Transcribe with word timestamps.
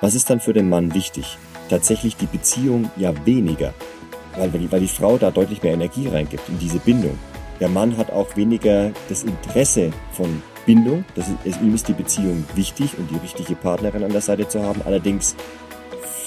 Was 0.00 0.14
ist 0.14 0.28
dann 0.30 0.40
für 0.40 0.52
den 0.52 0.68
Mann 0.68 0.94
wichtig? 0.94 1.38
Tatsächlich 1.68 2.16
die 2.16 2.26
Beziehung 2.26 2.90
ja 2.96 3.12
weniger, 3.24 3.72
weil, 4.36 4.50
die, 4.50 4.70
weil 4.70 4.80
die 4.80 4.88
Frau 4.88 5.16
da 5.16 5.30
deutlich 5.30 5.62
mehr 5.62 5.74
Energie 5.74 6.08
reingibt 6.08 6.48
in 6.48 6.58
diese 6.58 6.78
Bindung. 6.78 7.18
Der 7.60 7.68
Mann 7.68 7.96
hat 7.96 8.10
auch 8.10 8.36
weniger 8.36 8.90
das 9.08 9.22
Interesse 9.22 9.92
von 10.12 10.42
Bindung. 10.66 11.04
Das 11.14 11.26
ist, 11.44 11.60
ihm 11.60 11.74
ist 11.74 11.88
die 11.88 11.92
Beziehung 11.92 12.44
wichtig 12.54 12.98
und 12.98 13.10
die 13.10 13.16
richtige 13.16 13.54
Partnerin 13.54 14.04
an 14.04 14.12
der 14.12 14.20
Seite 14.20 14.48
zu 14.48 14.62
haben. 14.62 14.82
Allerdings 14.84 15.36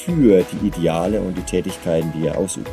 für 0.05 0.43
die 0.43 0.67
Ideale 0.67 1.19
und 1.19 1.37
die 1.37 1.41
Tätigkeiten, 1.41 2.13
die 2.15 2.27
er 2.27 2.37
ausübt. 2.37 2.71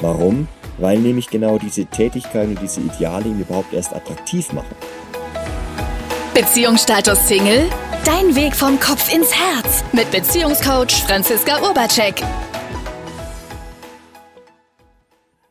Warum? 0.00 0.46
Weil 0.78 0.98
nämlich 0.98 1.28
genau 1.28 1.58
diese 1.58 1.86
Tätigkeiten 1.86 2.50
und 2.50 2.60
diese 2.60 2.82
Ideale 2.82 3.24
ihn 3.26 3.40
überhaupt 3.40 3.72
erst 3.72 3.94
attraktiv 3.94 4.52
machen. 4.52 4.76
Beziehungsstatus 6.34 7.26
Single? 7.26 7.64
Dein 8.04 8.36
Weg 8.36 8.54
vom 8.54 8.78
Kopf 8.78 9.12
ins 9.12 9.32
Herz 9.32 9.65
mit 9.96 10.10
Beziehungscoach 10.10 11.04
Franziska 11.06 11.58
Urbacek. 11.66 12.22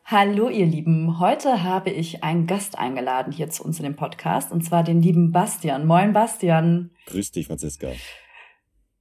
Hallo 0.04 0.48
ihr 0.48 0.66
Lieben, 0.66 1.18
heute 1.18 1.64
habe 1.64 1.90
ich 1.90 2.22
einen 2.22 2.46
Gast 2.46 2.78
eingeladen 2.78 3.32
hier 3.32 3.50
zu 3.50 3.64
uns 3.64 3.80
in 3.80 3.82
dem 3.82 3.96
Podcast 3.96 4.52
und 4.52 4.64
zwar 4.64 4.84
den 4.84 5.02
lieben 5.02 5.32
Bastian. 5.32 5.84
Moin 5.84 6.12
Bastian. 6.12 6.92
Grüß 7.06 7.32
dich 7.32 7.48
Franziska. 7.48 7.88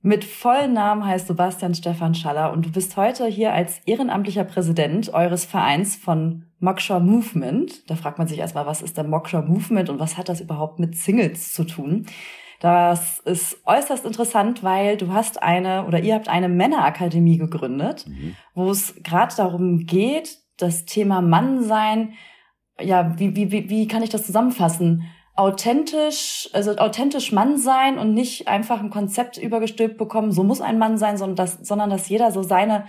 Mit 0.01 0.23
vollen 0.23 0.73
Namen 0.73 1.05
heißt 1.05 1.29
du 1.29 1.35
Bastian 1.35 1.75
Stefan 1.75 2.15
Schaller 2.15 2.51
und 2.51 2.65
du 2.65 2.71
bist 2.71 2.97
heute 2.97 3.27
hier 3.27 3.53
als 3.53 3.81
ehrenamtlicher 3.85 4.45
Präsident 4.45 5.13
eures 5.13 5.45
Vereins 5.45 5.95
von 5.95 6.45
Moksha 6.59 6.99
Movement. 6.99 7.87
Da 7.87 7.95
fragt 7.95 8.17
man 8.17 8.27
sich 8.27 8.39
erstmal, 8.39 8.65
was 8.65 8.81
ist 8.81 8.97
der 8.97 9.03
Moksha 9.03 9.43
Movement 9.43 9.91
und 9.91 9.99
was 9.99 10.17
hat 10.17 10.27
das 10.27 10.41
überhaupt 10.41 10.79
mit 10.79 10.97
Singles 10.97 11.53
zu 11.53 11.65
tun? 11.65 12.07
Das 12.59 13.19
ist 13.19 13.57
äußerst 13.65 14.05
interessant, 14.05 14.63
weil 14.63 14.97
du 14.97 15.11
hast 15.13 15.41
eine 15.43 15.85
oder 15.85 15.99
ihr 15.99 16.15
habt 16.15 16.29
eine 16.29 16.49
Männerakademie 16.49 17.37
gegründet, 17.37 18.07
mhm. 18.07 18.35
wo 18.53 18.69
es 18.69 18.95
gerade 19.03 19.35
darum 19.35 19.85
geht, 19.85 20.39
das 20.57 20.85
Thema 20.85 21.21
Mannsein, 21.21 22.13
ja, 22.79 23.17
wie, 23.17 23.35
wie, 23.35 23.51
wie, 23.51 23.69
wie 23.69 23.87
kann 23.87 24.03
ich 24.03 24.09
das 24.09 24.25
zusammenfassen? 24.25 25.03
Authentisch, 25.35 26.49
also 26.53 26.77
authentisch 26.77 27.33
Mann 27.33 27.57
sein 27.57 27.97
und 27.97 28.13
nicht 28.13 28.47
einfach 28.47 28.79
ein 28.79 28.89
Konzept 28.89 29.37
übergestülpt 29.37 29.97
bekommen, 29.97 30.31
so 30.31 30.43
muss 30.43 30.61
ein 30.61 30.77
Mann 30.77 30.97
sein, 30.97 31.17
sondern 31.17 31.35
dass, 31.35 31.53
sondern 31.55 31.89
dass 31.89 32.07
jeder 32.07 32.31
so 32.31 32.41
seine 32.41 32.85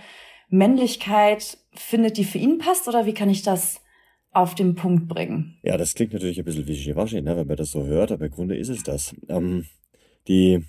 Männlichkeit 0.49 1.57
findet, 1.73 2.17
die 2.17 2.23
für 2.23 2.37
ihn 2.37 2.57
passt, 2.57 2.87
oder 2.87 3.05
wie 3.05 3.13
kann 3.13 3.29
ich 3.29 3.43
das 3.43 3.81
auf 4.37 4.55
den 4.55 4.75
Punkt 4.75 5.07
bringen? 5.07 5.57
Ja, 5.63 5.77
das 5.77 5.93
klingt 5.93 6.13
natürlich 6.13 6.37
ein 6.37 6.45
bisschen 6.45 6.67
wischiwaschi, 6.67 7.21
ne, 7.21 7.35
wenn 7.35 7.47
man 7.47 7.57
das 7.57 7.71
so 7.71 7.85
hört, 7.85 8.11
aber 8.11 8.25
im 8.25 8.31
Grunde 8.31 8.55
ist 8.55 8.69
es 8.69 8.83
das. 8.83 9.15
Ähm, 9.27 9.65
die, 10.27 10.63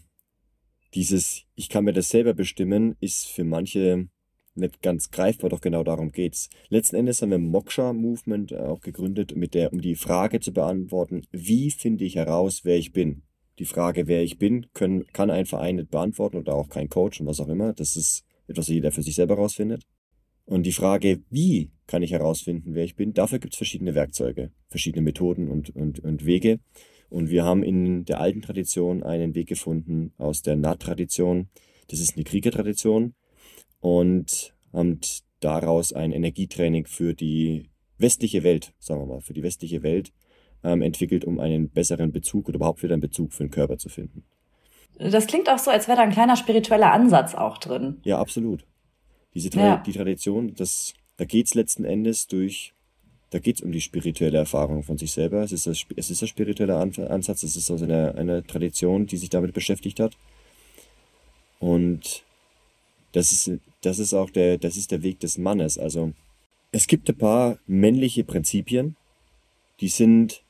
dieses, 0.94 1.44
ich 1.54 1.68
kann 1.68 1.84
mir 1.84 1.92
das 1.92 2.08
selber 2.08 2.34
bestimmen, 2.34 2.96
ist 3.00 3.28
für 3.28 3.44
manche 3.44 4.08
nicht 4.54 4.82
ganz 4.82 5.10
greifbar, 5.10 5.50
doch 5.50 5.60
genau 5.60 5.84
darum 5.84 6.10
geht's. 6.12 6.48
Letzten 6.68 6.96
Endes 6.96 7.22
haben 7.22 7.30
wir 7.30 7.38
Moksha 7.38 7.92
Movement 7.92 8.52
äh, 8.52 8.56
auch 8.56 8.80
gegründet, 8.80 9.36
mit 9.36 9.54
der, 9.54 9.72
um 9.72 9.80
die 9.80 9.94
Frage 9.94 10.40
zu 10.40 10.52
beantworten, 10.52 11.22
wie 11.30 11.70
finde 11.70 12.04
ich 12.04 12.16
heraus, 12.16 12.62
wer 12.64 12.76
ich 12.76 12.92
bin? 12.92 13.22
Die 13.58 13.66
Frage, 13.66 14.06
wer 14.06 14.22
ich 14.22 14.38
bin, 14.38 14.66
können, 14.72 15.06
kann 15.12 15.30
ein 15.30 15.46
Verein 15.46 15.76
nicht 15.76 15.90
beantworten 15.90 16.38
oder 16.38 16.54
auch 16.54 16.68
kein 16.68 16.88
Coach 16.88 17.20
und 17.20 17.26
was 17.26 17.40
auch 17.40 17.48
immer. 17.48 17.72
Das 17.72 17.96
ist 17.96 18.24
etwas, 18.46 18.66
was 18.66 18.68
jeder 18.68 18.92
für 18.92 19.02
sich 19.02 19.14
selber 19.14 19.36
herausfindet. 19.36 19.84
Und 20.48 20.62
die 20.62 20.72
Frage, 20.72 21.20
wie 21.28 21.70
kann 21.86 22.02
ich 22.02 22.12
herausfinden, 22.12 22.74
wer 22.74 22.82
ich 22.82 22.96
bin, 22.96 23.12
dafür 23.12 23.38
gibt 23.38 23.52
es 23.52 23.58
verschiedene 23.58 23.94
Werkzeuge, 23.94 24.50
verschiedene 24.70 25.02
Methoden 25.02 25.48
und, 25.48 25.76
und, 25.76 26.00
und 26.00 26.24
Wege. 26.24 26.58
Und 27.10 27.28
wir 27.28 27.44
haben 27.44 27.62
in 27.62 28.06
der 28.06 28.18
alten 28.20 28.40
Tradition 28.40 29.02
einen 29.02 29.34
Weg 29.34 29.48
gefunden 29.48 30.12
aus 30.16 30.40
der 30.40 30.56
Naht-Tradition. 30.56 31.48
Das 31.88 32.00
ist 32.00 32.16
eine 32.16 32.24
Kriegertradition 32.24 33.12
und 33.80 34.54
haben 34.72 35.00
daraus 35.40 35.92
ein 35.92 36.12
Energietraining 36.12 36.86
für 36.86 37.12
die 37.12 37.68
westliche 37.98 38.42
Welt, 38.42 38.72
sagen 38.78 39.02
wir 39.02 39.06
mal, 39.06 39.20
für 39.20 39.34
die 39.34 39.42
westliche 39.42 39.82
Welt 39.82 40.12
ähm, 40.64 40.80
entwickelt, 40.80 41.26
um 41.26 41.40
einen 41.40 41.68
besseren 41.68 42.10
Bezug 42.10 42.48
oder 42.48 42.56
überhaupt 42.56 42.82
wieder 42.82 42.94
einen 42.94 43.02
Bezug 43.02 43.34
für 43.34 43.44
den 43.44 43.50
Körper 43.50 43.76
zu 43.76 43.90
finden. 43.90 44.24
Das 44.98 45.26
klingt 45.26 45.50
auch 45.50 45.58
so, 45.58 45.70
als 45.70 45.88
wäre 45.88 45.98
da 45.98 46.04
ein 46.04 46.12
kleiner 46.12 46.36
spiritueller 46.36 46.90
Ansatz 46.90 47.34
auch 47.34 47.58
drin. 47.58 48.00
Ja, 48.04 48.18
absolut. 48.18 48.64
Diese 49.34 49.50
Tra 49.50 49.60
ja. 49.60 49.76
die 49.78 49.92
Tradition, 49.92 50.54
das, 50.54 50.94
da 51.16 51.24
geht's 51.24 51.54
letzten 51.54 51.84
Endes 51.84 52.26
durch, 52.26 52.72
da 53.30 53.38
geht's 53.38 53.60
um 53.60 53.72
die 53.72 53.80
spirituelle 53.80 54.38
Erfahrung 54.38 54.82
von 54.82 54.96
sich 54.96 55.12
selber. 55.12 55.42
Es 55.42 55.52
ist, 55.52 55.66
das, 55.66 55.84
es 55.96 56.10
ist 56.10 56.22
ein 56.22 56.28
spiritueller 56.28 56.78
Ansatz, 56.80 57.42
es 57.42 57.56
ist 57.56 57.70
also 57.70 57.84
eine, 57.84 58.14
eine 58.14 58.46
Tradition, 58.46 59.06
die 59.06 59.18
sich 59.18 59.28
damit 59.28 59.52
beschäftigt 59.52 60.00
hat. 60.00 60.16
Und 61.60 62.24
das 63.12 63.32
ist, 63.32 63.50
das 63.82 63.98
ist 63.98 64.14
auch 64.14 64.30
der, 64.30 64.58
das 64.58 64.76
ist 64.76 64.90
der 64.90 65.02
Weg 65.02 65.20
des 65.20 65.38
Mannes. 65.38 65.78
Also 65.78 66.12
es 66.72 66.86
gibt 66.86 67.08
ein 67.10 67.18
paar 67.18 67.58
männliche 67.66 68.24
Prinzipien, 68.24 68.96
die 69.80 69.88
sind 69.88 70.42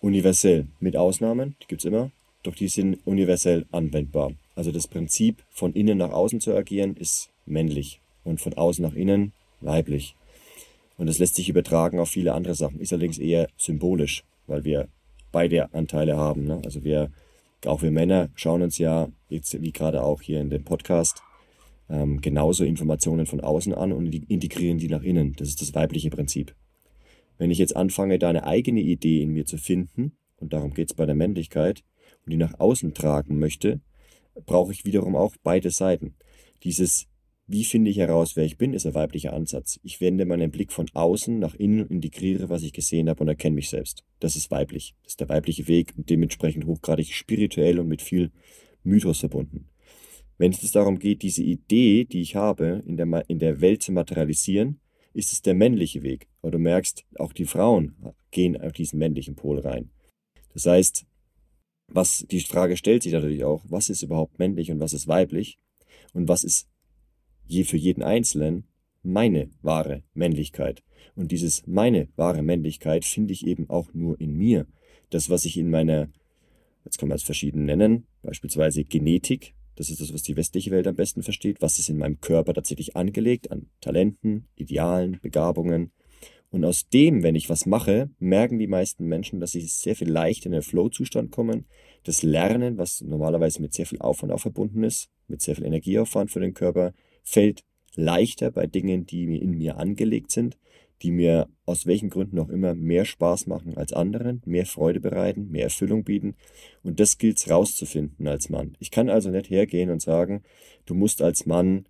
universell, 0.00 0.66
mit 0.80 0.96
Ausnahmen, 0.96 1.56
die 1.62 1.66
gibt's 1.66 1.84
immer, 1.84 2.10
doch 2.42 2.54
die 2.54 2.68
sind 2.68 2.98
universell 3.06 3.66
anwendbar. 3.72 4.32
Also 4.54 4.72
das 4.72 4.88
Prinzip 4.88 5.42
von 5.50 5.72
innen 5.74 5.98
nach 5.98 6.12
außen 6.12 6.40
zu 6.40 6.54
agieren 6.54 6.96
ist 6.96 7.30
männlich 7.44 8.00
und 8.26 8.40
von 8.40 8.54
außen 8.54 8.82
nach 8.82 8.94
innen 8.94 9.32
weiblich. 9.60 10.14
Und 10.98 11.06
das 11.06 11.18
lässt 11.18 11.36
sich 11.36 11.48
übertragen 11.48 11.98
auf 11.98 12.10
viele 12.10 12.34
andere 12.34 12.54
Sachen, 12.54 12.80
ist 12.80 12.92
allerdings 12.92 13.18
eher 13.18 13.48
symbolisch, 13.56 14.24
weil 14.46 14.64
wir 14.64 14.88
beide 15.32 15.72
Anteile 15.74 16.16
haben. 16.16 16.44
Ne? 16.44 16.60
Also 16.64 16.84
wir, 16.84 17.10
auch 17.64 17.82
wir 17.82 17.90
Männer, 17.90 18.30
schauen 18.34 18.62
uns 18.62 18.78
ja, 18.78 19.08
jetzt 19.28 19.60
wie 19.60 19.72
gerade 19.72 20.02
auch 20.02 20.22
hier 20.22 20.40
in 20.40 20.50
dem 20.50 20.64
Podcast, 20.64 21.22
ähm, 21.90 22.20
genauso 22.20 22.64
Informationen 22.64 23.26
von 23.26 23.40
außen 23.40 23.74
an 23.74 23.92
und 23.92 24.12
integrieren 24.30 24.78
die 24.78 24.88
nach 24.88 25.02
innen. 25.02 25.34
Das 25.36 25.48
ist 25.48 25.60
das 25.60 25.74
weibliche 25.74 26.10
Prinzip. 26.10 26.54
Wenn 27.38 27.50
ich 27.50 27.58
jetzt 27.58 27.76
anfange, 27.76 28.18
da 28.18 28.30
eine 28.30 28.44
eigene 28.44 28.80
Idee 28.80 29.22
in 29.22 29.32
mir 29.32 29.44
zu 29.44 29.58
finden, 29.58 30.12
und 30.38 30.52
darum 30.52 30.74
geht 30.74 30.90
es 30.90 30.96
bei 30.96 31.06
der 31.06 31.14
Männlichkeit, 31.14 31.82
und 32.24 32.32
die 32.32 32.38
nach 32.38 32.58
außen 32.58 32.94
tragen 32.94 33.38
möchte, 33.38 33.80
brauche 34.46 34.72
ich 34.72 34.84
wiederum 34.84 35.16
auch 35.16 35.34
beide 35.42 35.70
Seiten. 35.70 36.14
Dieses, 36.64 37.06
wie 37.48 37.64
finde 37.64 37.90
ich 37.90 37.98
heraus, 37.98 38.34
wer 38.34 38.44
ich 38.44 38.58
bin, 38.58 38.74
ist 38.74 38.86
ein 38.86 38.94
weiblicher 38.94 39.32
Ansatz. 39.32 39.78
Ich 39.84 40.00
wende 40.00 40.24
meinen 40.24 40.50
Blick 40.50 40.72
von 40.72 40.88
außen 40.92 41.38
nach 41.38 41.54
innen 41.54 41.82
und 41.82 41.90
integriere, 41.90 42.48
was 42.48 42.62
ich 42.62 42.72
gesehen 42.72 43.08
habe 43.08 43.20
und 43.20 43.28
erkenne 43.28 43.54
mich 43.54 43.68
selbst. 43.68 44.04
Das 44.18 44.34
ist 44.34 44.50
weiblich. 44.50 44.94
Das 45.04 45.12
ist 45.12 45.20
der 45.20 45.28
weibliche 45.28 45.68
Weg 45.68 45.94
und 45.96 46.10
dementsprechend 46.10 46.66
hochgradig 46.66 47.12
spirituell 47.12 47.78
und 47.78 47.86
mit 47.86 48.02
viel 48.02 48.32
Mythos 48.82 49.20
verbunden. 49.20 49.68
Wenn 50.38 50.50
es 50.50 50.72
darum 50.72 50.98
geht, 50.98 51.22
diese 51.22 51.42
Idee, 51.42 52.04
die 52.04 52.20
ich 52.20 52.34
habe, 52.34 52.82
in 52.86 52.96
der, 52.96 53.24
in 53.28 53.38
der 53.38 53.60
Welt 53.60 53.82
zu 53.82 53.92
materialisieren, 53.92 54.80
ist 55.14 55.32
es 55.32 55.40
der 55.40 55.54
männliche 55.54 56.02
Weg. 56.02 56.28
Aber 56.42 56.50
du 56.50 56.58
merkst, 56.58 57.04
auch 57.18 57.32
die 57.32 57.46
Frauen 57.46 57.96
gehen 58.32 58.60
auf 58.60 58.72
diesen 58.72 58.98
männlichen 58.98 59.34
Pol 59.34 59.60
rein. 59.60 59.90
Das 60.52 60.66
heißt, 60.66 61.06
was 61.88 62.26
die 62.30 62.40
Frage 62.40 62.76
stellt 62.76 63.04
sich 63.04 63.12
natürlich 63.12 63.44
auch, 63.44 63.64
was 63.68 63.88
ist 63.88 64.02
überhaupt 64.02 64.38
männlich 64.38 64.70
und 64.70 64.80
was 64.80 64.92
ist 64.92 65.06
weiblich? 65.06 65.58
Und 66.12 66.28
was 66.28 66.44
ist 66.44 66.68
je 67.46 67.64
für 67.64 67.76
jeden 67.76 68.02
Einzelnen 68.02 68.64
meine 69.02 69.50
wahre 69.62 70.02
Männlichkeit? 70.14 70.82
Und 71.14 71.32
dieses 71.32 71.66
meine 71.66 72.08
wahre 72.16 72.42
Männlichkeit 72.42 73.04
finde 73.04 73.32
ich 73.32 73.46
eben 73.46 73.70
auch 73.70 73.92
nur 73.94 74.20
in 74.20 74.36
mir. 74.36 74.66
Das, 75.10 75.30
was 75.30 75.44
ich 75.44 75.56
in 75.56 75.70
meiner, 75.70 76.08
jetzt 76.84 76.98
kann 76.98 77.08
man 77.08 77.16
es 77.16 77.22
verschieden 77.22 77.64
nennen, 77.64 78.06
beispielsweise 78.22 78.84
Genetik, 78.84 79.54
das 79.76 79.90
ist 79.90 80.00
das, 80.00 80.12
was 80.12 80.22
die 80.22 80.36
westliche 80.36 80.70
Welt 80.70 80.86
am 80.86 80.96
besten 80.96 81.22
versteht. 81.22 81.60
Was 81.60 81.78
ist 81.78 81.90
in 81.90 81.98
meinem 81.98 82.20
Körper 82.20 82.54
tatsächlich 82.54 82.96
angelegt 82.96 83.50
an 83.52 83.66
Talenten, 83.80 84.48
Idealen, 84.56 85.18
Begabungen? 85.22 85.92
Und 86.50 86.64
aus 86.64 86.88
dem, 86.88 87.22
wenn 87.22 87.34
ich 87.34 87.50
was 87.50 87.66
mache, 87.66 88.08
merken 88.18 88.58
die 88.58 88.68
meisten 88.68 89.06
Menschen, 89.06 89.40
dass 89.40 89.52
sie 89.52 89.60
sehr 89.60 89.94
viel 89.94 90.08
leichter 90.08 90.46
in 90.46 90.52
den 90.52 90.62
Flow-Zustand 90.62 91.30
kommen. 91.30 91.66
Das 92.04 92.22
Lernen, 92.22 92.78
was 92.78 93.02
normalerweise 93.02 93.60
mit 93.60 93.74
sehr 93.74 93.84
viel 93.84 93.98
Aufwand 93.98 94.32
auch 94.32 94.40
verbunden 94.40 94.82
ist, 94.82 95.10
mit 95.28 95.42
sehr 95.42 95.56
viel 95.56 95.66
Energieaufwand 95.66 96.30
für 96.30 96.40
den 96.40 96.54
Körper, 96.54 96.94
fällt 97.26 97.64
leichter 97.94 98.50
bei 98.50 98.66
Dingen, 98.66 99.06
die 99.06 99.36
in 99.36 99.50
mir 99.58 99.76
angelegt 99.76 100.30
sind 100.30 100.56
die 101.02 101.10
mir 101.10 101.48
aus 101.66 101.86
welchen 101.86 102.10
Gründen 102.10 102.38
auch 102.38 102.48
immer 102.48 102.74
mehr 102.74 103.04
Spaß 103.04 103.46
machen 103.46 103.76
als 103.76 103.92
anderen, 103.92 104.42
mehr 104.46 104.66
Freude 104.66 105.00
bereiten, 105.00 105.50
mehr 105.50 105.64
Erfüllung 105.64 106.04
bieten. 106.04 106.36
Und 106.82 107.00
das 107.00 107.18
gilt 107.18 107.38
es 107.38 107.50
rauszufinden 107.50 108.26
als 108.26 108.48
Mann. 108.48 108.76
Ich 108.78 108.90
kann 108.90 109.10
also 109.10 109.30
nicht 109.30 109.50
hergehen 109.50 109.90
und 109.90 110.00
sagen, 110.00 110.42
du 110.86 110.94
musst 110.94 111.20
als 111.22 111.44
Mann 111.44 111.86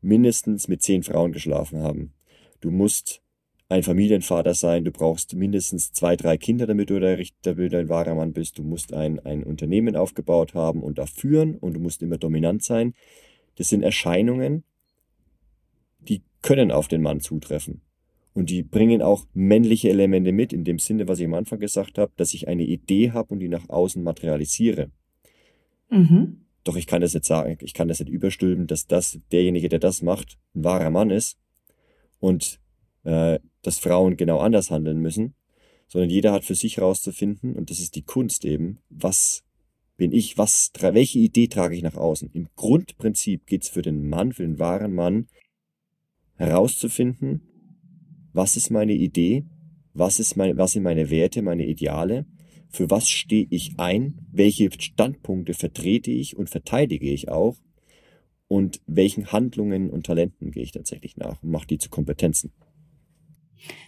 mindestens 0.00 0.68
mit 0.68 0.82
zehn 0.82 1.02
Frauen 1.02 1.32
geschlafen 1.32 1.80
haben. 1.80 2.12
Du 2.60 2.70
musst 2.70 3.22
ein 3.68 3.82
Familienvater 3.82 4.54
sein, 4.54 4.84
du 4.84 4.92
brauchst 4.92 5.34
mindestens 5.34 5.92
zwei, 5.92 6.14
drei 6.14 6.36
Kinder, 6.36 6.66
damit 6.66 6.90
du, 6.90 7.00
der, 7.00 7.24
damit 7.42 7.72
du 7.72 7.78
ein 7.78 7.88
wahrer 7.88 8.14
Mann 8.14 8.34
bist. 8.34 8.58
Du 8.58 8.62
musst 8.62 8.92
ein, 8.92 9.18
ein 9.20 9.42
Unternehmen 9.42 9.96
aufgebaut 9.96 10.54
haben 10.54 10.82
und 10.82 10.98
da 10.98 11.06
führen 11.06 11.56
und 11.56 11.74
du 11.74 11.80
musst 11.80 12.02
immer 12.02 12.18
dominant 12.18 12.62
sein. 12.62 12.94
Das 13.56 13.68
sind 13.68 13.82
Erscheinungen, 13.82 14.64
die 16.00 16.22
können 16.42 16.70
auf 16.70 16.88
den 16.88 17.02
Mann 17.02 17.20
zutreffen. 17.20 17.82
Und 18.34 18.48
die 18.48 18.62
bringen 18.62 19.02
auch 19.02 19.26
männliche 19.34 19.90
Elemente 19.90 20.32
mit, 20.32 20.52
in 20.52 20.64
dem 20.64 20.78
Sinne, 20.78 21.06
was 21.06 21.18
ich 21.18 21.26
am 21.26 21.34
Anfang 21.34 21.60
gesagt 21.60 21.98
habe, 21.98 22.12
dass 22.16 22.32
ich 22.32 22.48
eine 22.48 22.64
Idee 22.64 23.12
habe 23.12 23.34
und 23.34 23.40
die 23.40 23.48
nach 23.48 23.68
außen 23.68 24.02
materialisiere. 24.02 24.90
Mhm. 25.90 26.46
Doch 26.64 26.76
ich 26.76 26.86
kann 26.86 27.02
das 27.02 27.12
nicht 27.12 27.26
sagen, 27.26 27.58
ich 27.60 27.74
kann 27.74 27.88
das 27.88 28.00
nicht 28.00 28.08
überstülpen, 28.08 28.66
dass 28.66 28.86
das 28.86 29.18
derjenige, 29.32 29.68
der 29.68 29.80
das 29.80 30.00
macht, 30.00 30.38
ein 30.54 30.64
wahrer 30.64 30.90
Mann 30.90 31.10
ist 31.10 31.36
und 32.20 32.60
äh, 33.04 33.38
dass 33.62 33.78
Frauen 33.78 34.16
genau 34.16 34.38
anders 34.38 34.70
handeln 34.70 35.00
müssen, 35.00 35.34
sondern 35.88 36.08
jeder 36.08 36.32
hat 36.32 36.44
für 36.44 36.54
sich 36.54 36.78
herauszufinden 36.78 37.54
und 37.54 37.70
das 37.70 37.80
ist 37.80 37.96
die 37.96 38.02
Kunst 38.02 38.44
eben, 38.44 38.78
was 38.88 39.44
bin 40.02 40.10
ich, 40.10 40.36
was, 40.36 40.72
welche 40.80 41.20
Idee 41.20 41.46
trage 41.46 41.76
ich 41.76 41.82
nach 41.84 41.94
außen. 41.94 42.28
Im 42.32 42.48
Grundprinzip 42.56 43.46
geht 43.46 43.62
es 43.62 43.68
für 43.68 43.82
den 43.82 44.08
Mann, 44.08 44.32
für 44.32 44.42
den 44.42 44.58
wahren 44.58 44.92
Mann, 44.92 45.28
herauszufinden, 46.34 47.42
was 48.32 48.56
ist 48.56 48.70
meine 48.70 48.94
Idee, 48.94 49.44
was, 49.94 50.18
ist 50.18 50.34
mein, 50.36 50.58
was 50.58 50.72
sind 50.72 50.82
meine 50.82 51.08
Werte, 51.08 51.40
meine 51.40 51.66
Ideale, 51.66 52.26
für 52.68 52.90
was 52.90 53.08
stehe 53.08 53.46
ich 53.48 53.78
ein, 53.78 54.26
welche 54.32 54.70
Standpunkte 54.76 55.54
vertrete 55.54 56.10
ich 56.10 56.36
und 56.36 56.50
verteidige 56.50 57.08
ich 57.08 57.28
auch 57.28 57.58
und 58.48 58.80
welchen 58.88 59.30
Handlungen 59.30 59.88
und 59.88 60.04
Talenten 60.04 60.50
gehe 60.50 60.64
ich 60.64 60.72
tatsächlich 60.72 61.16
nach 61.16 61.40
und 61.44 61.50
mache 61.52 61.68
die 61.68 61.78
zu 61.78 61.90
Kompetenzen. 61.90 62.50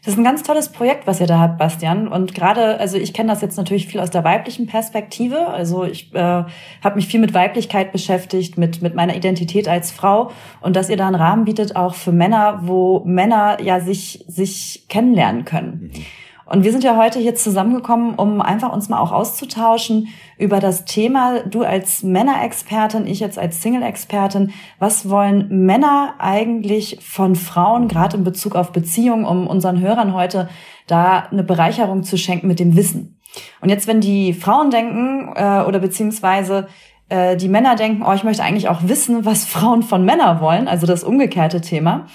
Das 0.05 0.13
ist 0.13 0.19
ein 0.19 0.25
ganz 0.25 0.43
tolles 0.43 0.71
Projekt, 0.71 1.07
was 1.07 1.21
ihr 1.21 1.27
da 1.27 1.39
habt, 1.39 1.57
Bastian. 1.57 2.09
Und 2.09 2.35
gerade, 2.35 2.79
also 2.79 2.99
ich 2.99 3.15
kenne 3.15 3.33
das 3.33 3.41
jetzt 3.41 3.57
natürlich 3.57 3.87
viel 3.87 4.01
aus 4.01 4.11
der 4.11 4.23
weiblichen 4.23 4.67
Perspektive. 4.67 5.47
Also 5.47 5.85
ich 5.85 6.15
äh, 6.15 6.19
habe 6.19 6.97
mich 6.97 7.07
viel 7.07 7.21
mit 7.21 7.33
Weiblichkeit 7.33 7.91
beschäftigt, 7.91 8.59
mit, 8.59 8.83
mit 8.83 8.95
meiner 8.95 9.17
Identität 9.17 9.67
als 9.67 9.93
Frau. 9.93 10.31
Und 10.61 10.77
dass 10.77 10.91
ihr 10.91 10.99
da 10.99 11.07
einen 11.07 11.17
Rahmen 11.17 11.47
bietet, 11.47 11.75
auch 11.75 11.95
für 11.95 12.13
Männer, 12.13 12.61
wo 12.65 13.03
Männer 13.07 13.63
ja 13.63 13.81
sich, 13.81 14.25
sich 14.29 14.85
kennenlernen 14.89 15.47
können. 15.47 15.93
Mhm. 15.95 16.05
Und 16.47 16.63
wir 16.63 16.73
sind 16.73 16.85
ja 16.85 16.97
heute 16.97 17.19
hier 17.19 17.35
zusammengekommen, 17.35 18.17
um 18.17 18.41
einfach 18.41 18.73
uns 18.73 18.89
mal 18.89 18.99
auch 18.99 19.13
auszutauschen 19.13 20.09
über 20.37 20.61
das 20.61 20.85
Thema, 20.85 21.41
du 21.41 21.63
als 21.63 22.03
Männerexpertin, 22.03 23.07
ich 23.07 23.21
jetzt 23.21 23.39
als 23.39 23.63
Single-Expertin, 23.63 24.53
was 24.79 25.09
wollen 25.09 25.65
Männer 25.65 26.15
eigentlich 26.19 26.99
von 27.01 27.35
Frauen, 27.35 27.89
gerade 27.89 28.17
in 28.17 28.25
Bezug 28.25 28.57
auf 28.57 28.73
Beziehungen, 28.73 29.25
um 29.25 29.47
unseren 29.47 29.81
Hörern 29.81 30.13
heute 30.13 30.49
da 30.87 31.21
eine 31.31 31.45
Bereicherung 31.45 32.03
zu 32.03 32.19
schenken 32.19 32.47
mit 32.47 32.61
dem 32.61 32.77
Wissen. 32.77 33.19
Und 33.61 33.71
jetzt, 33.71 33.87
wenn 33.87 34.01
die 34.01 34.33
Frauen 34.33 34.71
denken 34.71 35.33
äh, 35.35 35.63
oder 35.63 35.79
beziehungsweise 35.79 36.69
äh, 37.09 37.37
die 37.37 37.49
Männer 37.49 37.75
denken, 37.75 38.05
oh, 38.07 38.13
ich 38.13 38.25
möchte 38.25 38.43
eigentlich 38.43 38.69
auch 38.69 38.83
wissen, 38.83 39.25
was 39.25 39.45
Frauen 39.45 39.83
von 39.83 40.05
Männern 40.05 40.41
wollen, 40.41 40.69
also 40.69 40.87
das 40.87 41.05
umgekehrte 41.05 41.61
Thema, 41.61 42.07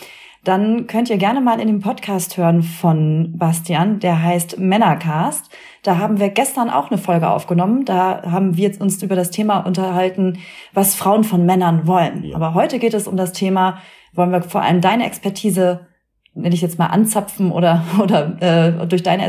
dann 0.43 0.87
könnt 0.87 1.09
ihr 1.09 1.17
gerne 1.17 1.41
mal 1.41 1.59
in 1.59 1.67
den 1.67 1.81
Podcast 1.81 2.37
hören 2.37 2.63
von 2.63 3.37
Bastian, 3.37 3.99
der 3.99 4.23
heißt 4.23 4.57
Männercast. 4.57 5.49
Da 5.83 5.97
haben 5.97 6.19
wir 6.19 6.29
gestern 6.29 6.69
auch 6.69 6.89
eine 6.89 6.97
Folge 6.97 7.29
aufgenommen. 7.29 7.83
Da 7.83 8.23
haben 8.23 8.55
wir 8.55 8.79
uns 8.79 9.03
über 9.03 9.15
das 9.15 9.31
Thema 9.31 9.59
unterhalten, 9.59 10.39
was 10.73 10.95
Frauen 10.95 11.23
von 11.25 11.45
Männern 11.45 11.87
wollen. 11.87 12.23
Ja. 12.23 12.35
Aber 12.35 12.53
heute 12.53 12.79
geht 12.79 12.93
es 12.93 13.07
um 13.07 13.17
das 13.17 13.33
Thema, 13.33 13.81
wollen 14.13 14.31
wir 14.31 14.41
vor 14.41 14.61
allem 14.61 14.79
deine 14.79 15.05
Expertise, 15.05 15.87
nenne 16.33 16.55
ich 16.55 16.61
jetzt 16.61 16.79
mal 16.79 16.87
anzapfen 16.87 17.51
oder, 17.51 17.83
oder 18.01 18.41
äh, 18.41 18.87
durch 18.87 19.03
deine 19.03 19.27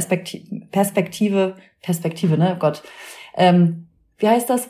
Perspektive, 0.70 1.56
Perspektive, 1.82 2.38
ne, 2.38 2.56
Gott, 2.58 2.82
ähm, 3.36 3.88
wie 4.18 4.28
heißt 4.28 4.48
das? 4.48 4.68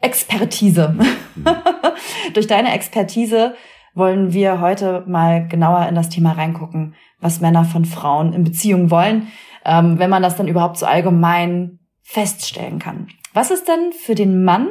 Expertise. 0.00 0.96
Mhm. 0.96 1.44
durch 2.34 2.46
deine 2.46 2.72
Expertise 2.72 3.54
wollen 4.00 4.32
wir 4.32 4.60
heute 4.60 5.04
mal 5.06 5.46
genauer 5.46 5.86
in 5.86 5.94
das 5.94 6.08
Thema 6.08 6.32
reingucken, 6.32 6.94
was 7.20 7.40
Männer 7.40 7.64
von 7.64 7.84
Frauen 7.84 8.32
in 8.32 8.42
Beziehungen 8.42 8.90
wollen, 8.90 9.28
ähm, 9.64 10.00
wenn 10.00 10.10
man 10.10 10.22
das 10.22 10.36
dann 10.36 10.48
überhaupt 10.48 10.78
so 10.78 10.86
allgemein 10.86 11.78
feststellen 12.02 12.80
kann. 12.80 13.06
Was 13.32 13.52
ist 13.52 13.68
denn 13.68 13.92
für 13.92 14.16
den 14.16 14.42
Mann 14.42 14.70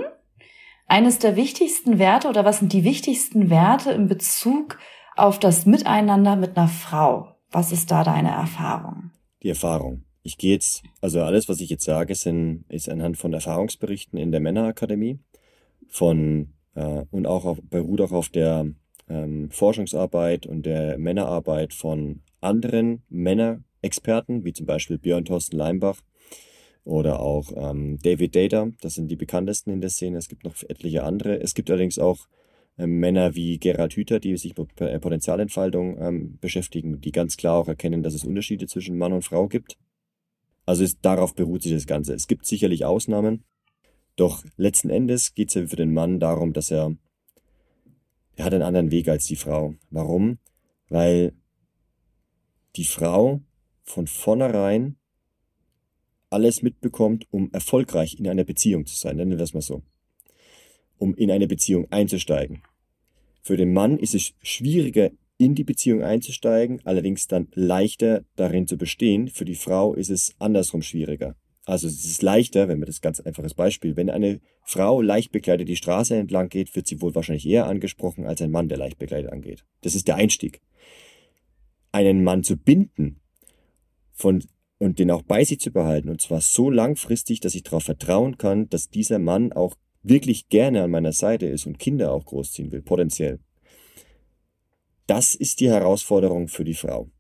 eines 0.88 1.20
der 1.20 1.38
wichtigsten 1.38 2.00
Werte 2.00 2.28
oder 2.28 2.44
was 2.44 2.60
sind 2.60 2.74
die 2.74 2.84
wichtigsten 2.84 3.50
Werte 3.50 3.92
in 3.92 4.08
Bezug 4.08 4.78
auf 5.16 5.40
das 5.40 5.66
Miteinander 5.66 6.36
mit 6.36 6.58
einer 6.58 6.68
Frau? 6.68 7.36
Was 7.52 7.72
ist 7.72 7.92
da 7.92 8.04
deine 8.04 8.32
Erfahrung? 8.32 9.12
Die 9.44 9.50
Erfahrung. 9.50 10.04
Ich 10.24 10.38
gehe 10.38 10.54
jetzt, 10.54 10.84
also 11.02 11.22
alles, 11.22 11.48
was 11.48 11.62
ich 11.62 11.70
jetzt 11.70 11.86
sage, 11.86 12.14
sind, 12.16 12.66
ist 12.68 12.90
anhand 12.90 13.18
von 13.18 13.32
Erfahrungsberichten 13.32 14.20
in 14.20 14.32
der 14.32 14.42
Männerakademie 14.42 15.20
von 15.88 16.54
äh, 16.75 17.04
und 17.12 17.25
auch 17.25 17.46
auf, 17.46 17.60
beruht 17.70 18.02
auch 18.02 18.12
auf 18.12 18.30
der 18.30 18.66
ähm, 19.10 19.50
Forschungsarbeit 19.52 20.46
und 20.46 20.66
der 20.66 20.98
Männerarbeit 20.98 21.74
von 21.74 22.22
anderen 22.42 23.04
Männerexperten, 23.10 24.46
wie 24.46 24.54
zum 24.54 24.66
Beispiel 24.66 24.98
Björn 24.98 25.26
Thorsten 25.26 25.58
Leimbach 25.58 26.02
oder 26.84 27.20
auch 27.20 27.52
ähm, 27.56 28.00
David 28.02 28.36
Data. 28.36 28.70
Das 28.82 28.94
sind 28.96 29.10
die 29.10 29.16
bekanntesten 29.16 29.72
in 29.72 29.82
der 29.82 29.90
Szene. 29.90 30.18
Es 30.18 30.30
gibt 30.30 30.44
noch 30.44 30.56
etliche 30.68 31.04
andere. 31.04 31.40
Es 31.40 31.54
gibt 31.54 31.70
allerdings 31.70 32.00
auch 32.00 32.28
ähm, 32.78 33.00
Männer 33.00 33.36
wie 33.36 33.60
Gerhard 33.60 33.94
Hüther, 33.94 34.20
die 34.20 34.36
sich 34.38 34.58
mit 34.58 34.76
Potenzialentfaltung 34.76 35.98
ähm, 36.00 36.38
beschäftigen, 36.40 37.02
die 37.02 37.12
ganz 37.12 37.38
klar 37.38 37.58
auch 37.58 37.68
erkennen, 37.68 38.04
dass 38.04 38.14
es 38.14 38.24
Unterschiede 38.24 38.68
zwischen 38.68 38.98
Mann 38.98 39.14
und 39.14 39.26
Frau 39.26 39.48
gibt. 39.48 39.78
Also 40.66 40.84
ist, 40.84 41.00
darauf 41.02 41.36
beruht 41.36 41.64
sich 41.64 41.74
das 41.74 41.88
Ganze. 41.88 42.14
Es 42.14 42.28
gibt 42.28 42.46
sicherlich 42.46 42.86
Ausnahmen, 42.86 43.44
doch 44.16 44.44
letzten 44.58 44.90
Endes 44.90 45.34
geht 45.34 45.48
es 45.48 45.54
ja 45.56 45.66
für 45.66 45.78
den 45.78 45.94
Mann 45.94 46.20
darum, 46.20 46.52
dass 46.54 46.72
er 46.72 46.96
er 48.39 48.45
hat 48.45 48.53
einen 48.53 48.63
anderen 48.63 48.89
Weg 48.89 49.09
als 49.09 49.25
die 49.25 49.36
Frau. 49.36 49.75
Warum? 49.89 50.39
Weil 50.88 51.33
die 52.77 52.86
Frau 52.86 53.41
von 53.83 54.07
vornherein 54.07 54.95
alles 56.30 56.62
mitbekommt, 56.62 57.27
um 57.31 57.51
erfolgreich 57.51 58.18
in 58.18 58.30
einer 58.30 58.45
Beziehung 58.45 58.86
zu 58.86 58.95
sein, 58.95 59.18
nennen 59.18 59.38
wir 59.38 59.44
es 59.44 59.53
mal 59.53 59.59
so. 59.59 59.83
Um 60.97 61.13
in 61.15 61.31
eine 61.31 61.47
Beziehung 61.47 61.91
einzusteigen. 61.91 62.63
Für 63.41 63.57
den 63.57 63.74
Mann 63.74 64.00
ist 64.00 64.15
es 64.15 64.33
schwieriger, 64.41 65.12
in 65.38 65.53
die 65.53 65.65
Beziehung 65.65 66.01
einzusteigen, 66.01 66.80
allerdings 66.86 67.27
dann 67.27 67.50
leichter 67.56 68.24
darin 68.38 68.68
zu 68.68 68.77
bestehen. 68.77 69.27
Für 69.27 69.44
die 69.44 69.56
Frau 69.56 69.95
ist 69.95 70.12
es 70.12 70.33
andersrum 70.39 70.81
schwieriger. 70.81 71.36
Also 71.69 71.86
es 71.86 72.04
ist 72.04 72.24
leichter, 72.24 72.68
wenn 72.68 72.80
man 72.80 72.88
das 72.88 73.00
ganz 73.00 73.19
einfaches 73.19 73.54
Beispiel, 73.54 73.95
wenn 73.95 74.10
eine 74.10 74.42
Frau 74.63 75.04
leicht 75.04 75.31
bekleidet 75.31 75.69
die 75.69 75.75
Straße 75.75 76.16
entlang 76.16 76.50
geht, 76.50 76.75
wird 76.75 76.88
sie 76.88 77.00
wohl 77.00 77.13
wahrscheinlich 77.13 77.48
eher 77.48 77.68
angesprochen 77.68 78.25
als 78.25 78.42
ein 78.42 78.50
Mann, 78.50 78.69
der 78.69 78.80
leicht 78.80 78.98
bekleidet 78.98 79.31
angeht. 79.31 79.63
Das 79.81 79.94
ist 79.94 80.07
der 80.07 80.16
Einstieg. 80.16 80.62
Einen 81.92 82.24
Mann 82.24 82.44
zu 82.44 82.57
binden 82.57 83.19
von, 84.13 84.44
und 84.80 84.98
den 84.98 85.12
auch 85.12 85.21
bei 85.21 85.44
sich 85.44 85.60
zu 85.60 85.71
behalten, 85.71 86.10
und 86.10 86.21
zwar 86.21 86.42
so 86.42 86.71
langfristig, 86.71 87.39
dass 87.39 87.54
ich 87.54 87.62
darauf 87.62 87.83
vertrauen 87.83 88.39
kann, 88.39 88.68
dass 88.69 88.89
dieser 88.89 89.19
Mann 89.19 89.54
auch 89.54 89.75
wirklich 90.01 90.50
gerne 90.50 90.81
an 90.81 90.89
meiner 90.89 91.13
Seite 91.13 91.45
ist 91.45 91.68
und 91.68 91.77
Kinder 91.77 92.12
auch 92.13 92.25
großziehen 92.25 92.72
will, 92.72 92.81
potenziell. 92.81 93.39
Das 95.05 95.36
ist 95.36 95.60
die 95.60 95.70
Herausforderung 95.70 96.48
für 96.48 96.63
die 96.63 96.74
Frau. 96.74 97.12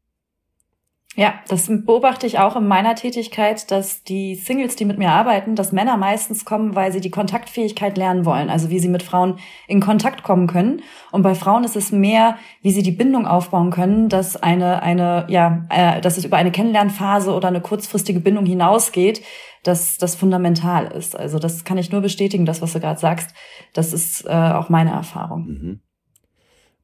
Ja, 1.19 1.33
das 1.49 1.67
beobachte 1.67 2.25
ich 2.25 2.39
auch 2.39 2.55
in 2.55 2.65
meiner 2.65 2.95
Tätigkeit, 2.95 3.69
dass 3.71 4.05
die 4.05 4.35
Singles, 4.35 4.77
die 4.77 4.85
mit 4.85 4.97
mir 4.97 5.09
arbeiten, 5.09 5.53
dass 5.53 5.73
Männer 5.73 5.97
meistens 5.97 6.45
kommen, 6.45 6.75
weil 6.75 6.93
sie 6.93 7.01
die 7.01 7.09
Kontaktfähigkeit 7.09 7.97
lernen 7.97 8.23
wollen, 8.23 8.49
also 8.49 8.69
wie 8.69 8.79
sie 8.79 8.87
mit 8.87 9.03
Frauen 9.03 9.37
in 9.67 9.81
Kontakt 9.81 10.23
kommen 10.23 10.47
können. 10.47 10.81
Und 11.11 11.23
bei 11.23 11.35
Frauen 11.35 11.65
ist 11.65 11.75
es 11.75 11.91
mehr, 11.91 12.37
wie 12.61 12.71
sie 12.71 12.83
die 12.83 12.93
Bindung 12.93 13.27
aufbauen 13.27 13.69
können, 13.69 14.07
dass 14.07 14.37
eine 14.37 14.81
eine 14.81 15.25
ja, 15.27 15.67
äh, 15.69 15.99
dass 15.99 16.17
es 16.17 16.23
über 16.23 16.37
eine 16.37 16.53
Kennenlernphase 16.53 17.33
oder 17.33 17.49
eine 17.49 17.59
kurzfristige 17.59 18.21
Bindung 18.21 18.45
hinausgeht, 18.45 19.21
dass 19.63 19.97
das 19.97 20.15
fundamental 20.15 20.89
ist. 20.89 21.19
Also 21.19 21.37
das 21.37 21.65
kann 21.65 21.77
ich 21.77 21.91
nur 21.91 21.99
bestätigen, 21.99 22.45
das 22.45 22.61
was 22.61 22.71
du 22.71 22.79
gerade 22.79 22.97
sagst. 22.97 23.35
Das 23.73 23.91
ist 23.91 24.25
äh, 24.25 24.29
auch 24.29 24.69
meine 24.69 24.91
Erfahrung. 24.91 25.47
Mhm. 25.47 25.79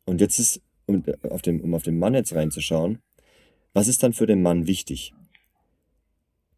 Und 0.04 0.20
jetzt 0.20 0.40
ist 0.40 0.62
um 0.88 1.06
auf 1.32 1.42
dem 1.42 1.62
um 1.62 1.74
auf 1.74 1.84
den 1.84 1.98
Mann 1.98 2.16
jetzt 2.16 2.36
reinzuschauen 2.36 3.00
was 3.76 3.90
ist 3.90 4.02
dann 4.04 4.14
für 4.14 4.26
den 4.26 4.42
Mann 4.42 4.68
wichtig? 4.68 5.14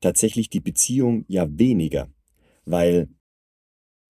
Tatsächlich 0.01 0.49
die 0.49 0.59
Beziehung 0.59 1.25
ja 1.27 1.47
weniger, 1.49 2.09
weil 2.65 3.09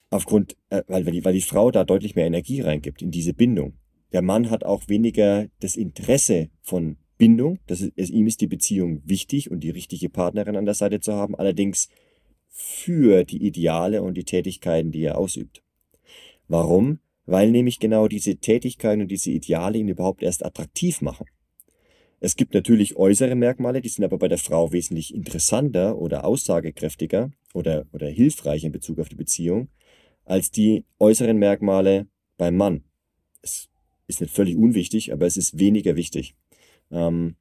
aufgrund, 0.10 0.58
äh, 0.70 0.84
weil, 0.88 1.06
die, 1.06 1.24
weil 1.24 1.34
die 1.34 1.42
Frau 1.42 1.72
da 1.72 1.86
deutlich 1.86 2.16
mehr 2.16 2.28
Energie 2.28 2.60
reingibt 2.60 3.02
in 3.02 3.10
diese 3.10 3.34
Bindung. 3.34 3.76
Der 4.12 4.22
Mann 4.22 4.50
hat 4.50 4.66
auch 4.66 4.90
weniger 4.90 5.48
das 5.62 5.78
Interesse 5.78 6.50
von 6.62 6.98
Bindung. 7.18 7.60
Das 7.66 7.80
ist, 7.80 8.10
ihm 8.10 8.28
ist 8.28 8.42
die 8.42 8.48
Beziehung 8.48 9.02
wichtig 9.06 9.50
und 9.50 9.62
die 9.62 9.70
richtige 9.70 10.10
Partnerin 10.10 10.58
an 10.58 10.66
der 10.66 10.76
Seite 10.76 11.00
zu 11.00 11.14
haben, 11.14 11.34
allerdings 11.34 11.88
für 12.50 13.24
die 13.24 13.42
Ideale 13.42 14.02
und 14.02 14.16
die 14.16 14.26
Tätigkeiten, 14.26 14.92
die 14.92 15.04
er 15.04 15.18
ausübt. 15.18 15.64
Warum? 16.50 17.00
Weil 17.26 17.52
nämlich 17.52 17.80
genau 17.80 18.10
diese 18.10 18.36
Tätigkeiten 18.36 19.02
und 19.02 19.12
diese 19.12 19.32
Ideale 19.32 19.78
ihn 19.78 19.88
überhaupt 19.88 20.24
erst 20.24 20.46
attraktiv 20.46 21.02
machen. 21.02 21.26
Es 22.20 22.36
gibt 22.36 22.54
natürlich 22.54 22.96
äußere 22.96 23.36
Merkmale, 23.36 23.82
die 23.82 23.90
sind 23.90 24.04
aber 24.04 24.18
bei 24.18 24.28
der 24.28 24.40
Frau 24.40 24.72
wesentlich 24.72 25.14
interessanter 25.14 25.98
oder 25.98 26.26
aussagekräftiger 26.26 27.32
oder, 27.54 27.86
oder 27.94 28.08
hilfreich 28.08 28.64
in 28.64 28.72
Bezug 28.72 29.00
auf 29.00 29.10
die 29.10 29.16
Beziehung 29.16 29.70
als 30.26 30.52
die 30.52 30.84
äußeren 31.00 31.38
Merkmale 31.38 32.08
beim 32.38 32.58
Mann. 32.58 32.84
Es 33.42 33.70
ist 34.08 34.22
nicht 34.22 34.34
völlig 34.34 34.58
unwichtig, 34.58 35.14
aber 35.14 35.26
es 35.26 35.38
ist 35.38 35.58
weniger 35.58 35.96
wichtig. 35.96 36.36
Ähm, 36.92 37.36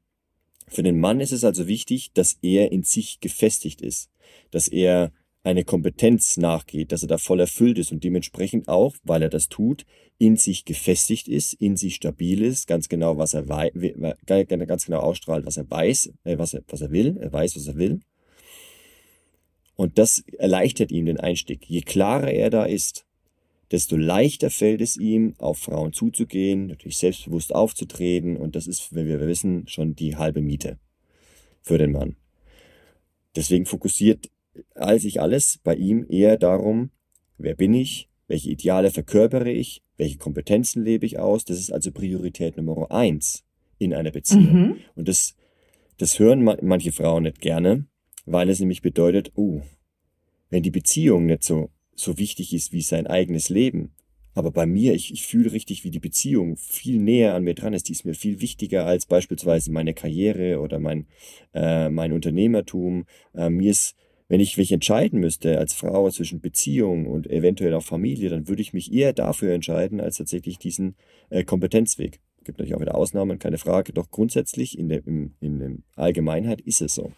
für 0.68 0.82
den 0.82 0.98
Mann 0.98 1.20
ist 1.20 1.32
es 1.32 1.44
also 1.44 1.66
wichtig, 1.66 2.12
dass 2.12 2.38
er 2.42 2.72
in 2.72 2.82
sich 2.82 3.20
gefestigt 3.20 3.82
ist, 3.82 4.10
dass 4.50 4.68
er 4.68 5.12
eine 5.46 5.64
Kompetenz 5.64 6.36
nachgeht, 6.38 6.90
dass 6.90 7.02
er 7.02 7.08
da 7.08 7.18
voll 7.18 7.38
erfüllt 7.38 7.78
ist 7.78 7.92
und 7.92 8.02
dementsprechend 8.02 8.66
auch, 8.68 8.96
weil 9.04 9.22
er 9.22 9.28
das 9.28 9.48
tut, 9.48 9.86
in 10.18 10.36
sich 10.36 10.64
gefestigt 10.64 11.28
ist, 11.28 11.52
in 11.52 11.76
sich 11.76 11.94
stabil 11.94 12.42
ist, 12.42 12.66
ganz 12.66 12.88
genau, 12.88 13.16
was 13.16 13.32
er 13.32 13.44
ganz 13.44 14.86
genau 14.86 14.98
ausstrahlt, 14.98 15.46
was 15.46 15.56
er 15.56 15.70
weiß, 15.70 16.12
äh, 16.24 16.38
was 16.38 16.54
er, 16.54 16.62
was 16.68 16.80
er 16.80 16.90
will, 16.90 17.16
er 17.20 17.32
weiß, 17.32 17.54
was 17.54 17.68
er 17.68 17.76
will. 17.76 18.00
Und 19.76 19.98
das 19.98 20.24
erleichtert 20.38 20.90
ihm 20.90 21.06
den 21.06 21.20
Einstieg. 21.20 21.64
Je 21.68 21.82
klarer 21.82 22.32
er 22.32 22.50
da 22.50 22.64
ist, 22.64 23.06
desto 23.70 23.96
leichter 23.96 24.50
fällt 24.50 24.80
es 24.80 24.96
ihm, 24.96 25.34
auf 25.38 25.58
Frauen 25.58 25.92
zuzugehen, 25.92 26.66
natürlich 26.66 26.96
selbstbewusst 26.96 27.54
aufzutreten. 27.54 28.36
Und 28.36 28.56
das 28.56 28.66
ist, 28.66 28.94
wenn 28.94 29.06
wir 29.06 29.20
wissen, 29.20 29.68
schon 29.68 29.94
die 29.94 30.16
halbe 30.16 30.40
Miete 30.40 30.78
für 31.62 31.78
den 31.78 31.92
Mann. 31.92 32.16
Deswegen 33.36 33.66
fokussiert 33.66 34.30
sich 34.98 35.20
alles 35.20 35.58
bei 35.62 35.74
ihm 35.74 36.06
eher 36.08 36.36
darum, 36.36 36.90
wer 37.38 37.54
bin 37.54 37.74
ich, 37.74 38.08
welche 38.28 38.50
Ideale 38.50 38.90
verkörpere 38.90 39.50
ich, 39.50 39.82
welche 39.96 40.18
Kompetenzen 40.18 40.84
lebe 40.84 41.06
ich 41.06 41.18
aus. 41.18 41.44
Das 41.44 41.58
ist 41.58 41.72
also 41.72 41.92
Priorität 41.92 42.56
Nummer 42.56 42.90
eins 42.90 43.44
in 43.78 43.94
einer 43.94 44.10
Beziehung. 44.10 44.52
Mhm. 44.52 44.76
Und 44.94 45.08
das, 45.08 45.36
das 45.98 46.18
hören 46.18 46.42
manche 46.62 46.92
Frauen 46.92 47.24
nicht 47.24 47.40
gerne, 47.40 47.86
weil 48.24 48.48
es 48.48 48.60
nämlich 48.60 48.82
bedeutet, 48.82 49.32
oh, 49.36 49.60
wenn 50.50 50.62
die 50.62 50.70
Beziehung 50.70 51.26
nicht 51.26 51.44
so, 51.44 51.70
so 51.94 52.18
wichtig 52.18 52.52
ist 52.52 52.72
wie 52.72 52.82
sein 52.82 53.06
eigenes 53.06 53.48
Leben, 53.48 53.92
aber 54.36 54.50
bei 54.50 54.66
mir, 54.66 54.92
ich, 54.92 55.14
ich 55.14 55.26
fühle 55.26 55.50
richtig, 55.50 55.82
wie 55.82 55.90
die 55.90 55.98
Beziehung 55.98 56.58
viel 56.58 57.00
näher 57.00 57.34
an 57.34 57.44
mir 57.44 57.54
dran 57.54 57.72
ist. 57.72 57.88
Die 57.88 57.92
ist 57.92 58.04
mir 58.04 58.12
viel 58.12 58.42
wichtiger 58.42 58.84
als 58.84 59.06
beispielsweise 59.06 59.72
meine 59.72 59.94
Karriere 59.94 60.60
oder 60.60 60.78
mein, 60.78 61.06
äh, 61.54 61.88
mein 61.88 62.12
Unternehmertum. 62.12 63.06
Äh, 63.34 63.48
mir 63.48 63.70
ist 63.70 63.96
wenn 64.28 64.40
ich 64.40 64.56
mich 64.56 64.72
entscheiden 64.72 65.20
müsste 65.20 65.58
als 65.58 65.72
Frau 65.72 66.10
zwischen 66.10 66.40
Beziehung 66.40 67.06
und 67.06 67.28
eventuell 67.28 67.74
auch 67.74 67.82
Familie, 67.82 68.28
dann 68.28 68.48
würde 68.48 68.62
ich 68.62 68.72
mich 68.72 68.92
eher 68.92 69.12
dafür 69.12 69.52
entscheiden, 69.54 70.00
als 70.00 70.16
tatsächlich 70.16 70.58
diesen 70.58 70.96
äh, 71.30 71.44
Kompetenzweg. 71.44 72.20
Gibt 72.44 72.58
natürlich 72.58 72.74
auch 72.74 72.80
wieder 72.80 72.96
Ausnahmen, 72.96 73.38
keine 73.38 73.58
Frage, 73.58 73.92
doch 73.92 74.10
grundsätzlich 74.10 74.78
in 74.78 74.88
der, 74.88 75.06
in, 75.06 75.34
in 75.40 75.58
der 75.58 75.70
Allgemeinheit 75.94 76.60
ist 76.60 76.80
es 76.80 76.94
so. 76.94 77.12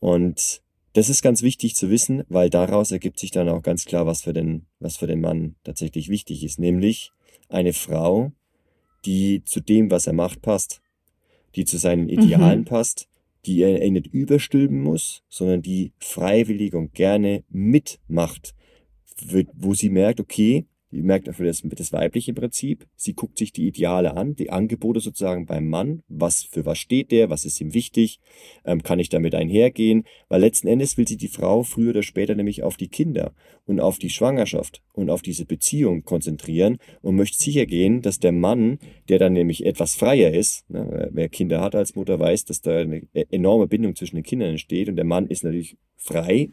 Und 0.00 0.62
das 0.94 1.08
ist 1.08 1.22
ganz 1.22 1.42
wichtig 1.42 1.74
zu 1.74 1.90
wissen, 1.90 2.22
weil 2.28 2.50
daraus 2.50 2.92
ergibt 2.92 3.18
sich 3.18 3.30
dann 3.30 3.48
auch 3.48 3.62
ganz 3.62 3.84
klar, 3.84 4.06
was 4.06 4.22
für 4.22 4.32
den, 4.32 4.66
was 4.78 4.96
für 4.96 5.06
den 5.06 5.20
Mann 5.20 5.56
tatsächlich 5.64 6.08
wichtig 6.08 6.44
ist, 6.44 6.58
nämlich 6.58 7.12
eine 7.48 7.72
Frau, 7.72 8.32
die 9.04 9.42
zu 9.44 9.60
dem, 9.60 9.90
was 9.90 10.06
er 10.06 10.12
macht, 10.12 10.40
passt, 10.40 10.80
die 11.56 11.64
zu 11.64 11.78
seinen 11.78 12.08
Idealen 12.08 12.60
mhm. 12.60 12.64
passt, 12.64 13.08
die 13.46 13.62
er 13.62 13.90
nicht 13.90 14.06
überstülpen 14.06 14.82
muss, 14.82 15.22
sondern 15.28 15.62
die 15.62 15.92
freiwillig 15.98 16.74
und 16.74 16.94
gerne 16.94 17.44
mitmacht, 17.50 18.54
wo 19.54 19.74
sie 19.74 19.90
merkt, 19.90 20.20
okay, 20.20 20.66
die 20.94 21.02
merkt 21.02 21.26
dafür 21.26 21.46
das, 21.46 21.62
das 21.64 21.92
weibliche 21.92 22.32
Prinzip. 22.32 22.86
Sie 22.94 23.14
guckt 23.14 23.36
sich 23.36 23.52
die 23.52 23.66
Ideale 23.66 24.16
an, 24.16 24.36
die 24.36 24.50
Angebote 24.50 25.00
sozusagen 25.00 25.44
beim 25.44 25.68
Mann. 25.68 26.02
Was, 26.08 26.44
für 26.44 26.64
was 26.64 26.78
steht 26.78 27.10
der? 27.10 27.30
Was 27.30 27.44
ist 27.44 27.60
ihm 27.60 27.74
wichtig? 27.74 28.20
Ähm, 28.64 28.82
kann 28.82 29.00
ich 29.00 29.08
damit 29.08 29.34
einhergehen? 29.34 30.04
Weil 30.28 30.40
letzten 30.40 30.68
Endes 30.68 30.96
will 30.96 31.08
sich 31.08 31.18
die 31.18 31.28
Frau 31.28 31.64
früher 31.64 31.90
oder 31.90 32.02
später 32.02 32.34
nämlich 32.34 32.62
auf 32.62 32.76
die 32.76 32.88
Kinder 32.88 33.34
und 33.66 33.80
auf 33.80 33.98
die 33.98 34.10
Schwangerschaft 34.10 34.82
und 34.92 35.10
auf 35.10 35.22
diese 35.22 35.46
Beziehung 35.46 36.04
konzentrieren 36.04 36.78
und 37.02 37.16
möchte 37.16 37.42
sicher 37.42 37.66
gehen, 37.66 38.00
dass 38.00 38.20
der 38.20 38.32
Mann, 38.32 38.78
der 39.08 39.18
dann 39.18 39.32
nämlich 39.32 39.66
etwas 39.66 39.96
freier 39.96 40.32
ist, 40.32 40.68
ne, 40.70 41.10
wer 41.12 41.28
Kinder 41.28 41.60
hat 41.60 41.74
als 41.74 41.96
Mutter 41.96 42.20
weiß, 42.20 42.44
dass 42.44 42.60
da 42.60 42.78
eine 42.78 43.02
enorme 43.30 43.66
Bindung 43.66 43.96
zwischen 43.96 44.16
den 44.16 44.24
Kindern 44.24 44.50
entsteht 44.50 44.88
und 44.88 44.96
der 44.96 45.04
Mann 45.04 45.26
ist 45.26 45.42
natürlich 45.42 45.76
frei, 45.96 46.50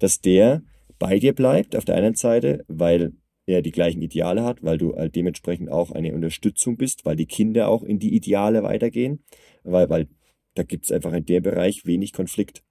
dass 0.00 0.20
der 0.20 0.62
bei 0.98 1.18
dir 1.18 1.34
bleibt 1.34 1.76
auf 1.76 1.84
der 1.84 1.96
einen 1.96 2.14
Seite, 2.14 2.64
weil 2.68 3.12
er 3.46 3.62
die 3.62 3.70
gleichen 3.70 4.02
Ideale 4.02 4.44
hat, 4.44 4.62
weil 4.62 4.76
du 4.76 4.94
halt 4.94 5.14
dementsprechend 5.14 5.70
auch 5.70 5.92
eine 5.92 6.12
Unterstützung 6.12 6.76
bist, 6.76 7.04
weil 7.04 7.16
die 7.16 7.26
Kinder 7.26 7.68
auch 7.68 7.82
in 7.82 7.98
die 7.98 8.14
Ideale 8.14 8.62
weitergehen, 8.62 9.20
weil, 9.62 9.88
weil 9.88 10.08
da 10.54 10.64
gibt 10.64 10.84
es 10.84 10.92
einfach 10.92 11.12
in 11.12 11.24
dem 11.24 11.42
Bereich 11.42 11.86
wenig 11.86 12.12
Konflikt. 12.12 12.62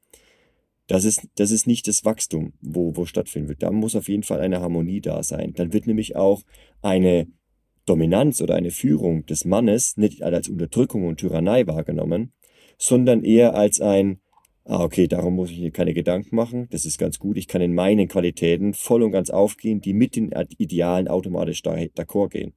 Das 0.88 1.06
ist, 1.06 1.28
das 1.36 1.50
ist 1.52 1.66
nicht 1.66 1.88
das 1.88 2.06
Wachstum, 2.06 2.54
wo, 2.62 2.96
wo 2.96 3.06
stattfinden 3.06 3.50
wird. 3.50 3.64
Da 3.64 3.72
muss 3.72 3.96
auf 3.96 4.08
jeden 4.08 4.24
Fall 4.24 4.40
eine 4.40 4.60
Harmonie 4.60 5.02
da 5.02 5.24
sein. 5.24 5.54
Dann 5.54 5.74
wird 5.74 5.88
nämlich 5.88 6.16
auch 6.16 6.44
eine 6.82 7.28
Dominanz 7.86 8.42
oder 8.42 8.56
eine 8.56 8.72
Führung 8.72 9.26
des 9.26 9.46
Mannes 9.46 9.98
nicht 9.98 10.22
als 10.24 10.50
Unterdrückung 10.50 11.08
und 11.08 11.18
Tyrannei 11.18 11.66
wahrgenommen, 11.66 12.34
sondern 12.78 13.24
eher 13.24 13.56
als 13.56 13.80
ein, 13.82 14.20
ah, 14.66 14.84
okay, 14.84 15.08
darum 15.08 15.36
muss 15.36 15.52
ich 15.52 15.60
mir 15.60 15.72
keine 15.72 15.94
Gedanken 15.94 16.36
machen, 16.36 16.68
das 16.72 16.86
ist 16.86 16.98
ganz 16.98 17.20
gut, 17.20 17.38
ich 17.38 17.48
kann 17.48 17.62
in 17.62 17.74
meinen 17.74 18.08
Qualitäten 18.08 18.74
voll 18.74 19.04
und 19.04 19.12
ganz 19.12 19.30
aufgehen, 19.30 19.82
die 19.82 19.94
mit 19.94 20.16
den 20.16 20.32
Idealen 20.58 21.08
automatisch 21.08 21.62
d'accord 21.62 22.30
gehen. 22.30 22.54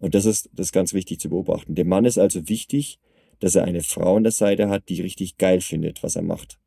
Und 0.00 0.14
das 0.14 0.26
ist, 0.26 0.50
das 0.52 0.66
ist 0.66 0.72
ganz 0.72 0.92
wichtig 0.92 1.20
zu 1.20 1.30
beobachten. 1.30 1.74
Dem 1.74 1.88
Mann 1.88 2.04
ist 2.04 2.18
also 2.18 2.48
wichtig, 2.48 2.98
dass 3.40 3.54
er 3.54 3.64
eine 3.64 3.80
Frau 3.80 4.16
an 4.16 4.24
der 4.24 4.32
Seite 4.32 4.68
hat, 4.68 4.88
die 4.88 5.00
richtig 5.00 5.38
geil 5.38 5.60
findet, 5.60 6.02
was 6.02 6.16
er 6.16 6.22
macht. 6.22 6.58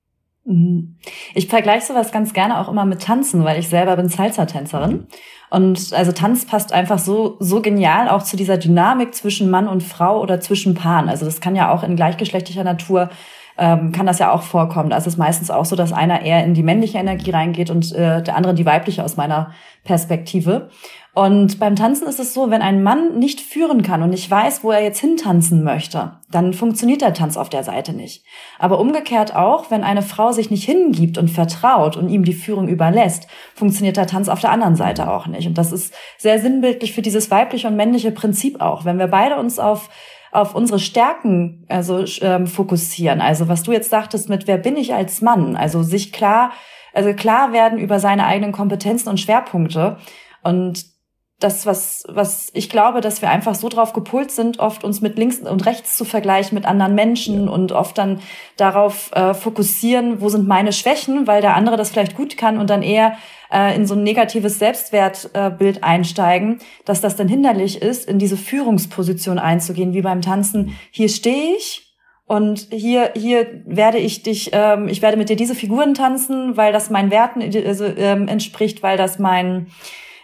Mhm. 0.46 0.96
Ich 1.36 1.48
vergleiche 1.48 1.86
sowas 1.86 2.12
ganz 2.12 2.34
gerne 2.34 2.60
auch 2.60 2.70
immer 2.70 2.86
mit 2.86 3.02
Tanzen, 3.02 3.44
weil 3.44 3.60
ich 3.60 3.68
selber 3.68 3.96
bin 3.98 4.10
Salsa-Tänzerin. 4.10 4.92
Mhm. 4.92 5.08
Und 5.50 5.94
also 5.94 6.12
Tanz 6.14 6.46
passt 6.46 6.74
einfach 6.74 7.00
so, 7.00 7.36
so 7.40 7.62
genial 7.62 8.10
auch 8.10 8.24
zu 8.24 8.38
dieser 8.38 8.58
Dynamik 8.58 9.14
zwischen 9.14 9.50
Mann 9.50 9.68
und 9.68 9.84
Frau 9.84 10.22
oder 10.22 10.40
zwischen 10.40 10.74
Paaren. 10.74 11.10
Also 11.10 11.26
das 11.26 11.42
kann 11.42 11.56
ja 11.56 11.72
auch 11.72 11.84
in 11.84 11.96
gleichgeschlechtlicher 11.96 12.64
Natur 12.64 13.10
ähm, 13.58 13.92
kann 13.92 14.06
das 14.06 14.20
ja 14.20 14.32
auch 14.32 14.44
vorkommen. 14.44 14.92
Es 14.92 15.08
ist 15.08 15.18
meistens 15.18 15.50
auch 15.50 15.66
so, 15.66 15.76
dass 15.76 15.94
einer 15.94 16.22
eher 16.22 16.44
in 16.44 16.54
die 16.54 16.64
männliche 16.64 16.98
Energie 16.98 17.32
reingeht 17.32 17.70
und 17.70 17.94
äh, 17.94 18.22
der 18.22 18.36
andere 18.36 18.54
die 18.54 18.66
weibliche 18.66 19.04
aus 19.04 19.18
meiner 19.18 19.52
Perspektive. 19.84 20.70
Und 21.18 21.60
beim 21.60 21.76
Tanzen 21.76 22.08
ist 22.08 22.20
es 22.20 22.36
so, 22.36 22.52
wenn 22.52 22.62
ein 22.62 22.84
Mann 22.84 23.18
nicht 23.18 23.42
führen 23.42 23.82
kann 23.82 24.04
und 24.04 24.12
nicht 24.12 24.30
weiß, 24.30 24.64
wo 24.64 24.70
er 24.70 24.84
jetzt 24.84 25.00
hintanzen 25.00 25.64
möchte, 25.64 26.12
dann 26.30 26.54
funktioniert 26.54 27.02
der 27.02 27.16
Tanz 27.16 27.38
auf 27.38 27.50
der 27.50 27.64
Seite 27.64 27.94
nicht. 27.94 28.24
Aber 28.60 28.80
umgekehrt 28.80 29.36
auch, 29.36 29.72
wenn 29.72 29.84
eine 29.84 30.04
Frau 30.04 30.32
sich 30.32 30.52
nicht 30.52 30.66
hingibt 30.66 31.18
und 31.18 31.30
vertraut 31.30 31.98
und 31.98 32.10
ihm 32.10 32.24
die 32.24 32.34
Führung 32.34 32.68
überlässt, 32.68 33.28
funktioniert 33.56 33.98
der 33.98 34.06
Tanz 34.06 34.30
auf 34.30 34.42
der 34.42 34.52
anderen 34.52 34.76
Seite 34.76 35.12
auch 35.12 35.26
nicht. 35.26 35.48
Und 35.48 35.58
das 35.58 35.72
ist 35.72 35.92
sehr 36.20 36.40
sinnbildlich 36.40 36.94
für 36.94 37.02
dieses 37.02 37.32
weibliche 37.32 37.68
und 37.68 37.76
männliche 37.76 38.12
Prinzip 38.12 38.62
auch. 38.62 38.86
Wenn 38.86 39.00
wir 39.00 39.08
beide 39.08 39.38
uns 39.38 39.58
auf 39.58 39.90
auf 40.32 40.56
unsere 40.56 40.80
Stärken 40.80 41.66
also 41.70 42.04
ähm, 42.22 42.48
fokussieren. 42.48 43.22
Also 43.22 43.48
was 43.48 43.64
du 43.64 43.72
jetzt 43.72 43.90
sagtest 43.90 44.30
mit 44.30 44.48
wer 44.48 44.58
bin 44.58 44.78
ich 44.78 44.94
als 44.94 45.22
Mann? 45.22 45.56
Also 45.56 45.84
sich 45.84 46.12
klar, 46.12 46.52
also 46.94 47.14
klar 47.14 47.54
werden 47.54 47.80
über 47.80 48.00
seine 48.00 48.26
eigenen 48.26 48.52
Kompetenzen 48.52 49.10
und 49.10 49.20
Schwerpunkte 49.20 49.98
und 50.44 50.98
das, 51.40 51.68
was, 51.68 52.04
was 52.08 52.50
ich 52.54 52.68
glaube, 52.68 53.00
dass 53.00 53.22
wir 53.22 53.30
einfach 53.30 53.54
so 53.54 53.70
drauf 53.70 53.94
gepolt 53.94 54.32
sind, 54.32 54.58
oft 54.58 54.84
uns 54.84 55.02
mit 55.02 55.20
links 55.20 55.38
und 55.38 55.68
rechts 55.68 55.96
zu 55.96 56.04
vergleichen 56.04 56.56
mit 56.56 56.66
anderen 56.66 56.96
Menschen 56.96 57.46
ja. 57.46 57.52
und 57.52 57.72
oft 57.72 57.98
dann 57.98 58.22
darauf 58.58 59.12
äh, 59.14 59.36
fokussieren, 59.36 60.20
wo 60.20 60.30
sind 60.30 60.48
meine 60.48 60.74
Schwächen, 60.74 61.28
weil 61.28 61.42
der 61.42 61.56
andere 61.56 61.78
das 61.78 61.92
vielleicht 61.92 62.16
gut 62.16 62.38
kann 62.38 62.58
und 62.58 62.72
dann 62.72 62.82
eher 62.82 63.18
äh, 63.52 63.76
in 63.76 63.86
so 63.86 63.96
ein 63.96 64.04
negatives 64.04 64.60
Selbstwertbild 64.60 65.78
äh, 65.78 65.82
einsteigen, 65.82 66.60
dass 66.86 67.02
das 67.02 67.16
dann 67.16 67.28
hinderlich 67.28 67.82
ist, 67.82 68.08
in 68.08 68.20
diese 68.20 68.38
Führungsposition 68.38 69.40
einzugehen, 69.40 69.94
wie 69.94 70.02
beim 70.02 70.22
Tanzen. 70.22 70.78
Hier 70.92 71.10
stehe 71.10 71.56
ich 71.56 71.96
und 72.26 72.68
hier 72.72 73.12
hier 73.16 73.64
werde 73.66 73.98
ich 73.98 74.24
dich, 74.24 74.50
ähm, 74.54 74.88
ich 74.88 75.02
werde 75.02 75.18
mit 75.18 75.30
dir 75.30 75.36
diese 75.36 75.56
Figuren 75.56 75.94
tanzen, 75.94 76.58
weil 76.58 76.74
das 76.74 76.90
meinen 76.90 77.12
Werten 77.12 77.42
also, 77.66 77.86
ähm, 77.86 78.28
entspricht, 78.28 78.84
weil 78.84 78.98
das 78.98 79.20
mein 79.20 79.68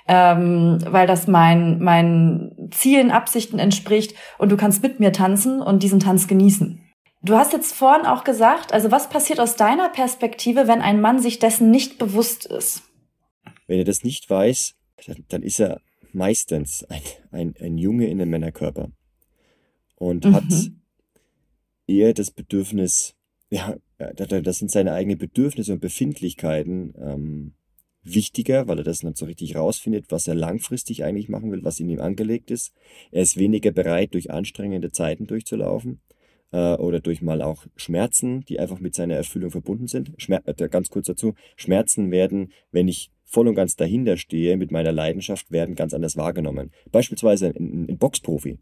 ähm, 0.08 0.80
weil 0.86 1.08
das 1.08 1.28
mein, 1.28 1.80
meinen 1.80 2.70
Zielen, 2.72 3.12
Absichten 3.12 3.60
entspricht 3.60 4.16
und 4.38 4.52
du 4.52 4.58
kannst 4.58 4.84
mit 4.84 5.00
mir 5.00 5.14
tanzen 5.14 5.62
und 5.62 5.84
diesen 5.84 6.00
Tanz 6.00 6.28
genießen. 6.28 6.82
Du 7.22 7.38
hast 7.38 7.54
jetzt 7.54 7.74
vorhin 7.74 8.06
auch 8.06 8.26
gesagt, 8.26 8.74
also 8.74 8.92
was 8.92 9.08
passiert 9.08 9.40
aus 9.40 9.56
deiner 9.56 9.88
Perspektive, 9.88 10.68
wenn 10.68 10.82
ein 10.82 11.00
Mann 11.00 11.20
sich 11.20 11.40
dessen 11.40 11.72
nicht 11.72 11.98
bewusst 11.98 12.46
ist? 12.46 12.84
Wenn 13.68 13.80
er 13.80 13.86
das 13.86 14.04
nicht 14.04 14.30
weiß, 14.30 14.76
dann 15.30 15.44
ist 15.44 15.60
er 15.60 15.82
meistens 16.12 16.84
ein, 16.86 17.02
ein, 17.32 17.56
ein 17.60 17.78
Junge 17.78 18.08
in 18.08 18.22
einem 18.22 18.32
Männerkörper 18.32 18.92
und 19.96 20.26
mhm. 20.26 20.34
hat 20.34 20.72
eher 21.88 22.14
das 22.14 22.32
Bedürfnis, 22.32 23.16
ja, 23.50 23.76
das 23.98 24.60
sind 24.60 24.72
seine 24.72 24.94
eigenen 24.94 25.18
Bedürfnisse 25.18 25.74
und 25.74 25.80
Befindlichkeiten 25.80 26.94
ähm, 26.98 27.54
wichtiger, 28.04 28.68
weil 28.68 28.80
er 28.80 28.84
das 28.84 29.04
nicht 29.04 29.18
so 29.18 29.26
richtig 29.26 29.56
rausfindet, 29.56 30.06
was 30.10 30.28
er 30.28 30.36
langfristig 30.36 31.04
eigentlich 31.04 31.30
machen 31.30 31.52
will, 31.52 31.64
was 31.64 31.80
in 31.80 31.90
ihm 31.90 32.02
angelegt 32.02 32.52
ist. 32.52 32.74
Er 33.12 33.22
ist 33.22 33.38
weniger 33.38 33.72
bereit, 33.72 34.14
durch 34.14 34.32
anstrengende 34.32 34.92
Zeiten 34.92 35.26
durchzulaufen 35.26 36.02
äh, 36.52 36.76
oder 36.76 37.00
durch 37.00 37.22
mal 37.22 37.42
auch 37.42 37.66
Schmerzen, 37.76 38.44
die 38.46 38.60
einfach 38.60 38.80
mit 38.80 38.94
seiner 38.96 39.16
Erfüllung 39.16 39.52
verbunden 39.52 39.88
sind. 39.88 40.12
Schmer 40.18 40.42
äh, 40.46 40.70
ganz 40.70 40.90
kurz 40.90 41.08
dazu, 41.08 41.34
Schmerzen 41.56 42.12
werden, 42.12 42.52
wenn 42.72 42.88
ich 42.88 43.12
voll 43.34 43.48
und 43.48 43.56
ganz 43.56 43.76
dahinter 43.76 44.16
stehe 44.18 44.58
mit 44.58 44.72
meiner 44.72 44.92
Leidenschaft, 44.92 45.52
werden 45.52 45.76
ganz 45.76 45.94
anders 45.94 46.16
wahrgenommen. 46.16 46.72
Beispielsweise 46.92 47.48
ein, 47.48 47.88
ein 47.90 47.98
Boxprofi. 47.98 48.60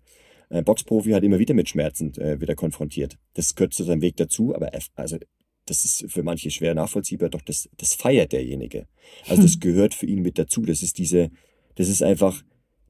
Ein 0.50 0.64
Boxprofi 0.64 1.12
hat 1.12 1.24
immer 1.24 1.40
wieder 1.40 1.54
mit 1.54 1.70
Schmerzen 1.70 2.14
äh, 2.16 2.40
wieder 2.40 2.56
konfrontiert. 2.56 3.18
Das 3.34 3.56
gehört 3.56 3.74
zu 3.74 3.84
seinem 3.84 4.02
Weg 4.02 4.16
dazu, 4.16 4.56
aber 4.56 4.68
er, 4.68 4.82
also 4.96 5.18
das 5.66 5.86
ist 5.86 6.06
für 6.12 6.24
manche 6.24 6.50
schwer 6.52 6.74
nachvollziehbar, 6.74 7.30
doch 7.30 7.42
das, 7.42 7.70
das 7.78 7.94
feiert 7.94 8.32
derjenige. 8.32 8.88
Also 9.28 9.44
das 9.44 9.60
gehört 9.60 9.94
für 9.94 10.06
ihn 10.06 10.22
mit 10.22 10.38
dazu. 10.40 10.62
Das 10.62 10.82
ist 10.82 10.98
diese, 10.98 11.32
das 11.76 11.88
ist 11.88 12.02
einfach 12.02 12.42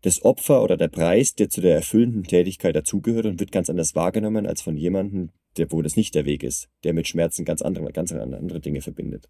das 0.01 0.23
Opfer 0.23 0.63
oder 0.63 0.77
der 0.77 0.87
Preis, 0.87 1.35
der 1.35 1.49
zu 1.49 1.61
der 1.61 1.75
erfüllenden 1.75 2.23
Tätigkeit 2.23 2.75
dazugehört 2.75 3.25
und 3.25 3.39
wird 3.39 3.51
ganz 3.51 3.69
anders 3.69 3.95
wahrgenommen 3.95 4.45
als 4.45 4.61
von 4.61 4.77
jemandem, 4.77 5.29
der, 5.57 5.71
wo 5.71 5.81
das 5.81 5.95
nicht 5.95 6.15
der 6.15 6.25
Weg 6.25 6.43
ist, 6.43 6.69
der 6.83 6.93
mit 6.93 7.07
Schmerzen 7.07 7.43
ganz 7.43 7.61
andere, 7.61 7.91
ganz 7.91 8.11
andere 8.11 8.59
Dinge 8.59 8.81
verbindet. 8.81 9.29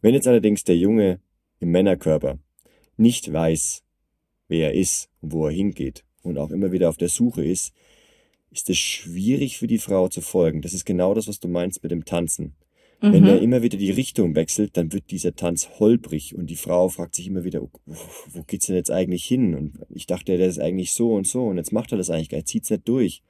Wenn 0.00 0.14
jetzt 0.14 0.26
allerdings 0.26 0.64
der 0.64 0.76
Junge 0.76 1.20
im 1.62 1.70
Männerkörper 1.70 2.38
nicht 2.96 3.32
weiß, 3.32 3.82
wer 4.48 4.68
er 4.68 4.74
ist 4.74 5.08
und 5.20 5.32
wo 5.32 5.46
er 5.46 5.52
hingeht 5.52 6.04
und 6.22 6.38
auch 6.38 6.50
immer 6.50 6.72
wieder 6.72 6.88
auf 6.88 6.96
der 6.96 7.08
Suche 7.08 7.44
ist, 7.44 7.72
ist 8.50 8.68
es 8.68 8.78
schwierig 8.78 9.58
für 9.58 9.66
die 9.66 9.78
Frau 9.78 10.08
zu 10.08 10.20
folgen. 10.20 10.60
Das 10.60 10.74
ist 10.74 10.84
genau 10.84 11.14
das, 11.14 11.26
was 11.26 11.40
du 11.40 11.48
meinst 11.48 11.82
mit 11.82 11.90
dem 11.90 12.04
Tanzen. 12.04 12.54
Mhm. 13.00 13.12
Wenn 13.12 13.26
er 13.26 13.40
immer 13.40 13.62
wieder 13.62 13.78
die 13.78 13.90
Richtung 13.90 14.36
wechselt, 14.36 14.76
dann 14.76 14.92
wird 14.92 15.10
dieser 15.10 15.34
Tanz 15.34 15.68
holprig 15.80 16.36
und 16.36 16.50
die 16.50 16.56
Frau 16.56 16.88
fragt 16.88 17.16
sich 17.16 17.26
immer 17.26 17.44
wieder, 17.44 17.62
wo 17.86 18.42
geht's 18.46 18.66
denn 18.66 18.76
jetzt 18.76 18.90
eigentlich 18.90 19.24
hin? 19.24 19.54
Und 19.54 19.78
ich 19.88 20.06
dachte, 20.06 20.36
der 20.36 20.46
ist 20.46 20.60
eigentlich 20.60 20.92
so 20.92 21.14
und 21.14 21.26
so 21.26 21.46
und 21.46 21.56
jetzt 21.56 21.72
macht 21.72 21.92
er 21.92 21.98
das 21.98 22.10
eigentlich, 22.10 22.32
er 22.32 22.44
zieht's 22.44 22.70
nicht 22.70 22.86
durch. 22.86 23.22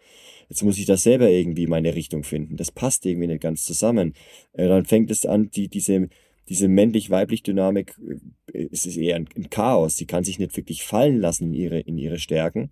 Jetzt 0.49 0.63
muss 0.63 0.77
ich 0.77 0.85
das 0.85 1.05
selber 1.05 1.31
irgendwie 1.31 1.67
meine 1.67 1.95
Richtung 1.95 2.25
finden. 2.25 2.57
Das 2.57 2.71
passt 2.71 3.07
irgendwie 3.07 3.29
nicht 3.29 3.41
ganz 3.41 3.65
zusammen. 3.65 4.13
Äh, 4.53 4.69
dann 4.69 4.85
fängt 4.85 5.11
es 5.11 5.25
an, 5.25 5.51
die, 5.51 5.69
diese, 5.69 6.09
diese 6.53 6.69
männlich-weiblich 6.69 7.43
Dynamik, 7.43 7.99
äh, 8.53 8.69
es 8.71 8.85
ist 8.85 8.99
eher 8.99 9.17
ein, 9.17 9.27
Chaos. 9.49 9.97
Sie 9.97 10.05
kann 10.05 10.23
sich 10.23 10.39
nicht 10.39 10.55
wirklich 10.55 10.85
fallen 10.85 11.19
lassen 11.19 11.47
in 11.47 11.55
ihre, 11.55 11.81
in 11.81 11.97
ihre 11.97 12.19
Stärken 12.19 12.71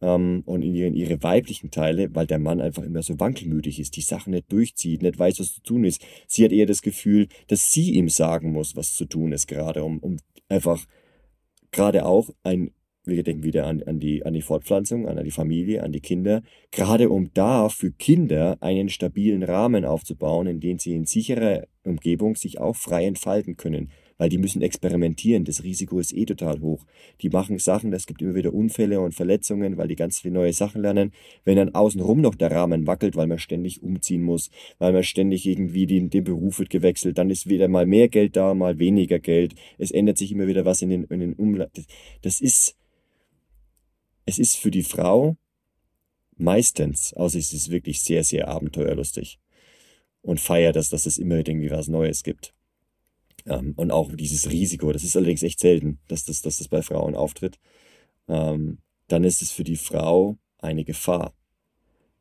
ähm, 0.00 0.42
und 0.46 0.62
in 0.62 0.74
ihre, 0.74 0.88
in 0.88 0.94
ihre 0.94 1.22
weiblichen 1.22 1.70
Teile, 1.70 2.14
weil 2.14 2.26
der 2.26 2.38
Mann 2.38 2.62
einfach 2.62 2.82
immer 2.82 3.02
so 3.02 3.20
wankelmütig 3.20 3.80
ist, 3.80 3.96
die 3.96 4.00
Sachen 4.00 4.30
nicht 4.30 4.50
durchzieht, 4.50 5.02
nicht 5.02 5.18
weiß, 5.18 5.40
was 5.40 5.52
zu 5.52 5.62
tun 5.62 5.84
ist. 5.84 6.02
Sie 6.26 6.42
hat 6.42 6.52
eher 6.52 6.64
das 6.64 6.80
Gefühl, 6.80 7.28
dass 7.48 7.70
sie 7.70 7.92
ihm 7.92 8.08
sagen 8.08 8.50
muss, 8.50 8.76
was 8.76 8.94
zu 8.94 9.04
tun 9.04 9.32
ist, 9.32 9.46
gerade 9.46 9.84
um, 9.84 9.98
um 9.98 10.16
einfach 10.48 10.86
gerade 11.70 12.06
auch 12.06 12.30
ein 12.44 12.70
wir 13.08 13.22
denken 13.22 13.42
wieder 13.42 13.66
an, 13.66 13.82
an, 13.82 13.98
die, 13.98 14.24
an 14.24 14.34
die 14.34 14.42
Fortpflanzung, 14.42 15.08
an 15.08 15.22
die 15.24 15.30
Familie, 15.30 15.82
an 15.82 15.92
die 15.92 16.00
Kinder, 16.00 16.42
gerade 16.70 17.10
um 17.10 17.30
da 17.34 17.68
für 17.68 17.90
Kinder 17.90 18.56
einen 18.60 18.88
stabilen 18.88 19.42
Rahmen 19.42 19.84
aufzubauen, 19.84 20.46
in 20.46 20.60
dem 20.60 20.78
sie 20.78 20.94
in 20.94 21.06
sicherer 21.06 21.66
Umgebung 21.84 22.36
sich 22.36 22.60
auch 22.60 22.76
frei 22.76 23.06
entfalten 23.06 23.56
können 23.56 23.90
weil 24.18 24.28
die 24.28 24.38
müssen 24.38 24.60
experimentieren. 24.60 25.44
Das 25.44 25.62
Risiko 25.62 25.98
ist 25.98 26.12
eh 26.12 26.26
total 26.26 26.60
hoch. 26.60 26.84
Die 27.22 27.30
machen 27.30 27.58
Sachen, 27.58 27.92
es 27.92 28.06
gibt 28.06 28.20
immer 28.20 28.34
wieder 28.34 28.52
Unfälle 28.52 29.00
und 29.00 29.14
Verletzungen, 29.14 29.78
weil 29.78 29.88
die 29.88 29.96
ganz 29.96 30.20
viele 30.20 30.34
neue 30.34 30.52
Sachen 30.52 30.82
lernen. 30.82 31.12
Wenn 31.44 31.56
dann 31.56 31.74
außenrum 31.74 32.20
noch 32.20 32.34
der 32.34 32.50
Rahmen 32.50 32.86
wackelt, 32.86 33.16
weil 33.16 33.28
man 33.28 33.38
ständig 33.38 33.82
umziehen 33.82 34.22
muss, 34.22 34.50
weil 34.78 34.92
man 34.92 35.04
ständig 35.04 35.46
irgendwie 35.46 35.86
den, 35.86 36.10
den 36.10 36.24
Beruf 36.24 36.58
wird 36.58 36.70
gewechselt, 36.70 37.16
dann 37.16 37.30
ist 37.30 37.48
wieder 37.48 37.68
mal 37.68 37.86
mehr 37.86 38.08
Geld 38.08 38.36
da, 38.36 38.52
mal 38.54 38.78
weniger 38.78 39.20
Geld. 39.20 39.54
Es 39.78 39.90
ändert 39.90 40.18
sich 40.18 40.32
immer 40.32 40.48
wieder 40.48 40.64
was 40.64 40.82
in 40.82 40.90
den, 40.90 41.04
in 41.04 41.20
den 41.20 41.32
Umland. 41.34 41.70
Das 42.22 42.40
ist, 42.40 42.76
es 44.28 44.38
ist 44.38 44.56
für 44.56 44.70
die 44.70 44.82
Frau 44.82 45.38
meistens, 46.36 47.14
außer 47.14 47.38
es 47.38 47.54
ist 47.54 47.70
wirklich 47.70 48.02
sehr, 48.02 48.22
sehr 48.22 48.48
abenteuerlustig 48.48 49.40
und 50.20 50.38
feiert 50.38 50.76
das, 50.76 50.90
dass 50.90 51.06
es 51.06 51.16
immer 51.16 51.36
irgendwie 51.36 51.70
was 51.70 51.88
Neues 51.88 52.22
gibt. 52.22 52.52
Ähm, 53.46 53.72
und 53.76 53.90
auch 53.90 54.12
dieses 54.14 54.50
Risiko, 54.50 54.92
das 54.92 55.02
ist 55.02 55.16
allerdings 55.16 55.42
echt 55.42 55.60
selten, 55.60 55.98
dass 56.08 56.26
das, 56.26 56.42
dass 56.42 56.58
das 56.58 56.68
bei 56.68 56.82
Frauen 56.82 57.14
auftritt. 57.14 57.58
Ähm, 58.28 58.78
dann 59.06 59.24
ist 59.24 59.40
es 59.40 59.50
für 59.50 59.64
die 59.64 59.76
Frau 59.76 60.36
eine 60.58 60.84
Gefahr. 60.84 61.32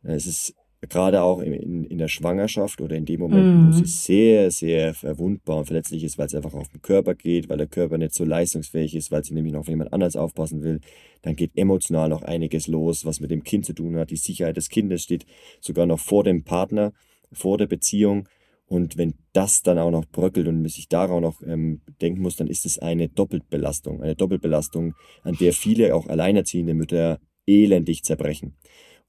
Es 0.04 0.26
ist 0.26 0.56
gerade 0.82 1.24
auch 1.24 1.40
in, 1.40 1.54
in, 1.54 1.84
in 1.86 1.98
der 1.98 2.08
Schwangerschaft 2.08 2.82
oder 2.82 2.96
in 2.96 3.06
dem 3.06 3.20
Moment, 3.20 3.46
mm. 3.46 3.68
wo 3.68 3.72
sie 3.72 3.82
mhm. 3.82 3.86
sehr, 3.86 4.52
sehr 4.52 4.94
verwundbar 4.94 5.58
und 5.58 5.66
verletzlich 5.66 6.04
ist, 6.04 6.18
weil 6.18 6.28
es 6.28 6.36
einfach 6.36 6.54
auf 6.54 6.70
den 6.70 6.82
Körper 6.82 7.16
geht, 7.16 7.50
weil 7.50 7.58
der 7.58 7.68
Körper 7.68 7.98
nicht 7.98 8.14
so 8.14 8.24
leistungsfähig 8.24 8.96
ist, 8.96 9.12
weil 9.12 9.24
sie 9.24 9.34
nämlich 9.34 9.54
noch 9.54 9.62
auf 9.62 9.68
jemand 9.68 9.92
anders 9.92 10.16
aufpassen 10.16 10.62
will, 10.62 10.80
dann 11.24 11.36
geht 11.36 11.52
emotional 11.56 12.10
noch 12.10 12.22
einiges 12.22 12.68
los, 12.68 13.06
was 13.06 13.20
mit 13.20 13.32
dem 13.32 13.44
Kind 13.44 13.66
zu 13.66 13.74
tun 13.74 13.98
hat. 13.98 14.12
Die 14.12 14.18
Sicherheit 14.18 14.58
des 14.58 14.70
Kindes 14.70 15.04
steht 15.04 15.26
sogar 15.62 15.88
noch 15.88 16.00
vor 16.00 16.24
dem 16.24 16.44
Partner, 16.44 16.94
vor 17.32 17.58
der 17.58 17.68
Beziehung. 17.68 18.30
Und 18.68 18.98
wenn 18.98 19.16
das 19.34 19.64
dann 19.64 19.80
auch 19.80 19.92
noch 19.92 20.06
bröckelt 20.06 20.48
und 20.48 20.62
man 20.62 20.70
sich 20.70 20.90
darauf 20.90 21.22
noch 21.22 21.42
ähm, 21.42 21.82
denken 22.02 22.22
muss, 22.22 22.36
dann 22.36 22.48
ist 22.48 22.66
es 22.66 22.78
eine 22.78 23.08
Doppelbelastung. 23.08 24.04
Eine 24.04 24.16
Doppelbelastung, 24.16 24.94
an 25.24 25.36
der 25.40 25.54
viele 25.54 25.96
auch 25.96 26.08
alleinerziehende 26.08 26.74
Mütter 26.74 27.20
elendig 27.48 28.04
zerbrechen. 28.04 28.58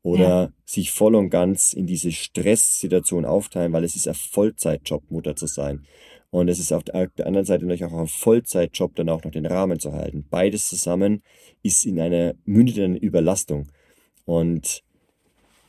Oder 0.03 0.29
ja. 0.29 0.53
sich 0.65 0.93
voll 0.93 1.15
und 1.15 1.31
ganz 1.31 1.73
in 1.73 1.87
diese 1.87 2.13
Stresssituation 2.13 3.25
aufteilen, 3.25 3.73
weil 3.73 3.85
es 3.85 3.97
ist 3.97 4.09
ein 4.09 4.15
Vollzeitjob, 4.15 5.11
Mutter 5.11 5.37
zu 5.37 5.47
sein. 5.47 5.87
Und 6.31 6.49
es 6.49 6.59
ist 6.59 6.73
auf 6.73 6.85
der 6.85 6.95
anderen 7.27 7.47
Seite 7.47 7.65
natürlich 7.65 7.85
auch 7.85 7.99
ein 7.99 8.07
Vollzeitjob, 8.07 8.95
dann 8.97 9.09
auch 9.09 9.25
noch 9.25 9.31
den 9.31 9.47
Rahmen 9.47 9.81
zu 9.81 9.93
halten. 9.93 10.27
Beides 10.29 10.69
zusammen 10.69 11.23
ist 11.63 11.87
in 11.87 11.99
einer 11.99 12.35
mündenden 12.45 12.97
Überlastung. 12.97 13.69
Und 14.25 14.83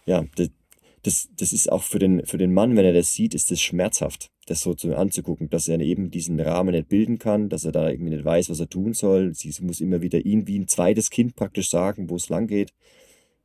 ja, 0.05 0.25
das, 0.35 0.49
das, 1.03 1.29
das 1.37 1.53
ist 1.53 1.71
auch 1.71 1.83
für 1.83 1.99
den, 1.99 2.25
für 2.25 2.37
den 2.37 2.53
Mann, 2.53 2.75
wenn 2.75 2.85
er 2.85 2.93
das 2.93 3.13
sieht, 3.13 3.33
ist 3.33 3.51
das 3.51 3.61
schmerzhaft, 3.61 4.31
das 4.47 4.59
so 4.59 4.73
zu, 4.73 4.95
anzugucken, 4.97 5.49
dass 5.49 5.69
er 5.69 5.79
eben 5.79 6.11
diesen 6.11 6.39
Rahmen 6.41 6.75
nicht 6.75 6.89
bilden 6.89 7.19
kann, 7.19 7.47
dass 7.47 7.63
er 7.63 7.71
da 7.71 7.89
irgendwie 7.89 8.11
nicht 8.11 8.25
weiß, 8.25 8.49
was 8.49 8.59
er 8.59 8.69
tun 8.69 8.93
soll. 8.93 9.33
Sie 9.33 9.53
muss 9.61 9.79
immer 9.79 10.01
wieder 10.01 10.25
ihn 10.25 10.45
wie 10.45 10.59
ein 10.59 10.67
zweites 10.67 11.09
Kind 11.09 11.37
praktisch 11.37 11.69
sagen, 11.69 12.09
wo 12.09 12.17
es 12.17 12.27
lang 12.27 12.47
geht. 12.47 12.73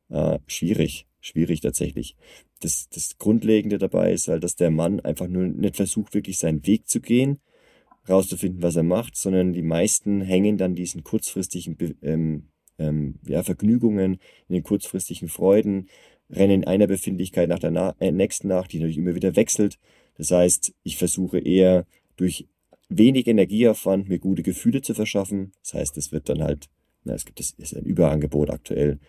Äh, 0.09 0.39
schwierig, 0.47 1.07
schwierig 1.19 1.61
tatsächlich. 1.61 2.15
Das, 2.61 2.87
das 2.89 3.17
Grundlegende 3.17 3.77
dabei 3.77 4.13
ist 4.13 4.27
halt, 4.27 4.43
dass 4.43 4.55
der 4.55 4.71
Mann 4.71 4.99
einfach 4.99 5.27
nur 5.27 5.45
nicht 5.45 5.75
versucht, 5.75 6.13
wirklich 6.13 6.37
seinen 6.37 6.65
Weg 6.65 6.87
zu 6.87 7.01
gehen, 7.01 7.39
rauszufinden, 8.07 8.61
was 8.61 8.75
er 8.75 8.83
macht, 8.83 9.15
sondern 9.15 9.53
die 9.53 9.63
meisten 9.63 10.21
hängen 10.21 10.57
dann 10.57 10.75
diesen 10.75 11.03
kurzfristigen 11.03 11.77
ähm, 12.01 12.49
ähm, 12.77 13.15
ja, 13.27 13.43
Vergnügungen, 13.43 14.19
in 14.47 14.53
den 14.53 14.63
kurzfristigen 14.63 15.27
Freuden, 15.27 15.87
rennen 16.29 16.63
in 16.63 16.67
einer 16.67 16.87
Befindlichkeit 16.87 17.49
nach 17.49 17.59
der 17.59 17.71
na 17.71 17.95
äh, 17.99 18.11
nächsten 18.11 18.47
nach, 18.47 18.67
die 18.67 18.77
natürlich 18.77 18.97
immer 18.97 19.15
wieder 19.15 19.35
wechselt. 19.35 19.79
Das 20.17 20.31
heißt, 20.31 20.73
ich 20.83 20.97
versuche 20.97 21.39
eher 21.39 21.85
durch 22.15 22.47
wenig 22.89 23.27
Energieaufwand 23.27 24.09
mir 24.09 24.19
gute 24.19 24.43
Gefühle 24.43 24.81
zu 24.81 24.93
verschaffen. 24.93 25.51
Das 25.63 25.73
heißt, 25.73 25.97
es 25.97 26.11
wird 26.11 26.29
dann 26.29 26.43
halt, 26.43 26.67
na, 27.03 27.13
es 27.13 27.25
gibt 27.25 27.39
es 27.39 27.51
ist 27.51 27.75
ein 27.75 27.85
Überangebot 27.85 28.49
aktuell, 28.49 28.99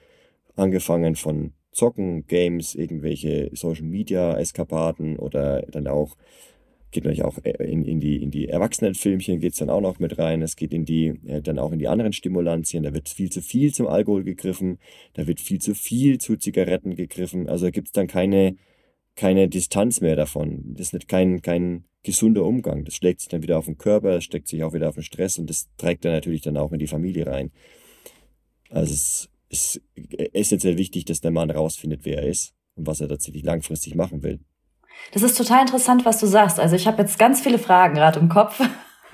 angefangen 0.57 1.17
von 1.17 1.53
Zocken, 1.73 2.27
Games, 2.27 2.75
irgendwelche 2.75 3.51
Social 3.55 3.85
Media 3.85 4.37
Eskapaden 4.39 5.19
oder 5.19 5.63
dann 5.63 5.87
auch 5.87 6.17
geht 6.91 7.05
natürlich 7.05 7.25
auch 7.25 7.39
äh, 7.45 7.71
in, 7.71 7.85
in 7.85 8.01
die, 8.01 8.23
in 8.23 8.31
die 8.31 8.49
Erwachsenenfilmchen 8.49 9.41
geht 9.41 9.53
es 9.53 9.59
dann 9.59 9.71
auch 9.71 9.81
noch 9.81 9.99
mit 9.99 10.19
rein. 10.19 10.43
Es 10.43 10.57
geht 10.57 10.73
in 10.73 10.85
die, 10.85 11.09
äh, 11.27 11.43
dann 11.43 11.59
auch 11.59 11.73
in 11.73 11.79
die 11.79 11.89
anderen 11.89 12.13
Stimulantien. 12.13 12.85
Da 12.85 12.95
wird 12.95 13.09
viel 13.09 13.31
zu 13.31 13.43
viel 13.43 13.73
zum 13.75 13.87
Alkohol 13.87 14.25
gegriffen. 14.25 14.79
Da 15.13 15.27
wird 15.27 15.41
viel 15.41 15.61
zu 15.61 15.75
viel 15.75 16.19
zu 16.19 16.37
Zigaretten 16.37 16.97
gegriffen. 16.97 17.49
Also 17.49 17.71
gibt 17.71 17.89
es 17.89 17.93
dann 17.93 18.07
keine, 18.07 18.57
keine 19.15 19.49
Distanz 19.49 20.01
mehr 20.01 20.17
davon. 20.17 20.75
Das 20.75 20.89
ist 20.89 20.93
nicht 20.95 21.09
kein, 21.09 21.43
kein 21.43 21.85
gesunder 22.03 22.45
Umgang. 22.45 22.85
Das 22.85 22.95
schlägt 22.95 23.21
sich 23.21 23.29
dann 23.29 23.43
wieder 23.43 23.59
auf 23.59 23.67
den 23.67 23.79
Körper, 23.79 24.13
das 24.13 24.25
steckt 24.25 24.49
sich 24.49 24.63
auch 24.63 24.73
wieder 24.73 24.89
auf 24.89 24.95
den 24.95 25.03
Stress 25.03 25.39
und 25.39 25.51
das 25.51 25.69
trägt 25.77 26.05
dann 26.05 26.13
natürlich 26.13 26.41
dann 26.41 26.57
auch 26.57 26.73
in 26.73 26.79
die 26.79 26.87
Familie 26.87 27.27
rein. 27.27 27.51
Also 28.71 28.95
es 28.95 29.29
ist 29.49 29.81
essentiell 30.33 30.77
wichtig, 30.77 31.05
dass 31.05 31.21
der 31.21 31.31
Mann 31.31 31.51
rausfindet, 31.51 32.01
wer 32.05 32.23
er 32.23 32.29
ist 32.29 32.55
und 32.75 32.87
was 32.87 33.01
er 33.01 33.09
tatsächlich 33.09 33.45
langfristig 33.45 33.95
machen 33.95 34.23
will. 34.23 34.41
Das 35.13 35.23
ist 35.23 35.37
total 35.37 35.63
interessant, 35.63 36.05
was 36.05 36.19
du 36.19 36.27
sagst. 36.27 36.59
Also 36.59 36.75
ich 36.75 36.87
habe 36.87 37.03
jetzt 37.03 37.19
ganz 37.19 37.41
viele 37.41 37.59
Fragen 37.59 37.95
gerade 37.95 38.19
im 38.19 38.29
Kopf. 38.29 38.61
Mhm. 38.61 38.67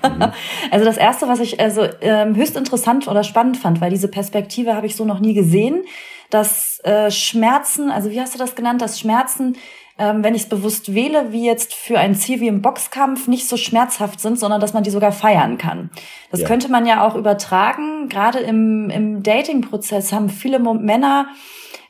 Also 0.69 0.83
das 0.83 0.97
erste, 0.97 1.29
was 1.29 1.39
ich 1.39 1.61
also 1.61 1.87
ähm, 2.01 2.35
höchst 2.35 2.57
interessant 2.57 3.07
oder 3.07 3.23
spannend 3.23 3.55
fand, 3.55 3.79
weil 3.79 3.89
diese 3.89 4.09
Perspektive 4.09 4.75
habe 4.75 4.85
ich 4.85 4.97
so 4.97 5.05
noch 5.05 5.21
nie 5.21 5.33
gesehen, 5.33 5.85
dass 6.29 6.79
äh, 6.83 7.09
Schmerzen, 7.09 7.89
also 7.89 8.09
wie 8.09 8.19
hast 8.19 8.33
du 8.33 8.39
das 8.39 8.55
genannt, 8.55 8.81
dass 8.81 8.99
Schmerzen, 8.99 9.55
ähm, 9.97 10.23
wenn 10.23 10.33
ich 10.33 10.43
es 10.43 10.49
bewusst 10.49 10.93
wähle, 10.93 11.31
wie 11.31 11.45
jetzt 11.45 11.73
für 11.73 11.99
ein 11.99 12.15
Ziel 12.15 12.39
wie 12.39 12.47
im 12.47 12.61
Boxkampf, 12.61 13.27
nicht 13.27 13.47
so 13.47 13.57
schmerzhaft 13.57 14.19
sind, 14.19 14.39
sondern 14.39 14.59
dass 14.59 14.73
man 14.73 14.83
die 14.83 14.89
sogar 14.89 15.11
feiern 15.11 15.57
kann. 15.57 15.91
Das 16.31 16.41
ja. 16.41 16.47
könnte 16.47 16.69
man 16.69 16.85
ja 16.85 17.05
auch 17.05 17.15
übertragen. 17.15 18.09
Gerade 18.09 18.39
im, 18.39 18.89
im 18.89 19.21
Dating-Prozess 19.21 20.11
haben 20.11 20.29
viele 20.29 20.59
Männer 20.59 21.27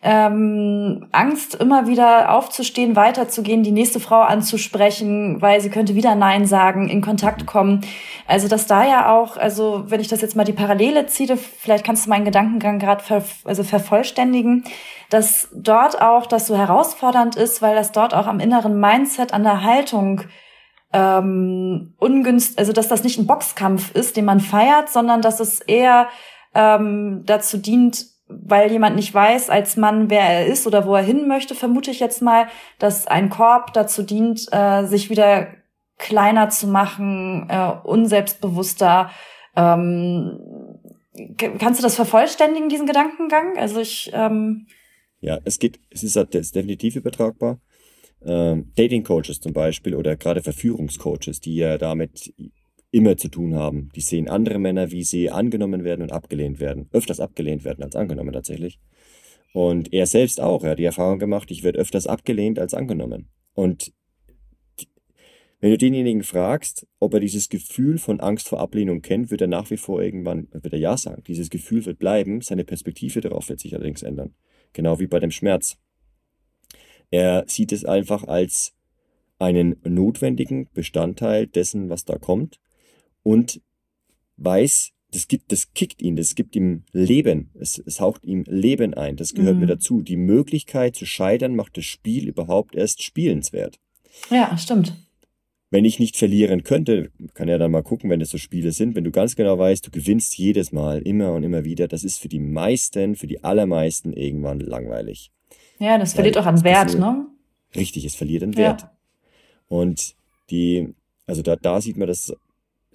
ähm, 0.06 1.08
Angst, 1.14 1.56
immer 1.56 1.88
wieder 1.88 2.34
aufzustehen, 2.34 2.98
weiterzugehen, 2.98 3.64
die 3.64 3.72
nächste 3.72 4.02
Frau 4.02 4.20
anzusprechen, 4.20 5.42
weil 5.42 5.62
sie 5.62 5.70
könnte 5.70 5.96
wieder 5.96 6.14
Nein 6.14 6.46
sagen, 6.46 6.90
in 6.90 7.02
Kontakt 7.02 7.46
kommen. 7.46 7.86
Also 8.28 8.50
dass 8.50 8.68
da 8.68 8.86
ja 8.86 9.14
auch, 9.14 9.38
also 9.38 9.86
wenn 9.88 10.02
ich 10.02 10.10
das 10.10 10.20
jetzt 10.20 10.36
mal 10.36 10.44
die 10.44 10.52
Parallele 10.52 11.06
ziehe, 11.06 11.38
vielleicht 11.38 11.86
kannst 11.86 12.06
du 12.06 12.10
meinen 12.10 12.26
Gedankengang 12.26 12.80
gerade 12.80 13.02
ver, 13.02 13.24
also 13.46 13.64
vervollständigen, 13.64 14.66
dass 15.10 15.48
dort 15.56 16.02
auch 16.02 16.26
das 16.26 16.48
so 16.48 16.58
herausfordernd 16.58 17.38
ist, 17.38 17.62
weil 17.62 17.76
das 17.76 17.94
dort 17.94 18.14
auch 18.14 18.28
am 18.28 18.42
inneren 18.42 18.78
Mindset, 18.78 19.34
an 19.34 19.44
der 19.44 19.64
Haltung 19.64 20.22
ähm, 20.92 21.94
ungünstig, 21.98 22.60
also 22.60 22.74
dass 22.74 22.90
das 22.90 23.06
nicht 23.06 23.18
ein 23.18 23.28
Boxkampf 23.28 23.96
ist, 23.96 24.18
den 24.18 24.26
man 24.26 24.42
feiert, 24.42 24.90
sondern 24.90 25.22
dass 25.22 25.40
es 25.40 25.62
eher 25.62 26.10
ähm, 26.54 27.24
dazu 27.26 27.58
dient, 27.58 28.13
weil 28.44 28.72
jemand 28.72 28.96
nicht 28.96 29.14
weiß 29.14 29.50
als 29.50 29.78
Mann, 29.78 30.10
wer 30.10 30.22
er 30.22 30.48
ist 30.48 30.66
oder 30.68 30.86
wo 30.86 30.96
er 30.96 31.04
hin 31.04 31.28
möchte, 31.28 31.56
vermute 31.56 31.92
ich 31.92 32.00
jetzt 32.00 32.22
mal, 32.22 32.48
dass 32.80 33.08
ein 33.08 33.30
Korb 33.30 33.74
dazu 33.74 34.04
dient, 34.04 34.48
äh, 34.52 34.86
sich 34.86 35.10
wieder 35.10 35.48
kleiner 35.98 36.50
zu 36.50 36.68
machen, 36.68 37.48
äh, 37.50 37.72
unselbstbewusster. 37.84 39.12
Ähm, 39.56 40.40
kannst 41.60 41.80
du 41.80 41.84
das 41.84 41.96
vervollständigen, 41.96 42.70
diesen 42.70 42.88
Gedankengang? 42.88 43.58
Also 43.58 43.80
ich 43.80 44.12
ähm 44.14 44.68
ja, 45.24 45.40
es 45.46 45.58
geht, 45.58 45.80
es 45.90 46.04
ist, 46.04 46.18
halt, 46.18 46.36
es 46.36 46.48
ist 46.48 46.56
definitiv 46.56 46.98
übertragbar. 46.98 47.62
Ähm, 48.26 48.74
Dating 48.76 49.04
Coaches 49.04 49.40
zum 49.40 49.54
Beispiel 49.54 49.96
oder 49.96 50.18
gerade 50.18 50.42
Verführungscoaches, 50.42 51.40
die 51.40 51.56
ja 51.56 51.78
damit 51.78 52.34
immer 52.94 53.18
zu 53.18 53.28
tun 53.28 53.56
haben. 53.56 53.90
Die 53.96 54.02
sehen 54.02 54.30
andere 54.30 54.60
Männer, 54.60 54.92
wie 54.92 55.04
sie 55.04 55.32
angenommen 55.32 55.84
werden 55.84 56.04
und 56.04 56.12
abgelehnt 56.12 56.60
werden. 56.60 56.88
Öfters 56.92 57.20
abgelehnt 57.20 57.66
werden 57.66 57.84
als 57.84 57.96
angenommen 57.96 58.34
tatsächlich. 58.34 58.80
Und 59.52 59.92
er 59.92 60.06
selbst 60.06 60.40
auch. 60.40 60.64
Er 60.64 60.72
hat 60.72 60.80
die 60.80 60.86
Erfahrung 60.86 61.18
gemacht, 61.18 61.50
ich 61.50 61.64
werde 61.64 61.80
öfters 61.80 62.06
abgelehnt 62.06 62.60
als 62.60 62.76
angenommen. 62.76 63.30
Und 63.56 63.94
wenn 65.60 65.72
du 65.72 65.78
denjenigen 65.78 66.24
fragst, 66.24 66.86
ob 67.00 67.16
er 67.16 67.20
dieses 67.20 67.50
Gefühl 67.50 67.98
von 67.98 68.20
Angst 68.20 68.48
vor 68.48 68.60
Ablehnung 68.60 69.02
kennt, 69.02 69.32
wird 69.32 69.42
er 69.42 69.48
nach 69.48 69.72
wie 69.72 69.78
vor 69.78 70.04
irgendwann, 70.04 70.48
wird 70.52 70.74
er 70.74 70.80
Ja 70.80 70.96
sagen. 70.96 71.24
Dieses 71.26 71.50
Gefühl 71.50 71.86
wird 71.86 71.98
bleiben, 71.98 72.42
seine 72.42 72.64
Perspektive 72.64 73.22
darauf 73.22 73.50
wird 73.50 73.60
sich 73.60 73.74
allerdings 73.74 74.04
ändern. 74.04 74.36
Genau 74.74 75.00
wie 75.00 75.08
bei 75.08 75.20
dem 75.20 75.32
Schmerz. 75.32 75.78
Er 77.10 77.46
sieht 77.48 77.72
es 77.72 77.86
einfach 77.86 78.24
als 78.26 78.74
einen 79.40 79.78
notwendigen 79.84 80.70
Bestandteil 80.74 81.48
dessen, 81.48 81.90
was 81.90 82.06
da 82.06 82.18
kommt 82.18 82.60
und 83.24 83.62
weiß, 84.38 84.92
das 85.12 85.28
gibt, 85.28 85.52
das 85.52 85.74
kickt 85.74 86.02
ihn, 86.02 86.16
das 86.16 86.36
gibt 86.36 86.56
ihm 86.56 86.84
Leben, 86.92 87.52
es, 87.60 87.78
es 87.78 88.00
haucht 88.00 88.26
ihm 88.26 88.44
Leben 88.48 88.94
ein, 88.94 89.16
das 89.16 89.34
gehört 89.34 89.56
mhm. 89.56 89.62
mir 89.62 89.68
dazu. 89.68 90.02
Die 90.02 90.18
Möglichkeit 90.18 90.96
zu 90.96 91.06
scheitern 91.06 91.56
macht 91.56 91.78
das 91.78 91.86
Spiel 91.86 92.28
überhaupt 92.28 92.76
erst 92.76 93.04
spielenswert. 93.04 93.80
Ja, 94.30 94.58
stimmt. 94.58 94.96
Wenn 95.70 95.86
ich 95.86 96.00
nicht 96.00 96.18
verlieren 96.18 96.64
könnte, 96.64 97.12
kann 97.34 97.48
ja 97.48 97.58
dann 97.58 97.72
mal 97.72 97.82
gucken, 97.82 98.10
wenn 98.10 98.20
das 98.20 98.30
so 98.30 98.38
Spiele 98.38 98.72
sind, 98.72 98.96
wenn 98.96 99.04
du 99.04 99.12
ganz 99.12 99.36
genau 99.36 99.58
weißt, 99.58 99.88
du 99.88 99.92
gewinnst 99.92 100.38
jedes 100.38 100.72
Mal, 100.72 101.02
immer 101.02 101.34
und 101.34 101.44
immer 101.44 101.64
wieder, 101.64 101.88
das 101.88 102.04
ist 102.04 102.20
für 102.20 102.30
die 102.30 102.40
meisten, 102.40 103.16
für 103.16 103.26
die 103.26 103.44
allermeisten 103.44 104.14
irgendwann 104.14 104.60
langweilig. 104.60 105.32
Ja, 105.80 105.98
das 105.98 106.14
verliert 106.14 106.38
auch 106.38 106.46
an 106.46 106.64
Wert, 106.64 106.98
ne? 106.98 107.26
Richtig, 107.76 108.06
es 108.06 108.16
verliert 108.16 108.44
an 108.44 108.56
Wert. 108.56 108.82
Ja. 108.82 108.92
Und 109.68 110.16
die, 110.52 110.94
also 111.26 111.42
da, 111.42 111.56
da 111.56 111.82
sieht 111.82 111.98
man 111.98 112.08
das 112.08 112.36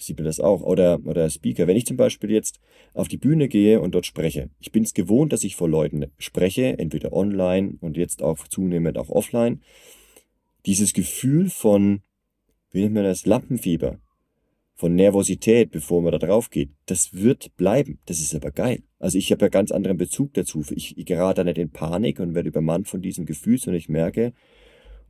sieht 0.00 0.18
man 0.18 0.26
das 0.26 0.40
auch. 0.40 0.62
Oder, 0.62 1.00
oder 1.04 1.28
Speaker. 1.30 1.66
Wenn 1.66 1.76
ich 1.76 1.86
zum 1.86 1.96
Beispiel 1.96 2.30
jetzt 2.30 2.60
auf 2.94 3.08
die 3.08 3.16
Bühne 3.16 3.48
gehe 3.48 3.80
und 3.80 3.94
dort 3.94 4.06
spreche, 4.06 4.50
ich 4.58 4.72
bin 4.72 4.82
es 4.82 4.94
gewohnt, 4.94 5.32
dass 5.32 5.44
ich 5.44 5.56
vor 5.56 5.68
Leuten 5.68 6.06
spreche, 6.18 6.78
entweder 6.78 7.12
online 7.12 7.74
und 7.80 7.96
jetzt 7.96 8.22
auch 8.22 8.48
zunehmend 8.48 8.98
auch 8.98 9.08
offline. 9.08 9.60
Dieses 10.66 10.92
Gefühl 10.92 11.50
von, 11.50 12.00
wie 12.70 12.82
nennt 12.82 12.94
man 12.94 13.04
das, 13.04 13.26
Lampenfieber, 13.26 13.98
von 14.78 14.94
Nervosität, 14.94 15.72
bevor 15.72 16.02
man 16.02 16.12
da 16.12 16.18
drauf 16.18 16.50
geht, 16.50 16.70
das 16.86 17.12
wird 17.12 17.56
bleiben. 17.56 17.98
Das 18.06 18.20
ist 18.20 18.32
aber 18.34 18.52
geil. 18.52 18.84
Also 19.00 19.18
ich 19.18 19.32
habe 19.32 19.44
ja 19.44 19.48
ganz 19.48 19.72
anderen 19.72 19.96
Bezug 19.96 20.34
dazu. 20.34 20.64
Ich, 20.70 20.96
ich 20.96 21.04
gerate 21.04 21.40
da 21.40 21.44
nicht 21.44 21.58
in 21.58 21.70
Panik 21.70 22.20
und 22.20 22.36
werde 22.36 22.48
übermannt 22.48 22.86
von 22.86 23.02
diesem 23.02 23.26
Gefühl, 23.26 23.58
sondern 23.58 23.78
ich 23.78 23.88
merke, 23.88 24.32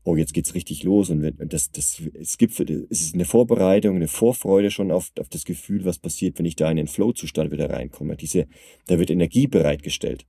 oh, 0.05 0.17
jetzt 0.17 0.33
geht's 0.33 0.55
richtig 0.55 0.83
los 0.85 1.11
und 1.11 1.35
das, 1.39 1.71
das, 1.71 2.03
es 2.15 2.39
gibt, 2.39 2.59
es 2.59 3.01
ist 3.01 3.15
eine 3.15 3.25
Vorbereitung, 3.25 3.97
eine 3.97 4.09
Vorfreude 4.09 4.71
schon 4.71 4.91
auf, 4.91 5.11
auf 5.19 5.29
das 5.29 5.45
Gefühl, 5.45 5.85
was 5.85 5.99
passiert, 5.99 6.39
wenn 6.39 6.47
ich 6.47 6.57
da 6.57 6.71
in 6.71 6.77
den 6.77 6.87
Flow-Zustand 6.87 7.51
wieder 7.51 7.71
reinkomme. 7.71 8.17
Diese, 8.17 8.47
da 8.87 8.99
wird 8.99 9.11
Energie 9.11 9.47
bereitgestellt. 9.47 10.27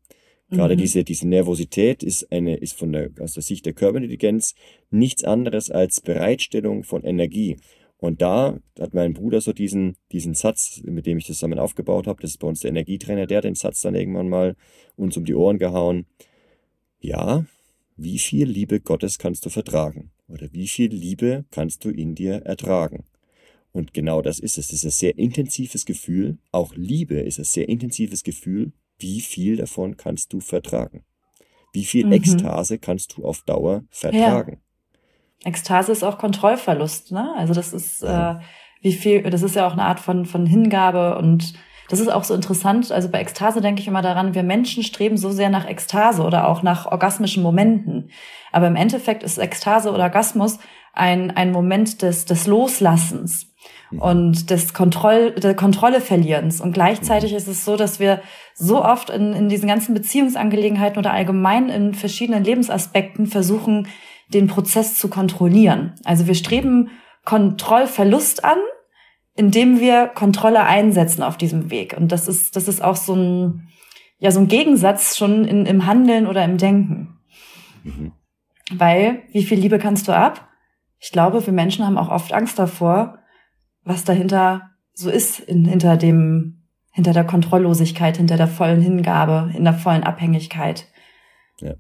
Gerade 0.52 0.76
mhm. 0.76 0.80
diese, 0.80 1.04
diese 1.04 1.28
Nervosität 1.28 2.02
ist 2.02 2.32
eine, 2.32 2.56
ist 2.56 2.78
von 2.78 2.92
der, 2.92 3.12
aus 3.20 3.34
der 3.34 3.44
Sicht 3.44 3.66
der 3.66 3.74
Körperintelligenz 3.74 4.56
nichts 4.90 5.24
anderes 5.24 5.70
als 5.70 6.02
Bereitstellung 6.02 6.84
von 6.84 7.04
Energie. 7.04 7.58
Und 7.98 8.22
da 8.22 8.58
hat 8.80 8.94
mein 8.94 9.14
Bruder 9.14 9.42
so 9.42 9.54
diesen, 9.54 9.98
diesen 10.12 10.34
Satz, 10.34 10.82
mit 10.84 11.06
dem 11.06 11.18
ich 11.18 11.28
das 11.28 11.38
zusammen 11.38 11.60
aufgebaut 11.60 12.08
habe, 12.08 12.22
das 12.22 12.32
ist 12.32 12.38
bei 12.38 12.48
uns 12.48 12.62
der 12.62 12.70
Energietrainer, 12.70 13.28
der 13.28 13.40
hat 13.40 13.44
den 13.44 13.56
Satz 13.56 13.82
dann 13.82 13.94
irgendwann 13.94 14.30
mal 14.30 14.56
uns 14.96 15.18
um 15.18 15.26
die 15.26 15.36
Ohren 15.36 15.60
gehauen. 15.60 16.06
Ja, 17.00 17.46
wie 18.02 18.20
viel 18.20 18.48
Liebe 18.48 18.80
Gottes 18.80 19.18
kannst 19.18 19.46
du 19.46 19.50
vertragen? 19.50 20.12
Oder 20.28 20.52
wie 20.54 20.68
viel 20.68 20.92
Liebe 20.92 21.46
kannst 21.52 21.84
du 21.84 21.90
in 21.90 22.16
dir 22.16 22.44
ertragen? 22.46 23.04
Und 23.72 23.94
genau 23.94 24.22
das 24.22 24.40
ist 24.40 24.58
es. 24.58 24.68
Das 24.68 24.80
ist 24.80 24.86
ein 24.86 24.92
sehr 24.92 25.18
intensives 25.18 25.86
Gefühl. 25.86 26.38
Auch 26.52 26.74
Liebe 26.76 27.20
ist 27.20 27.40
ein 27.40 27.46
sehr 27.46 27.70
intensives 27.70 28.24
Gefühl. 28.24 28.72
Wie 28.98 29.22
viel 29.22 29.58
davon 29.58 29.98
kannst 29.98 30.34
du 30.34 30.40
vertragen? 30.40 31.04
Wie 31.72 31.86
viel 31.86 32.06
mhm. 32.06 32.14
Ekstase 32.14 32.80
kannst 32.80 33.16
du 33.16 33.26
auf 33.26 33.44
Dauer 33.44 33.84
vertragen? 33.90 34.62
Ja. 35.44 35.50
Ekstase 35.50 35.92
ist 35.92 36.04
auch 36.04 36.18
Kontrollverlust, 36.18 37.12
ne? 37.12 37.34
Also 37.38 37.54
das 37.54 37.74
ist, 37.74 38.02
ja. 38.02 38.40
äh, 38.40 38.42
wie 38.82 38.92
viel, 38.92 39.24
das 39.24 39.44
ist 39.44 39.56
ja 39.56 39.68
auch 39.68 39.74
eine 39.74 39.84
Art 39.84 40.00
von, 40.00 40.26
von 40.26 40.46
Hingabe 40.46 41.18
und 41.18 41.54
das 41.90 42.00
ist 42.00 42.08
auch 42.08 42.24
so 42.24 42.34
interessant. 42.36 42.92
Also 42.92 43.10
bei 43.10 43.20
Ekstase 43.20 43.62
denke 43.62 43.82
ich 43.82 43.88
immer 43.88 44.02
daran, 44.02 44.36
wir 44.36 44.44
Menschen 44.44 44.84
streben 44.84 45.18
so 45.18 45.32
sehr 45.32 45.50
nach 45.50 45.68
Ekstase 45.68 46.24
oder 46.24 46.48
auch 46.48 46.64
nach 46.64 46.86
orgasmischen 46.86 47.44
Momenten. 47.44 48.12
Aber 48.52 48.68
im 48.68 48.76
Endeffekt 48.76 49.24
ist 49.24 49.38
Ekstase 49.38 49.92
oder 49.92 50.04
Orgasmus 50.04 50.60
ein, 50.94 51.32
ein 51.32 51.52
Moment 51.52 52.02
des, 52.02 52.26
des 52.26 52.48
Loslassens 52.48 53.48
mhm. 53.90 54.00
und 54.00 54.50
des 54.52 54.74
Kontroll, 54.74 55.32
der 55.32 55.56
Kontrolle 55.56 56.00
verlierens. 56.00 56.62
Und 56.62 56.74
gleichzeitig 56.74 57.32
mhm. 57.32 57.38
ist 57.38 57.48
es 57.48 57.66
so, 57.66 57.76
dass 57.76 58.00
wir 58.00 58.22
so 58.54 58.84
oft 58.84 59.10
in, 59.10 59.34
in 59.34 59.50
diesen 59.50 59.68
ganzen 59.68 59.94
Beziehungsangelegenheiten 59.96 61.00
oder 61.00 61.12
allgemein 61.12 61.70
in 61.70 61.94
verschiedenen 61.96 62.44
Lebensaspekten 62.44 63.26
versuchen, 63.26 63.88
den 64.34 64.48
Prozess 64.48 64.96
zu 64.96 65.08
kontrollieren. 65.10 65.96
Also 66.04 66.28
wir 66.28 66.36
streben 66.36 66.92
Kontrollverlust 67.26 68.44
an 68.44 68.58
indem 69.40 69.80
wir 69.80 70.08
Kontrolle 70.08 70.66
einsetzen 70.66 71.24
auf 71.24 71.38
diesem 71.38 71.72
Weg. 71.72 71.96
Und 71.96 72.12
das 72.12 72.28
ist, 72.28 72.58
das 72.58 72.68
ist 72.68 72.84
auch 72.84 72.98
so 72.98 73.16
ein, 73.16 73.70
ja, 74.18 74.32
so 74.32 74.42
ein 74.42 74.50
Gegensatz 74.50 75.16
schon 75.16 75.46
in, 75.46 75.66
im 75.66 75.86
Handeln 75.86 76.28
oder 76.28 76.44
im 76.44 76.58
Denken. 76.58 77.22
Mhm. 77.86 78.12
Weil, 78.70 79.24
wie 79.32 79.44
viel 79.44 79.58
Liebe 79.58 79.80
kannst 79.80 80.10
du 80.10 80.12
ab? 80.12 80.50
Ich 81.00 81.14
glaube, 81.14 81.46
wir 81.46 81.54
Menschen 81.54 81.86
haben 81.86 81.98
auch 81.98 82.10
oft 82.10 82.34
Angst 82.34 82.60
davor, 82.60 83.20
was 83.86 84.04
dahinter 84.04 84.72
so 84.94 85.10
ist, 85.10 85.40
in, 85.40 85.64
hinter 85.64 85.96
dem, 85.96 86.64
hinter 86.92 87.14
der 87.14 87.24
Kontrolllosigkeit, 87.24 88.18
hinter 88.18 88.36
der 88.36 88.50
vollen 88.50 88.82
Hingabe, 88.82 89.54
in 89.56 89.64
der 89.64 89.74
vollen 89.74 90.04
Abhängigkeit. 90.04 90.86
Ja. 91.62 91.76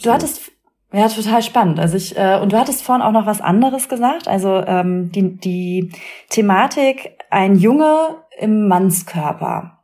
Du 0.00 0.12
hattest 0.12 0.52
ja, 0.92 1.08
total 1.08 1.42
spannend. 1.42 1.78
Also 1.78 1.96
ich 1.96 2.16
äh, 2.16 2.38
und 2.40 2.52
du 2.52 2.58
hattest 2.58 2.82
vorhin 2.82 3.02
auch 3.02 3.12
noch 3.12 3.26
was 3.26 3.40
anderes 3.40 3.88
gesagt. 3.88 4.26
Also 4.26 4.56
ähm, 4.56 5.12
die 5.12 5.36
die 5.36 5.92
Thematik 6.28 7.16
ein 7.30 7.56
Junge 7.56 8.16
im 8.38 8.66
Mannskörper, 8.66 9.78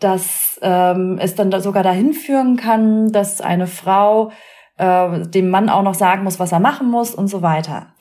dass 0.00 0.58
ähm, 0.62 1.18
es 1.20 1.36
dann 1.36 1.50
da 1.50 1.60
sogar 1.60 1.84
dahin 1.84 2.14
führen 2.14 2.56
kann, 2.56 3.12
dass 3.12 3.40
eine 3.40 3.68
Frau 3.68 4.32
äh, 4.76 5.20
dem 5.28 5.50
Mann 5.50 5.68
auch 5.68 5.82
noch 5.82 5.94
sagen 5.94 6.24
muss, 6.24 6.40
was 6.40 6.50
er 6.50 6.60
machen 6.60 6.90
muss 6.90 7.14
und 7.14 7.28
so 7.28 7.42
weiter. 7.42 7.94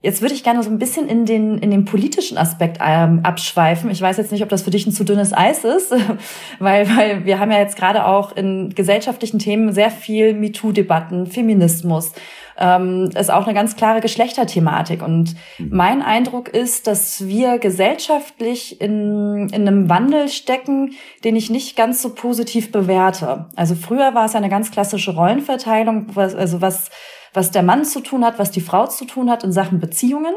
Jetzt 0.00 0.22
würde 0.22 0.32
ich 0.32 0.44
gerne 0.44 0.62
so 0.62 0.70
ein 0.70 0.78
bisschen 0.78 1.08
in 1.08 1.26
den, 1.26 1.58
in 1.58 1.72
den 1.72 1.84
politischen 1.84 2.38
Aspekt 2.38 2.78
ähm, 2.80 3.20
abschweifen. 3.24 3.90
Ich 3.90 4.00
weiß 4.00 4.16
jetzt 4.18 4.30
nicht, 4.30 4.44
ob 4.44 4.48
das 4.48 4.62
für 4.62 4.70
dich 4.70 4.86
ein 4.86 4.92
zu 4.92 5.02
dünnes 5.02 5.32
Eis 5.32 5.64
ist, 5.64 5.92
weil, 6.60 6.88
weil 6.96 7.24
wir 7.24 7.40
haben 7.40 7.50
ja 7.50 7.58
jetzt 7.58 7.76
gerade 7.76 8.06
auch 8.06 8.36
in 8.36 8.72
gesellschaftlichen 8.76 9.40
Themen 9.40 9.72
sehr 9.72 9.90
viel 9.90 10.34
MeToo-Debatten, 10.34 11.26
Feminismus, 11.26 12.12
ähm, 12.56 13.10
ist 13.18 13.32
auch 13.32 13.46
eine 13.46 13.54
ganz 13.54 13.74
klare 13.74 14.00
Geschlechterthematik. 14.00 15.02
Und 15.02 15.34
mhm. 15.58 15.70
mein 15.72 16.02
Eindruck 16.02 16.48
ist, 16.48 16.86
dass 16.86 17.26
wir 17.26 17.58
gesellschaftlich 17.58 18.80
in, 18.80 19.48
in 19.48 19.66
einem 19.66 19.88
Wandel 19.88 20.28
stecken, 20.28 20.92
den 21.24 21.34
ich 21.34 21.50
nicht 21.50 21.76
ganz 21.76 22.02
so 22.02 22.10
positiv 22.10 22.70
bewerte. 22.70 23.46
Also 23.56 23.74
früher 23.74 24.14
war 24.14 24.26
es 24.26 24.36
eine 24.36 24.48
ganz 24.48 24.70
klassische 24.70 25.16
Rollenverteilung, 25.16 26.06
was, 26.14 26.36
also 26.36 26.60
was 26.60 26.90
was 27.32 27.50
der 27.50 27.62
Mann 27.62 27.84
zu 27.84 28.00
tun 28.00 28.24
hat, 28.24 28.38
was 28.38 28.50
die 28.50 28.60
Frau 28.60 28.86
zu 28.86 29.04
tun 29.04 29.30
hat 29.30 29.44
in 29.44 29.52
Sachen 29.52 29.80
Beziehungen. 29.80 30.34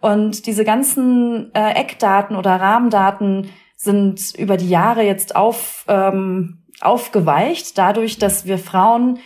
Und 0.00 0.46
diese 0.46 0.64
ganzen 0.64 1.54
äh, 1.54 1.72
Eckdaten 1.72 2.36
oder 2.36 2.60
Rahmendaten 2.60 3.50
sind 3.76 4.34
über 4.36 4.56
die 4.56 4.68
Jahre 4.68 5.02
jetzt 5.02 5.36
auf, 5.36 5.84
ähm, 5.88 6.62
aufgeweicht, 6.80 7.78
dadurch, 7.78 8.18
dass 8.18 8.46
wir 8.46 8.58
Frauen, 8.58 9.18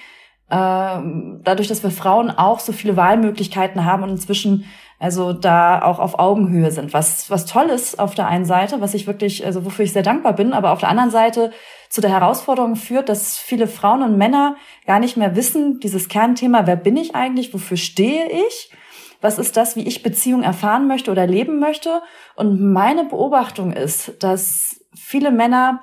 dadurch, 0.50 1.68
dass 1.68 1.82
wir 1.82 1.90
Frauen 1.90 2.30
auch 2.30 2.60
so 2.60 2.72
viele 2.72 2.96
Wahlmöglichkeiten 2.96 3.84
haben 3.84 4.02
und 4.02 4.10
inzwischen 4.10 4.64
also 5.00 5.32
da 5.32 5.82
auch 5.82 6.00
auf 6.00 6.18
Augenhöhe 6.18 6.72
sind, 6.72 6.92
was 6.92 7.30
was 7.30 7.46
toll 7.46 7.66
ist 7.66 8.00
auf 8.00 8.16
der 8.16 8.26
einen 8.26 8.44
Seite, 8.44 8.80
was 8.80 8.94
ich 8.94 9.06
wirklich, 9.06 9.46
also 9.46 9.64
wofür 9.64 9.84
ich 9.84 9.92
sehr 9.92 10.02
dankbar 10.02 10.32
bin, 10.32 10.52
aber 10.52 10.72
auf 10.72 10.80
der 10.80 10.88
anderen 10.88 11.10
Seite 11.10 11.52
zu 11.88 12.00
der 12.00 12.10
Herausforderung 12.10 12.74
führt, 12.74 13.08
dass 13.08 13.38
viele 13.38 13.68
Frauen 13.68 14.02
und 14.02 14.18
Männer 14.18 14.56
gar 14.86 14.98
nicht 14.98 15.16
mehr 15.16 15.36
wissen, 15.36 15.78
dieses 15.80 16.08
Kernthema, 16.08 16.66
wer 16.66 16.76
bin 16.76 16.96
ich 16.96 17.14
eigentlich, 17.14 17.54
wofür 17.54 17.76
stehe 17.76 18.28
ich, 18.28 18.72
was 19.20 19.38
ist 19.38 19.56
das, 19.56 19.76
wie 19.76 19.86
ich 19.86 20.02
Beziehung 20.02 20.42
erfahren 20.42 20.88
möchte 20.88 21.10
oder 21.10 21.26
leben 21.26 21.58
möchte. 21.58 22.02
Und 22.34 22.60
meine 22.60 23.04
Beobachtung 23.04 23.72
ist, 23.72 24.22
dass 24.22 24.84
viele 24.96 25.30
Männer 25.30 25.80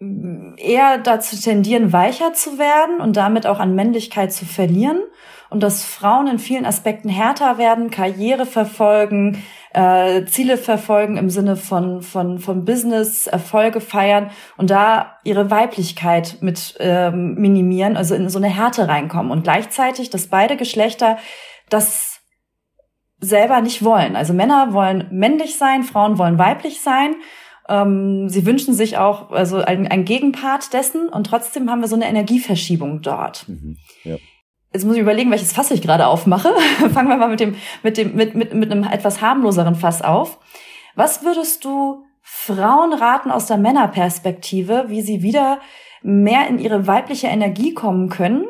eher 0.00 0.98
dazu 0.98 1.36
tendieren, 1.36 1.92
weicher 1.92 2.32
zu 2.32 2.58
werden 2.58 3.00
und 3.00 3.16
damit 3.16 3.46
auch 3.46 3.58
an 3.58 3.74
Männlichkeit 3.74 4.32
zu 4.32 4.44
verlieren 4.44 5.00
und 5.50 5.62
dass 5.62 5.84
Frauen 5.84 6.28
in 6.28 6.38
vielen 6.38 6.66
Aspekten 6.66 7.08
härter 7.08 7.58
werden, 7.58 7.90
Karriere 7.90 8.46
verfolgen, 8.46 9.42
äh, 9.72 10.24
Ziele 10.26 10.56
verfolgen 10.56 11.16
im 11.16 11.30
Sinne 11.30 11.56
von, 11.56 12.02
von, 12.02 12.38
von 12.38 12.64
Business, 12.64 13.26
Erfolge 13.26 13.80
feiern 13.80 14.30
und 14.56 14.70
da 14.70 15.16
ihre 15.24 15.50
Weiblichkeit 15.50 16.38
mit 16.42 16.76
ähm, 16.78 17.34
minimieren, 17.34 17.96
also 17.96 18.14
in 18.14 18.28
so 18.28 18.38
eine 18.38 18.48
Härte 18.48 18.86
reinkommen 18.86 19.32
und 19.32 19.42
gleichzeitig, 19.42 20.10
dass 20.10 20.28
beide 20.28 20.56
Geschlechter 20.56 21.18
das 21.70 22.20
selber 23.20 23.60
nicht 23.62 23.82
wollen. 23.82 24.14
Also 24.14 24.32
Männer 24.32 24.72
wollen 24.72 25.08
männlich 25.10 25.58
sein, 25.58 25.82
Frauen 25.82 26.18
wollen 26.18 26.38
weiblich 26.38 26.82
sein 26.82 27.16
ähm, 27.68 28.28
sie 28.28 28.46
wünschen 28.46 28.74
sich 28.74 28.96
auch 28.96 29.30
also 29.30 29.58
ein, 29.58 29.86
ein 29.86 30.04
Gegenpart 30.04 30.72
dessen 30.72 31.08
und 31.08 31.24
trotzdem 31.24 31.70
haben 31.70 31.80
wir 31.80 31.88
so 31.88 31.96
eine 31.96 32.08
Energieverschiebung 32.08 33.02
dort. 33.02 33.48
Mhm, 33.48 33.76
ja. 34.04 34.16
Jetzt 34.72 34.84
muss 34.84 34.96
ich 34.96 35.02
überlegen, 35.02 35.30
welches 35.30 35.52
Fass 35.52 35.70
ich 35.70 35.82
gerade 35.82 36.06
aufmache. 36.06 36.50
Fangen 36.92 37.08
wir 37.08 37.16
mal 37.16 37.28
mit 37.28 37.40
dem, 37.40 37.56
mit 37.82 37.96
dem, 37.96 38.14
mit, 38.14 38.34
mit, 38.34 38.54
mit 38.54 38.70
einem 38.70 38.84
etwas 38.84 39.20
harmloseren 39.20 39.74
Fass 39.74 40.02
auf. 40.02 40.38
Was 40.94 41.24
würdest 41.24 41.64
du 41.64 42.04
Frauen 42.22 42.92
raten 42.92 43.30
aus 43.30 43.46
der 43.46 43.56
Männerperspektive, 43.56 44.86
wie 44.88 45.00
sie 45.00 45.22
wieder 45.22 45.60
mehr 46.02 46.48
in 46.48 46.58
ihre 46.58 46.86
weibliche 46.86 47.28
Energie 47.28 47.72
kommen 47.72 48.08
können 48.08 48.46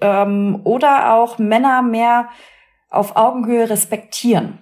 ähm, 0.00 0.60
oder 0.64 1.14
auch 1.14 1.38
Männer 1.38 1.82
mehr 1.82 2.28
auf 2.88 3.16
Augenhöhe 3.16 3.68
respektieren? 3.70 4.59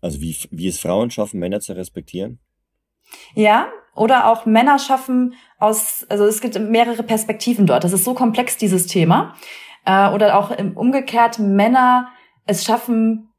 Also 0.00 0.20
wie, 0.20 0.36
wie 0.50 0.68
es 0.68 0.80
Frauen 0.80 1.10
schaffen, 1.10 1.40
Männer 1.40 1.60
zu 1.60 1.74
respektieren? 1.74 2.38
Ja, 3.34 3.68
oder 3.94 4.30
auch 4.30 4.46
Männer 4.46 4.78
schaffen 4.78 5.34
aus, 5.58 6.06
also 6.08 6.24
es 6.24 6.40
gibt 6.40 6.58
mehrere 6.58 7.02
Perspektiven 7.02 7.66
dort. 7.66 7.84
Das 7.84 7.92
ist 7.92 8.04
so 8.04 8.14
komplex, 8.14 8.56
dieses 8.56 8.86
Thema. 8.86 9.34
Äh, 9.84 10.10
oder 10.10 10.38
auch 10.38 10.56
umgekehrt 10.74 11.38
Männer 11.38 12.08
es 12.46 12.64
schaffen, 12.64 13.30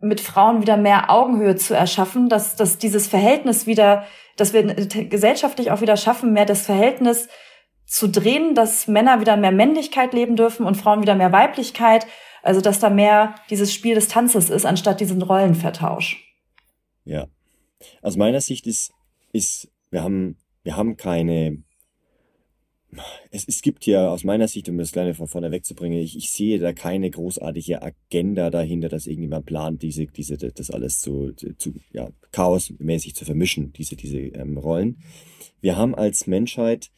mit 0.00 0.20
Frauen 0.20 0.60
wieder 0.60 0.76
mehr 0.76 1.10
Augenhöhe 1.10 1.56
zu 1.56 1.74
erschaffen, 1.74 2.28
dass, 2.28 2.56
dass 2.56 2.78
dieses 2.78 3.08
Verhältnis 3.08 3.66
wieder, 3.66 4.04
dass 4.36 4.52
wir 4.52 4.62
gesellschaftlich 4.64 5.70
auch 5.70 5.80
wieder 5.80 5.96
schaffen, 5.96 6.32
mehr 6.32 6.44
das 6.44 6.66
Verhältnis 6.66 7.28
zu 7.86 8.08
drehen, 8.08 8.54
dass 8.54 8.86
Männer 8.86 9.20
wieder 9.20 9.36
mehr 9.36 9.52
Männlichkeit 9.52 10.12
leben 10.12 10.36
dürfen 10.36 10.66
und 10.66 10.76
Frauen 10.76 11.02
wieder 11.02 11.14
mehr 11.14 11.32
Weiblichkeit 11.32 12.06
also, 12.44 12.60
dass 12.60 12.78
da 12.78 12.90
mehr 12.90 13.34
dieses 13.48 13.72
Spiel 13.72 13.94
des 13.94 14.08
Tanzes 14.08 14.50
ist, 14.50 14.66
anstatt 14.66 15.00
diesen 15.00 15.22
Rollenvertausch. 15.22 16.22
Ja. 17.04 17.26
Aus 18.02 18.16
meiner 18.16 18.40
Sicht 18.40 18.66
ist, 18.66 18.92
ist, 19.32 19.70
wir 19.90 20.02
haben, 20.02 20.36
wir 20.62 20.76
haben 20.76 20.96
keine, 20.96 21.62
es, 23.30 23.48
es 23.48 23.62
gibt 23.62 23.86
ja 23.86 24.08
aus 24.08 24.24
meiner 24.24 24.46
Sicht, 24.46 24.68
um 24.68 24.76
das 24.76 24.92
Kleine 24.92 25.14
von 25.14 25.26
vorne 25.26 25.50
wegzubringen, 25.50 25.98
ich, 25.98 26.16
ich 26.16 26.30
sehe 26.30 26.58
da 26.58 26.72
keine 26.72 27.10
großartige 27.10 27.82
Agenda 27.82 28.50
dahinter, 28.50 28.90
dass 28.90 29.06
irgendjemand 29.06 29.46
plant, 29.46 29.82
diese, 29.82 30.06
diese, 30.06 30.36
das 30.36 30.70
alles 30.70 31.00
zu, 31.00 31.32
zu 31.32 31.74
ja, 31.92 32.10
chaosmäßig 32.32 33.14
zu 33.14 33.24
vermischen, 33.24 33.72
diese, 33.72 33.96
diese 33.96 34.18
ähm, 34.18 34.58
Rollen. 34.58 34.98
Wir 35.60 35.76
haben 35.76 35.94
als 35.94 36.26
Menschheit 36.26 36.90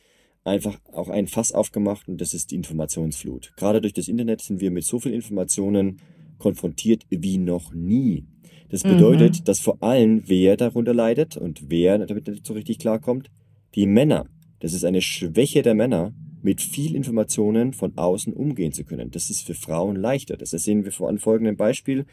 einfach 0.46 0.78
auch 0.92 1.09
ein 1.09 1.26
Fass 1.26 1.52
aufgemacht 1.52 2.09
und 2.09 2.20
das 2.20 2.35
ist 2.35 2.50
die 2.50 2.56
Informationsflut. 2.56 3.52
Gerade 3.56 3.80
durch 3.80 3.92
das 3.92 4.09
Internet 4.09 4.42
sind 4.42 4.61
wir 4.61 4.70
mit 4.70 4.85
so 4.85 5.00
vielen 5.00 5.14
Informationen 5.14 6.00
konfrontiert 6.38 7.04
wie 7.11 7.38
noch 7.38 7.72
nie. 7.72 8.24
Das 8.68 8.82
bedeutet, 8.82 9.40
mhm. 9.40 9.44
dass 9.44 9.61
vor 9.61 9.82
allem 9.82 10.22
wer 10.26 10.56
darunter 10.56 10.94
leidet 10.94 11.37
und 11.37 11.70
wer 11.70 11.98
damit 11.98 12.26
nicht 12.26 12.46
so 12.46 12.54
richtig 12.54 12.78
klarkommt, 12.78 13.30
die 13.74 13.87
Männer. 13.87 14.26
Das 14.61 14.72
ist 14.72 14.85
eine 14.85 15.02
Schwäche 15.02 15.62
der 15.62 15.74
Männer, 15.74 16.12
mit 16.42 16.61
viel 16.61 16.94
Informationen 16.94 17.72
von 17.72 17.96
außen 17.96 18.32
umgehen 18.32 18.72
zu 18.72 18.85
können. 18.85 19.11
Das 19.11 19.30
ist 19.30 19.42
für 19.42 19.54
Frauen 19.54 19.96
leichter. 19.96 20.37
Das 20.37 20.50
sehen 20.50 20.85
wir 20.85 20.92
vor 20.92 21.09
einem 21.09 21.18
folgenden 21.18 21.56
Beispiel 21.56 22.06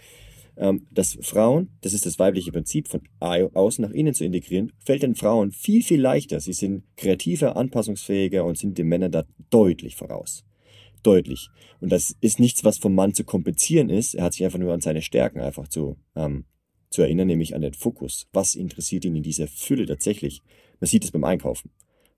dass 0.56 1.18
Frauen, 1.22 1.70
das 1.82 1.94
ist 1.94 2.06
das 2.06 2.20
weibliche 2.20 2.52
Prinzip, 2.52 2.88
von 2.88 3.02
außen 3.20 3.84
nach 3.84 3.92
innen 3.92 4.14
zu 4.14 4.24
integrieren, 4.24 4.72
fällt 4.86 5.04
den 5.04 5.16
Frauen 5.16 5.52
viel, 5.52 5.82
viel 5.82 6.00
leichter. 6.00 6.40
Sie 6.40 6.54
sind 6.54 6.84
kreativer, 6.96 7.56
anpassungsfähiger 7.56 8.46
und 8.46 8.58
sind 8.58 8.78
den 8.78 8.88
Männern 8.88 9.12
da 9.12 9.26
deutlich 9.50 9.96
voraus. 9.96 10.46
Deutlich. 11.02 11.50
Und 11.82 11.92
das 11.92 12.16
ist 12.22 12.40
nichts, 12.40 12.64
was 12.64 12.78
vom 12.78 12.96
Mann 12.96 13.14
zu 13.14 13.24
kompensieren 13.24 13.90
ist. 13.90 14.14
Er 14.14 14.24
hat 14.26 14.34
sich 14.34 14.46
einfach 14.46 14.60
nur 14.60 14.74
an 14.74 14.82
seine 14.82 15.02
Stärken 15.02 15.42
einfach 15.42 15.68
zu, 15.68 15.98
ähm, 16.16 16.46
zu 16.90 17.02
erinnern, 17.02 17.28
nämlich 17.28 17.56
an 17.56 17.62
den 17.62 17.74
Fokus. 17.74 18.28
Was 18.32 18.56
interessiert 18.56 19.06
ihn 19.06 19.16
in 19.16 19.24
dieser 19.24 19.48
Fülle 19.48 19.86
tatsächlich? 19.86 20.42
Man 20.80 20.88
sieht 20.88 21.04
es 21.04 21.12
beim 21.12 21.24
Einkaufen. 21.24 21.72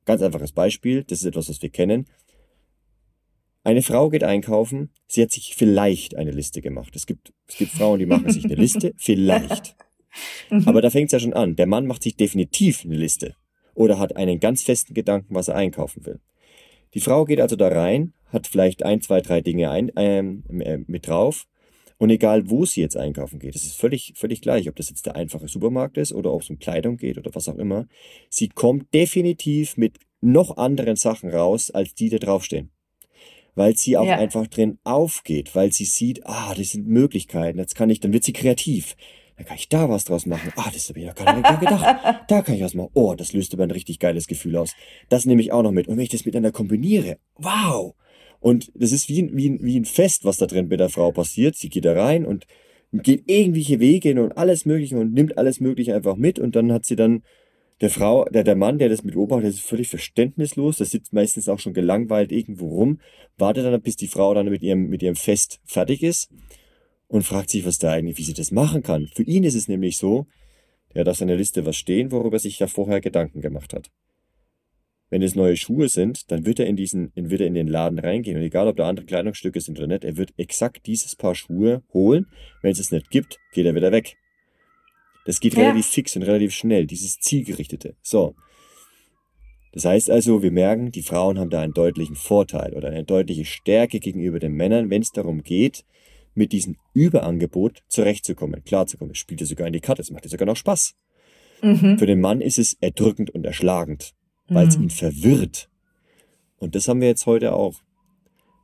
Ganz 0.06 0.22
einfaches 0.22 0.52
Beispiel, 0.52 1.04
das 1.04 1.20
ist 1.20 1.26
etwas, 1.26 1.50
was 1.50 1.62
wir 1.62 1.70
kennen. 1.70 2.06
Eine 3.66 3.82
Frau 3.82 4.12
geht 4.12 4.24
einkaufen, 4.24 4.92
sie 5.08 5.24
hat 5.24 5.32
sich 5.32 5.56
vielleicht 5.56 6.16
eine 6.16 6.30
Liste 6.30 6.62
gemacht. 6.62 6.96
Es 6.96 7.08
gibt, 7.08 7.34
es 7.48 7.58
gibt 7.58 7.72
Frauen, 7.72 7.98
die 7.98 8.06
machen 8.06 8.30
sich 8.30 8.46
eine 8.46 8.54
Liste, 8.54 8.94
vielleicht. 8.98 9.76
Mhm. 10.52 10.68
Aber 10.68 10.84
da 10.84 10.92
fängt 10.92 11.08
es 11.08 11.14
ja 11.14 11.20
schon 11.20 11.34
an. 11.34 11.56
Der 11.56 11.66
Mann 11.66 11.88
macht 11.88 12.04
sich 12.04 12.16
definitiv 12.16 12.86
eine 12.86 12.96
Liste 12.96 13.36
oder 13.74 13.98
hat 13.98 14.16
einen 14.18 14.40
ganz 14.40 14.62
festen 14.62 14.94
Gedanken, 14.94 15.34
was 15.34 15.48
er 15.48 15.56
einkaufen 15.56 16.06
will. 16.06 16.20
Die 16.94 17.00
Frau 17.00 17.26
geht 17.26 17.42
also 17.42 17.56
da 17.56 17.70
rein, 17.70 18.14
hat 18.28 18.46
vielleicht 18.46 18.86
ein, 18.86 19.02
zwei, 19.02 19.20
drei 19.22 19.42
Dinge 19.42 19.72
ein, 19.72 19.92
ähm, 19.96 20.44
äh, 20.60 20.78
mit 20.86 21.08
drauf 21.08 21.48
und 21.98 22.12
egal, 22.12 22.52
wo 22.52 22.66
sie 22.66 22.82
jetzt 22.82 22.96
einkaufen 22.96 23.40
geht, 23.40 23.56
es 23.56 23.64
ist 23.64 23.78
völlig, 23.78 24.14
völlig 24.16 24.42
gleich, 24.42 24.70
ob 24.70 24.76
das 24.76 24.90
jetzt 24.90 25.08
der 25.08 25.16
einfache 25.16 25.48
Supermarkt 25.48 25.98
ist 25.98 26.14
oder 26.14 26.32
ob 26.32 26.44
es 26.44 26.52
um 26.52 26.60
Kleidung 26.60 26.98
geht 26.98 27.18
oder 27.18 27.34
was 27.34 27.50
auch 27.50 27.58
immer. 27.58 27.88
Sie 28.30 28.48
kommt 28.48 28.94
definitiv 28.94 29.76
mit 29.76 29.98
noch 30.22 30.58
anderen 30.58 30.98
Sachen 30.98 31.32
raus, 31.32 31.72
als 31.72 31.96
die 31.96 32.10
da 32.10 32.20
draufstehen 32.20 32.70
weil 33.56 33.76
sie 33.76 33.98
auch 33.98 34.06
ja. 34.06 34.18
einfach 34.18 34.48
drin 34.48 34.78
aufgeht, 34.84 35.56
weil 35.56 35.72
sie 35.72 35.86
sieht, 35.86 36.26
ah, 36.26 36.54
das 36.56 36.72
sind 36.72 36.88
Möglichkeiten, 36.88 37.58
jetzt 37.58 37.76
kann 37.76 37.90
ich, 37.90 38.00
dann 38.00 38.14
wird 38.14 38.24
sie 38.24 38.34
kreativ. 38.34 38.96
Dann 39.38 39.46
kann 39.46 39.58
ich 39.58 39.68
da 39.68 39.90
was 39.90 40.06
draus 40.06 40.26
machen. 40.26 40.54
Ah, 40.56 40.70
das 40.74 40.88
habe 40.88 41.00
ich 41.00 41.06
ja 41.06 41.14
gar 41.14 41.36
nicht 41.36 41.60
gedacht. 41.60 42.24
Da 42.30 42.42
kann 42.42 42.56
ich 42.56 42.62
was 42.62 42.74
machen. 42.74 42.92
Oh, 42.94 43.16
das 43.16 43.34
löst 43.34 43.54
aber 43.54 43.64
ein 43.64 43.72
richtig 43.72 44.00
geiles 44.00 44.28
Gefühl 44.28 44.56
aus. 44.56 44.74
Das 45.10 45.26
nehme 45.26 45.42
ich 45.42 45.52
auch 45.52 45.62
noch 45.62 45.72
mit. 45.72 45.88
Und 45.88 45.98
wenn 45.98 46.04
ich 46.04 46.10
das 46.10 46.26
miteinander 46.26 46.54
kombiniere, 46.54 47.18
wow. 47.36 47.96
Und 48.40 48.72
das 48.76 48.94
ist 48.94 49.10
wie 49.10 49.24
ein, 49.24 49.36
wie 49.36 49.50
ein, 49.50 49.60
wie 49.62 49.78
ein 49.78 49.86
Fest, 49.86 50.24
was 50.24 50.38
da 50.38 50.46
drin 50.46 50.68
mit 50.68 50.80
der 50.80 50.90
Frau 50.90 51.12
passiert. 51.12 51.56
Sie 51.56 51.70
geht 51.70 51.84
da 51.84 51.94
rein 51.94 52.26
und 52.26 52.46
geht 52.94 53.30
irgendwelche 53.30 53.82
Wege 53.82 54.22
und 54.24 54.38
alles 54.38 54.66
Mögliche 54.66 54.98
und 54.98 55.14
nimmt 55.14 55.38
alles 55.38 55.60
Mögliche 55.60 55.94
einfach 55.96 56.16
mit. 56.16 56.40
Und 56.40 56.56
dann 56.56 56.72
hat 56.72 56.86
sie 56.86 56.96
dann 56.96 57.24
der 57.82 57.90
Frau, 57.90 58.26
der, 58.26 58.44
der 58.44 58.56
Mann, 58.56 58.80
der 58.80 58.90
das 58.90 59.04
mit 59.04 59.16
beobachtet, 59.16 59.50
ist 59.50 59.62
völlig 59.62 59.90
verständnislos. 59.90 60.78
Der 60.78 60.86
sitzt 60.86 61.14
meistens 61.14 61.50
auch 61.50 61.60
schon 61.60 61.74
gelangweilt 61.74 62.32
irgendwo 62.32 62.70
rum, 62.70 63.00
wartet 63.38 63.66
dann, 63.66 63.82
bis 63.82 63.98
die 63.98 64.08
Frau 64.08 64.34
dann 64.34 64.50
mit 64.50 64.62
ihrem, 64.62 64.88
mit 64.88 65.04
ihrem 65.04 65.16
Fest 65.16 65.60
fertig 65.66 66.02
ist 66.02 66.32
und 67.08 67.24
fragt 67.24 67.50
sich, 67.50 67.66
was 67.66 67.78
da 67.78 67.92
eigentlich, 67.92 68.18
wie 68.18 68.24
sie 68.24 68.34
das 68.34 68.52
machen 68.52 68.82
kann. 68.82 69.08
Für 69.14 69.24
ihn 69.24 69.44
ist 69.44 69.56
es 69.56 69.68
nämlich 69.68 69.98
so, 69.98 70.26
der 70.94 71.02
hat 71.02 71.10
auf 71.10 71.18
seiner 71.18 71.36
Liste 71.36 71.66
was 71.66 71.76
stehen, 71.76 72.12
worüber 72.12 72.38
er 72.38 72.40
sich 72.40 72.60
ja 72.60 72.68
vorher 72.68 73.02
Gedanken 73.02 73.42
gemacht 73.42 73.74
hat. 73.74 73.92
Wenn 75.10 75.22
es 75.22 75.36
neue 75.36 75.56
Schuhe 75.56 75.88
sind, 75.88 76.32
dann 76.32 76.46
wird 76.46 76.60
er 76.60 76.66
in 76.66 76.76
diesen, 76.76 77.12
wird 77.16 77.42
er 77.42 77.48
in 77.48 77.54
den 77.54 77.68
Laden 77.68 78.00
reingehen 78.00 78.38
und 78.38 78.44
egal, 78.44 78.68
ob 78.68 78.78
da 78.78 78.88
andere 78.90 79.06
Kleidungsstücke 79.06 79.62
sind 79.62 79.78
oder 79.78 79.88
nicht, 79.88 80.04
er 80.04 80.18
wird 80.18 80.34
exakt 80.38 80.88
dieses 80.88 81.16
Paar 81.16 81.36
Schuhe 81.36 81.84
holen. 81.94 82.28
Wenn 82.62 82.72
es 82.72 82.80
es 82.80 82.92
nicht 82.92 83.10
gibt, 83.12 83.38
geht 83.54 83.66
er 83.66 83.76
wieder 83.76 83.92
weg. 83.92 84.16
Das 85.26 85.40
geht 85.40 85.56
ja. 85.56 85.64
relativ 85.64 85.88
fix 85.88 86.16
und 86.16 86.24
relativ 86.24 86.54
schnell, 86.54 86.88
dieses 86.88 87.20
Zielgerichtete. 87.20 87.96
So. 88.02 88.36
Das 89.74 89.84
heißt 89.84 90.10
also, 90.10 90.42
wir 90.42 90.52
merken, 90.52 90.92
die 90.92 91.02
Frauen 91.02 91.38
haben 91.38 91.50
da 91.50 91.62
einen 91.62 91.74
deutlichen 91.74 92.16
Vorteil 92.16 92.74
oder 92.74 92.88
eine 92.88 93.04
deutliche 93.04 93.44
Stärke 93.44 94.00
gegenüber 94.00 94.40
den 94.40 94.54
Männern, 94.54 94.90
wenn 94.90 95.02
es 95.02 95.12
darum 95.12 95.44
geht, 95.44 95.84
mit 96.34 96.54
diesem 96.54 96.78
Überangebot 96.94 97.84
zurechtzukommen, 97.88 98.64
klarzukommen. 98.64 99.12
Es 99.12 99.18
spielt 99.18 99.42
ja 99.42 99.48
sogar 99.48 99.68
in 99.68 99.74
die 99.74 99.82
Karte, 99.82 100.02
es 100.02 100.12
macht 100.12 100.24
ja 100.24 100.30
sogar 100.30 100.46
noch 100.46 100.56
Spaß. 100.56 100.96
Mhm. 101.62 101.98
Für 101.98 102.06
den 102.06 102.22
Mann 102.22 102.42
ist 102.42 102.60
es 102.60 102.78
erdrückend 102.80 103.32
und 103.32 103.46
erschlagend, 103.46 104.14
weil 104.48 104.68
es 104.68 104.78
mhm. 104.78 104.84
ihn 104.84 104.90
verwirrt. 104.92 105.70
Und 106.58 106.76
das 106.76 106.88
haben 106.88 107.02
wir 107.02 107.08
jetzt 107.08 107.26
heute 107.26 107.54
auch. 107.54 107.82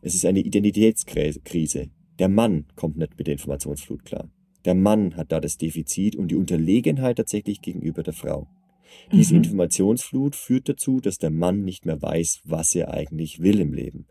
Es 0.01 0.15
ist 0.15 0.25
eine 0.25 0.39
Identitätskrise. 0.39 1.89
Der 2.19 2.29
Mann 2.29 2.65
kommt 2.75 2.97
nicht 2.97 3.17
mit 3.17 3.27
der 3.27 3.33
Informationsflut 3.33 4.05
klar. 4.05 4.29
Der 4.65 4.75
Mann 4.75 5.15
hat 5.15 5.31
da 5.31 5.39
das 5.39 5.57
Defizit 5.57 6.15
und 6.15 6.29
die 6.29 6.35
Unterlegenheit 6.35 7.17
tatsächlich 7.17 7.61
gegenüber 7.61 8.03
der 8.03 8.13
Frau. 8.13 8.47
Diese 9.11 9.33
mhm. 9.33 9.43
Informationsflut 9.43 10.35
führt 10.35 10.69
dazu, 10.69 10.99
dass 10.99 11.17
der 11.17 11.29
Mann 11.29 11.63
nicht 11.63 11.85
mehr 11.85 12.01
weiß, 12.01 12.41
was 12.43 12.75
er 12.75 12.93
eigentlich 12.93 13.39
will 13.41 13.59
im 13.59 13.73
Leben. 13.73 14.07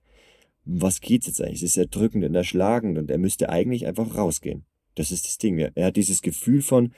Was 0.65 1.01
geht's 1.01 1.27
jetzt 1.27 1.41
eigentlich? 1.41 1.63
Es 1.63 1.71
ist 1.71 1.77
erdrückend 1.77 2.25
und 2.25 2.35
erschlagend 2.35 2.99
und 2.99 3.11
er 3.11 3.19
müsste 3.19 3.49
eigentlich 3.49 3.87
einfach 3.87 4.17
rausgehen. 4.17 4.65
Das 4.95 5.11
ist 5.11 5.27
das 5.27 5.39
Ding. 5.39 5.59
Er 5.59 5.87
hat 5.87 5.97
dieses 5.97 6.23
Gefühl 6.23 6.63
von, 6.63 6.93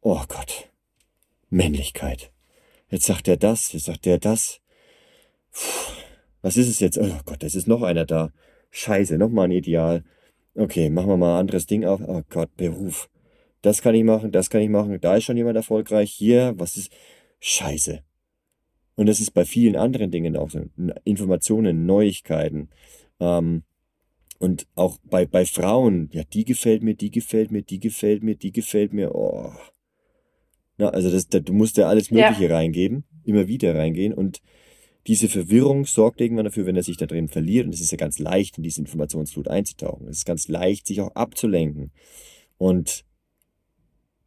oh 0.00 0.22
Gott, 0.28 0.70
Männlichkeit. 1.50 2.32
Jetzt 2.90 3.06
sagt 3.06 3.28
er 3.28 3.36
das, 3.36 3.72
jetzt 3.72 3.86
sagt 3.86 4.06
er 4.06 4.18
das. 4.18 4.60
Puh, 5.52 5.92
was 6.42 6.56
ist 6.56 6.68
es 6.68 6.80
jetzt? 6.80 6.98
Oh 6.98 7.20
Gott, 7.24 7.42
es 7.42 7.54
ist 7.54 7.66
noch 7.66 7.82
einer 7.82 8.06
da. 8.06 8.32
Scheiße, 8.70 9.18
nochmal 9.18 9.46
ein 9.46 9.52
Ideal. 9.52 10.04
Okay, 10.58 10.90
machen 10.90 11.08
wir 11.08 11.16
mal 11.16 11.34
ein 11.34 11.40
anderes 11.40 11.66
Ding 11.66 11.84
auf. 11.84 12.00
Oh 12.00 12.22
Gott, 12.28 12.56
Beruf. 12.56 13.08
Das 13.62 13.82
kann 13.82 13.94
ich 13.94 14.04
machen, 14.04 14.30
das 14.32 14.50
kann 14.50 14.60
ich 14.60 14.68
machen. 14.68 15.00
Da 15.00 15.16
ist 15.16 15.24
schon 15.24 15.36
jemand 15.36 15.56
erfolgreich. 15.56 16.12
Hier, 16.12 16.54
was 16.56 16.76
ist? 16.76 16.92
Scheiße. 17.40 18.00
Und 18.96 19.06
das 19.06 19.20
ist 19.20 19.30
bei 19.30 19.44
vielen 19.44 19.76
anderen 19.76 20.10
Dingen 20.10 20.36
auch 20.36 20.50
so. 20.50 20.60
Informationen, 21.04 21.86
Neuigkeiten. 21.86 22.68
Ähm, 23.20 23.62
und 24.38 24.66
auch 24.74 24.98
bei, 25.04 25.26
bei 25.26 25.44
Frauen, 25.44 26.10
ja, 26.12 26.22
die 26.24 26.44
gefällt 26.44 26.82
mir, 26.82 26.94
die 26.94 27.10
gefällt 27.10 27.50
mir, 27.50 27.62
die 27.62 27.80
gefällt 27.80 28.22
mir, 28.22 28.36
die 28.36 28.52
gefällt 28.52 28.92
mir. 28.92 29.14
Oh. 29.14 29.52
Na, 30.78 30.90
also 30.90 31.10
das, 31.10 31.28
das, 31.28 31.42
du 31.42 31.52
musst 31.52 31.76
ja 31.76 31.88
alles 31.88 32.10
Mögliche 32.10 32.48
ja. 32.48 32.54
reingeben, 32.56 33.04
immer 33.24 33.48
wieder 33.48 33.74
reingehen. 33.74 34.12
Und 34.12 34.40
diese 35.06 35.28
Verwirrung 35.28 35.86
sorgt 35.86 36.20
irgendwann 36.20 36.44
dafür, 36.44 36.66
wenn 36.66 36.76
er 36.76 36.82
sich 36.82 36.96
da 36.96 37.06
drin 37.06 37.28
verliert. 37.28 37.66
Und 37.66 37.74
es 37.74 37.80
ist 37.80 37.92
ja 37.92 37.96
ganz 37.96 38.18
leicht, 38.18 38.58
in 38.58 38.62
diese 38.62 38.80
Informationsflut 38.80 39.48
einzutauchen. 39.48 40.08
Es 40.08 40.18
ist 40.18 40.24
ganz 40.24 40.48
leicht, 40.48 40.86
sich 40.86 41.00
auch 41.00 41.14
abzulenken. 41.14 41.92
Und 42.58 43.04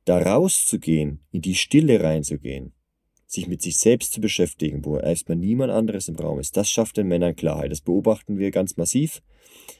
da 0.05 0.17
rauszugehen, 0.17 1.19
in 1.31 1.41
die 1.41 1.55
Stille 1.55 2.01
reinzugehen, 2.01 2.73
sich 3.27 3.47
mit 3.47 3.62
sich 3.62 3.77
selbst 3.77 4.13
zu 4.13 4.21
beschäftigen, 4.21 4.84
wo 4.84 4.97
erstmal 4.97 5.38
niemand 5.38 5.71
anderes 5.71 6.07
im 6.07 6.15
Raum 6.15 6.39
ist, 6.39 6.57
das 6.57 6.69
schafft 6.69 6.97
den 6.97 7.07
Männern 7.07 7.36
Klarheit. 7.36 7.71
Das 7.71 7.81
beobachten 7.81 8.38
wir 8.38 8.51
ganz 8.51 8.77
massiv, 8.77 9.21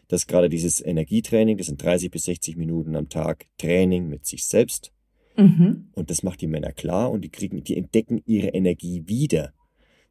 dass 0.08 0.27
gerade 0.27 0.49
dieses 0.49 0.84
Energietraining, 0.84 1.58
das 1.58 1.67
sind 1.67 1.82
30 1.82 2.12
bis 2.12 2.23
60 2.23 2.56
Minuten 2.58 2.95
am 2.95 3.10
Tag 3.10 3.47
Training 3.58 4.08
mit 4.08 4.25
sich 4.25 4.45
selbst. 4.45 4.93
Mhm. 5.36 5.89
Und 5.93 6.10
das 6.10 6.23
macht 6.23 6.41
die 6.41 6.47
Männer 6.47 6.71
klar 6.71 7.12
und 7.12 7.21
die 7.21 7.30
kriegen, 7.30 7.63
die 7.63 7.77
entdecken 7.77 8.21
ihre 8.25 8.49
Energie 8.49 9.04
wieder. 9.08 9.54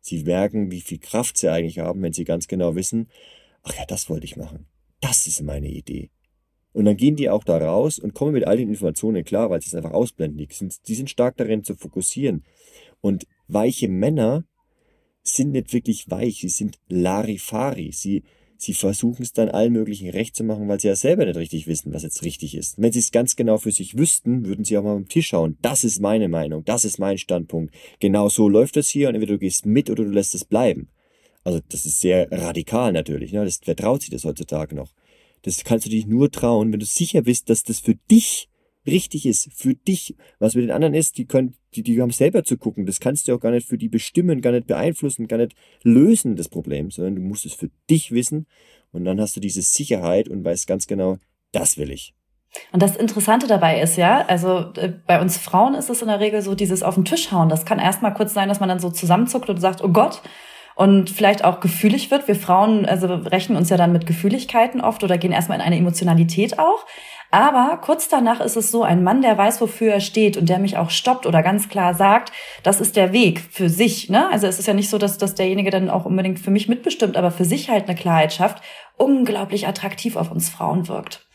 Sie 0.01 0.23
merken, 0.25 0.71
wie 0.71 0.81
viel 0.81 0.99
Kraft 0.99 1.37
sie 1.37 1.51
eigentlich 1.51 1.79
haben, 1.79 2.03
wenn 2.03 2.13
sie 2.13 2.25
ganz 2.25 2.49
genau 2.49 2.75
wissen, 2.75 3.09
ach 3.63 3.75
ja, 3.77 3.85
das 3.87 4.09
wollte 4.09 4.25
ich 4.25 4.37
machen. 4.37 4.67
Das 5.01 5.27
ist 5.27 5.43
meine 5.43 5.69
Idee. 5.69 6.11
Und 6.73 6.85
dann 6.85 6.97
gehen 6.97 7.17
die 7.17 7.29
auch 7.29 7.45
da 7.45 7.59
raus 7.59 7.99
und 7.99 8.15
kommen 8.15 8.33
mit 8.33 8.47
all 8.47 8.57
den 8.57 8.69
Informationen 8.69 9.25
klar, 9.25 9.51
weil 9.51 9.61
sie 9.61 9.69
es 9.69 9.75
einfach 9.75 9.93
ausblenden. 9.93 10.39
Die 10.39 10.53
sind, 10.55 10.87
die 10.89 10.95
sind 10.95 11.11
stark 11.11 11.37
darin 11.37 11.65
zu 11.65 11.75
fokussieren. 11.75 12.45
Und 13.01 13.27
weiche 13.49 13.89
Männer 13.89 14.45
sind 15.23 15.51
nicht 15.51 15.73
wirklich 15.73 16.11
weich, 16.11 16.41
sie 16.41 16.49
sind 16.49 16.79
Larifari. 16.89 17.91
Sie, 17.93 18.23
sie 18.63 18.75
versuchen 18.75 19.23
es 19.23 19.33
dann 19.33 19.49
allen 19.49 19.73
möglichen 19.73 20.11
recht 20.11 20.37
zu 20.37 20.45
machen, 20.45 20.69
weil 20.69 20.79
sie 20.79 20.89
ja 20.89 20.97
selber 20.97 21.25
nicht 21.25 21.37
richtig 21.37 21.67
wissen, 21.67 21.93
was 21.93 22.03
jetzt 22.03 22.23
richtig 22.23 22.55
ist. 22.55 22.81
wenn 22.81 22.93
sie 22.93 22.99
es 22.99 23.11
ganz 23.11 23.35
genau 23.35 23.59
für 23.59 23.73
sich 23.73 23.97
wüssten, 23.97 24.45
würden 24.45 24.65
sie 24.65 24.77
auch 24.77 24.83
mal 24.83 24.97
am 24.97 25.09
Tisch 25.09 25.29
schauen. 25.29 25.57
Das 25.63 25.83
ist 25.83 26.01
meine 26.01 26.29
Meinung, 26.29 26.65
das 26.65 26.85
ist 26.85 26.99
mein 26.99 27.19
Standpunkt. 27.19 27.75
Genau 28.01 28.29
so 28.29 28.49
läuft 28.49 28.77
es 28.77 28.91
hier 28.91 29.09
und 29.09 29.15
entweder 29.15 29.35
du 29.35 29.39
gehst 29.39 29.65
mit 29.65 29.89
oder 29.89 30.05
du 30.05 30.11
lässt 30.11 30.35
es 30.35 30.45
bleiben. 30.45 30.89
Also 31.43 31.61
das 31.71 31.87
ist 31.87 32.01
sehr 32.01 32.31
radikal 32.31 32.93
natürlich. 32.93 33.33
Ne? 33.33 33.45
Das, 33.45 33.61
wer 33.65 33.77
traut 33.77 34.03
sich 34.03 34.11
das 34.11 34.25
heutzutage 34.25 34.75
noch? 34.75 34.93
Das 35.43 35.65
kannst 35.65 35.87
du 35.87 35.91
dich 35.91 36.07
nur 36.07 36.31
trauen, 36.31 36.71
wenn 36.71 36.81
du 36.81 36.87
sicher 36.87 37.23
bist, 37.23 37.49
dass 37.49 37.63
das 37.63 37.81
für 37.81 37.95
dich 38.11 38.50
richtig 38.87 39.27
ist, 39.27 39.51
für 39.55 39.75
dich. 39.75 40.17
Was 40.39 40.55
mit 40.55 40.65
den 40.65 40.71
anderen 40.71 40.95
ist, 40.95 41.19
die 41.19 41.27
können, 41.27 41.55
die, 41.75 41.83
die 41.83 42.01
haben 42.01 42.11
selber 42.11 42.45
zu 42.45 42.57
gucken. 42.57 42.87
Das 42.87 43.01
kannst 43.01 43.29
du 43.29 43.35
auch 43.35 43.41
gar 43.41 43.51
nicht 43.51 43.69
für 43.69 43.79
die 43.79 43.89
bestimmen, 43.89 44.41
gar 44.41 44.53
nicht 44.53 44.67
beeinflussen, 44.67 45.29
gar 45.29 45.37
nicht 45.37 45.55
lösen, 45.83 46.37
das 46.37 46.49
Problem, 46.49 46.91
sondern 46.91 47.17
du 47.17 47.23
musst 47.23 47.47
es 47.47 47.55
für 47.55 47.71
dich 47.89 48.13
wissen. 48.13 48.47
Und 48.93 49.05
dann 49.05 49.21
hast 49.21 49.37
du 49.37 49.41
diese 49.41 49.63
Sicherheit 49.63 50.29
und 50.29 50.45
weißt 50.45 50.67
ganz 50.67 50.87
genau, 50.87 51.19
das 51.53 51.79
will 51.79 51.91
ich. 51.91 52.15
Und 52.73 52.83
das 52.83 52.97
Interessante 52.97 53.47
dabei 53.47 53.81
ist 53.81 53.97
ja, 53.97 54.27
also 54.27 54.73
äh, 54.75 54.93
bei 55.07 55.21
uns 55.21 55.39
Frauen 55.39 55.75
ist 55.75 55.89
es 55.89 56.03
in 56.03 56.09
der 56.09 56.19
Regel 56.19 56.43
so 56.43 56.57
dieses 56.57 56.83
auf 56.83 56.97
den 56.97 57.05
Tisch 57.05 57.31
hauen. 57.31 57.49
Das 57.49 57.65
kann 57.65 57.79
erstmal 57.79 58.13
kurz 58.13 58.35
sein, 58.35 58.49
dass 58.49 58.59
man 58.59 58.69
dann 58.69 58.81
so 58.81 58.91
zusammenzuckt 58.91 59.49
und 59.49 59.61
sagt, 59.61 59.85
oh 59.85 59.89
Gott, 59.89 60.21
und 60.75 61.11
vielleicht 61.11 61.45
auch 61.45 61.61
gefühlig 61.61 62.11
wird. 62.11 62.27
Wir 62.27 62.35
Frauen 62.35 62.87
also 62.87 63.07
rechnen 63.07 63.59
uns 63.59 63.71
ja 63.71 63.77
dann 63.77 63.93
mit 63.93 64.07
Gefühligkeiten 64.07 64.81
oft 64.81 65.05
oder 65.05 65.19
gehen 65.19 65.31
erstmal 65.31 65.59
in 65.59 65.65
eine 65.65 65.77
Emotionalität 65.77 66.59
auch. 66.59 66.87
Aber 67.31 67.79
kurz 67.81 68.09
danach 68.09 68.41
ist 68.41 68.57
es 68.57 68.73
so, 68.73 68.83
ein 68.83 69.05
Mann, 69.05 69.23
der 69.23 69.39
weiß, 69.39 69.61
wofür 69.61 69.93
er 69.93 70.01
steht 70.01 70.37
und 70.37 70.49
der 70.49 70.59
mich 70.59 70.77
auch 70.77 70.91
stoppt 70.91 71.27
oder 71.27 71.43
ganz 71.43 71.69
klar 71.69 71.95
sagt, 71.95 72.33
das 72.65 72.81
ist 72.81 72.97
der 72.97 73.13
Weg 73.13 73.41
für 73.41 73.69
sich. 73.69 74.11
Ne? 74.11 74.29
Also 74.31 74.49
es 74.49 74.59
ist 74.59 74.67
ja 74.67 74.75
nicht 74.75 74.91
so, 74.91 74.99
dass, 74.99 75.17
dass 75.17 75.37
derjenige 75.37 75.71
dann 75.71 75.91
auch 75.91 76.05
unbedingt 76.05 76.41
für 76.41 76.51
mich 76.51 76.69
mitbestimmt, 76.69 77.17
aber 77.17 77.31
für 77.31 77.45
sich 77.45 77.71
halt 77.71 77.89
eine 77.89 77.97
Klarheit 77.97 78.33
schafft, 78.33 78.63
unglaublich 78.97 79.69
attraktiv 79.69 80.17
auf 80.17 80.33
uns 80.33 80.49
Frauen 80.49 80.89
wirkt. 80.89 81.27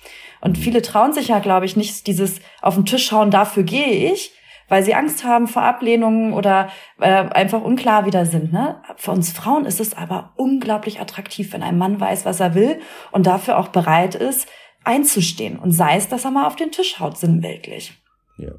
Und 0.41 0.57
viele 0.57 0.81
trauen 0.81 1.13
sich 1.13 1.29
ja, 1.29 1.39
glaube 1.39 1.65
ich, 1.65 1.77
nicht 1.77 2.07
dieses 2.07 2.39
auf 2.61 2.75
den 2.75 2.85
Tisch 2.85 3.05
schauen, 3.05 3.31
dafür 3.31 3.63
gehe 3.63 4.11
ich, 4.11 4.33
weil 4.67 4.83
sie 4.83 4.95
Angst 4.95 5.23
haben 5.23 5.47
vor 5.47 5.61
Ablehnungen 5.61 6.33
oder 6.33 6.69
äh, 6.99 7.07
einfach 7.07 7.61
unklar 7.61 8.05
wieder 8.05 8.25
sind. 8.25 8.51
Ne? 8.51 8.81
Für 8.97 9.11
uns 9.11 9.31
Frauen 9.31 9.65
ist 9.65 9.79
es 9.79 9.95
aber 9.95 10.33
unglaublich 10.35 10.99
attraktiv, 10.99 11.53
wenn 11.53 11.63
ein 11.63 11.77
Mann 11.77 11.99
weiß, 11.99 12.25
was 12.25 12.39
er 12.39 12.53
will 12.53 12.79
und 13.11 13.27
dafür 13.27 13.57
auch 13.57 13.69
bereit 13.69 14.15
ist, 14.15 14.47
einzustehen. 14.85 15.57
Und 15.57 15.71
sei 15.71 15.97
es, 15.97 16.07
dass 16.07 16.25
er 16.25 16.31
mal 16.31 16.47
auf 16.47 16.55
den 16.55 16.71
Tisch 16.71 16.99
haut, 16.99 17.17
sinnbildlich. 17.17 17.93
Ja. 18.37 18.55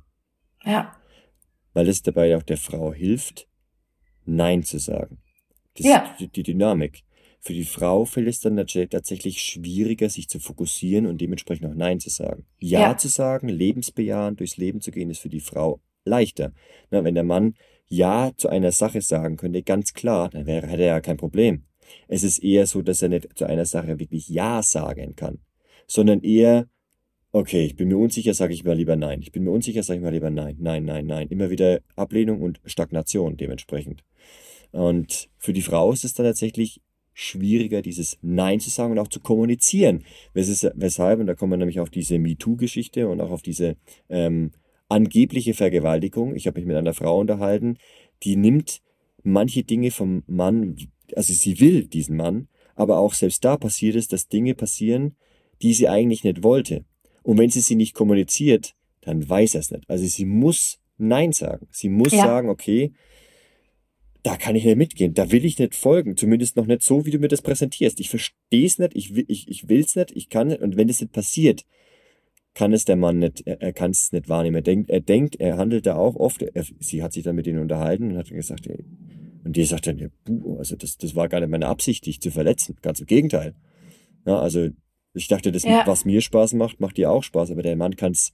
Ja. 0.64 0.96
Weil 1.72 1.88
es 1.88 2.02
dabei 2.02 2.36
auch 2.36 2.42
der 2.42 2.56
Frau 2.56 2.92
hilft, 2.92 3.48
Nein 4.24 4.62
zu 4.62 4.78
sagen. 4.78 5.18
Das 5.76 5.86
ja. 5.86 6.16
ist 6.18 6.36
die, 6.36 6.42
Dynamik. 6.42 7.02
Für 7.40 7.52
die 7.52 7.64
Frau 7.64 8.04
fällt 8.04 8.28
es 8.28 8.40
dann 8.40 8.56
tatsächlich 8.56 9.40
schwieriger, 9.40 10.08
sich 10.08 10.28
zu 10.28 10.40
fokussieren 10.40 11.06
und 11.06 11.20
dementsprechend 11.20 11.66
auch 11.66 11.74
Nein 11.74 12.00
zu 12.00 12.10
sagen. 12.10 12.46
Ja, 12.58 12.80
ja. 12.80 12.96
zu 12.96 13.08
sagen, 13.08 13.48
lebensbejahend 13.48 14.40
durchs 14.40 14.56
Leben 14.56 14.80
zu 14.80 14.90
gehen, 14.90 15.10
ist 15.10 15.20
für 15.20 15.28
die 15.28 15.40
Frau 15.40 15.80
leichter. 16.04 16.52
Na, 16.90 17.04
wenn 17.04 17.14
der 17.14 17.24
Mann 17.24 17.54
Ja 17.88 18.32
zu 18.36 18.48
einer 18.48 18.72
Sache 18.72 19.00
sagen 19.00 19.36
könnte, 19.36 19.62
ganz 19.62 19.92
klar, 19.92 20.30
dann 20.30 20.46
wäre, 20.46 20.66
hätte 20.66 20.82
er 20.82 20.94
ja 20.94 21.00
kein 21.00 21.18
Problem. 21.18 21.66
Es 22.08 22.24
ist 22.24 22.42
eher 22.42 22.66
so, 22.66 22.82
dass 22.82 23.02
er 23.02 23.10
nicht 23.10 23.38
zu 23.38 23.44
einer 23.44 23.66
Sache 23.66 24.00
wirklich 24.00 24.28
Ja 24.28 24.62
sagen 24.62 25.14
kann 25.14 25.38
sondern 25.86 26.22
eher, 26.22 26.68
okay, 27.32 27.64
ich 27.64 27.76
bin 27.76 27.88
mir 27.88 27.98
unsicher, 27.98 28.34
sage 28.34 28.54
ich 28.54 28.64
mal 28.64 28.76
lieber 28.76 28.96
nein. 28.96 29.20
Ich 29.22 29.32
bin 29.32 29.44
mir 29.44 29.50
unsicher, 29.50 29.82
sage 29.82 29.98
ich 29.98 30.04
mal 30.04 30.12
lieber 30.12 30.30
nein, 30.30 30.56
nein, 30.58 30.84
nein, 30.84 31.06
nein. 31.06 31.28
Immer 31.28 31.50
wieder 31.50 31.80
Ablehnung 31.94 32.40
und 32.40 32.60
Stagnation 32.64 33.36
dementsprechend. 33.36 34.04
Und 34.72 35.28
für 35.38 35.52
die 35.52 35.62
Frau 35.62 35.92
ist 35.92 36.04
es 36.04 36.14
dann 36.14 36.26
tatsächlich 36.26 36.80
schwieriger, 37.12 37.80
dieses 37.80 38.18
Nein 38.20 38.60
zu 38.60 38.68
sagen 38.68 38.92
und 38.92 38.98
auch 38.98 39.08
zu 39.08 39.20
kommunizieren. 39.20 40.04
Weshalb, 40.34 41.18
und 41.18 41.26
da 41.26 41.34
kommen 41.34 41.52
wir 41.52 41.56
nämlich 41.56 41.80
auf 41.80 41.88
diese 41.88 42.18
MeToo-Geschichte 42.18 43.08
und 43.08 43.22
auch 43.22 43.30
auf 43.30 43.40
diese 43.40 43.76
ähm, 44.10 44.50
angebliche 44.88 45.54
Vergewaltigung. 45.54 46.36
Ich 46.36 46.46
habe 46.46 46.60
mich 46.60 46.66
mit 46.66 46.76
einer 46.76 46.92
Frau 46.94 47.18
unterhalten, 47.18 47.78
die 48.22 48.36
nimmt 48.36 48.82
manche 49.22 49.64
Dinge 49.64 49.90
vom 49.90 50.24
Mann, 50.26 50.76
also 51.14 51.32
sie 51.32 51.58
will 51.58 51.86
diesen 51.86 52.16
Mann, 52.16 52.48
aber 52.74 52.98
auch 52.98 53.14
selbst 53.14 53.44
da 53.44 53.56
passiert 53.56 53.96
es, 53.96 54.08
dass 54.08 54.28
Dinge 54.28 54.54
passieren, 54.54 55.16
die 55.62 55.74
sie 55.74 55.88
eigentlich 55.88 56.24
nicht 56.24 56.42
wollte. 56.42 56.84
Und 57.22 57.38
wenn 57.38 57.50
sie 57.50 57.60
sie 57.60 57.76
nicht 57.76 57.94
kommuniziert, 57.94 58.74
dann 59.00 59.28
weiß 59.28 59.54
er 59.54 59.60
es 59.60 59.70
nicht. 59.70 59.88
Also 59.88 60.06
sie 60.06 60.24
muss 60.24 60.78
Nein 60.98 61.32
sagen. 61.32 61.66
Sie 61.70 61.88
muss 61.88 62.12
ja. 62.12 62.24
sagen, 62.24 62.48
okay, 62.48 62.92
da 64.22 64.36
kann 64.36 64.56
ich 64.56 64.64
nicht 64.64 64.76
mitgehen, 64.76 65.14
da 65.14 65.30
will 65.30 65.44
ich 65.44 65.58
nicht 65.58 65.76
folgen, 65.76 66.16
zumindest 66.16 66.56
noch 66.56 66.66
nicht 66.66 66.82
so, 66.82 67.06
wie 67.06 67.12
du 67.12 67.18
mir 67.18 67.28
das 67.28 67.42
präsentierst. 67.42 68.00
Ich 68.00 68.10
verstehe 68.10 68.66
es 68.66 68.78
nicht, 68.78 68.96
ich 68.96 69.14
will 69.14 69.24
ich, 69.28 69.46
ich 69.48 69.68
will's 69.68 69.94
nicht, 69.94 70.10
ich 70.10 70.28
kann 70.30 70.48
nicht. 70.48 70.62
Und 70.62 70.76
wenn 70.76 70.88
das 70.88 71.00
nicht 71.00 71.12
passiert, 71.12 71.64
kann 72.52 72.72
es 72.72 72.84
der 72.84 72.96
Mann 72.96 73.20
nicht, 73.20 73.46
er, 73.46 73.60
er 73.60 73.72
kann 73.72 73.92
es 73.92 74.10
nicht 74.10 74.28
wahrnehmen. 74.28 74.56
Er 74.56 74.62
denkt, 74.62 74.90
er 74.90 75.00
denkt, 75.00 75.36
er 75.36 75.58
handelt 75.58 75.86
da 75.86 75.94
auch 75.94 76.16
oft. 76.16 76.42
Er, 76.42 76.64
sie 76.80 77.02
hat 77.02 77.12
sich 77.12 77.22
dann 77.22 77.36
mit 77.36 77.46
ihnen 77.46 77.60
unterhalten 77.60 78.10
und 78.10 78.16
hat 78.16 78.28
gesagt, 78.30 78.66
ey, 78.66 78.84
und 79.44 79.54
die 79.54 79.64
sagt 79.64 79.86
dann, 79.86 79.98
ja, 79.98 80.08
also 80.58 80.74
das, 80.74 80.96
das 80.96 81.14
war 81.14 81.28
gar 81.28 81.38
nicht 81.38 81.50
meine 81.50 81.68
Absicht, 81.68 82.04
dich 82.06 82.20
zu 82.20 82.32
verletzen. 82.32 82.76
Ganz 82.82 82.98
im 82.98 83.06
Gegenteil. 83.06 83.54
Ja, 84.26 84.40
also 84.40 84.70
ich 85.16 85.28
dachte, 85.28 85.50
das, 85.50 85.64
ja. 85.64 85.82
was 85.86 86.04
mir 86.04 86.20
Spaß 86.20 86.54
macht, 86.54 86.80
macht 86.80 86.96
dir 86.96 87.10
auch 87.10 87.22
Spaß. 87.22 87.50
Aber 87.50 87.62
der 87.62 87.76
Mann 87.76 87.96
kann's, 87.96 88.32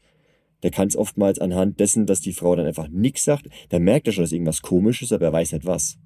der 0.62 0.70
kann's 0.70 0.96
oftmals 0.96 1.38
anhand 1.38 1.80
dessen, 1.80 2.06
dass 2.06 2.20
die 2.20 2.32
Frau 2.32 2.56
dann 2.56 2.66
einfach 2.66 2.88
nichts 2.88 3.24
sagt, 3.24 3.48
der 3.70 3.80
merkt 3.80 4.06
ja 4.06 4.12
schon, 4.12 4.24
dass 4.24 4.32
irgendwas 4.32 4.62
komisch 4.62 5.02
ist, 5.02 5.12
aber 5.12 5.26
er 5.26 5.32
weiß 5.32 5.52
nicht 5.52 5.66
was. 5.66 5.98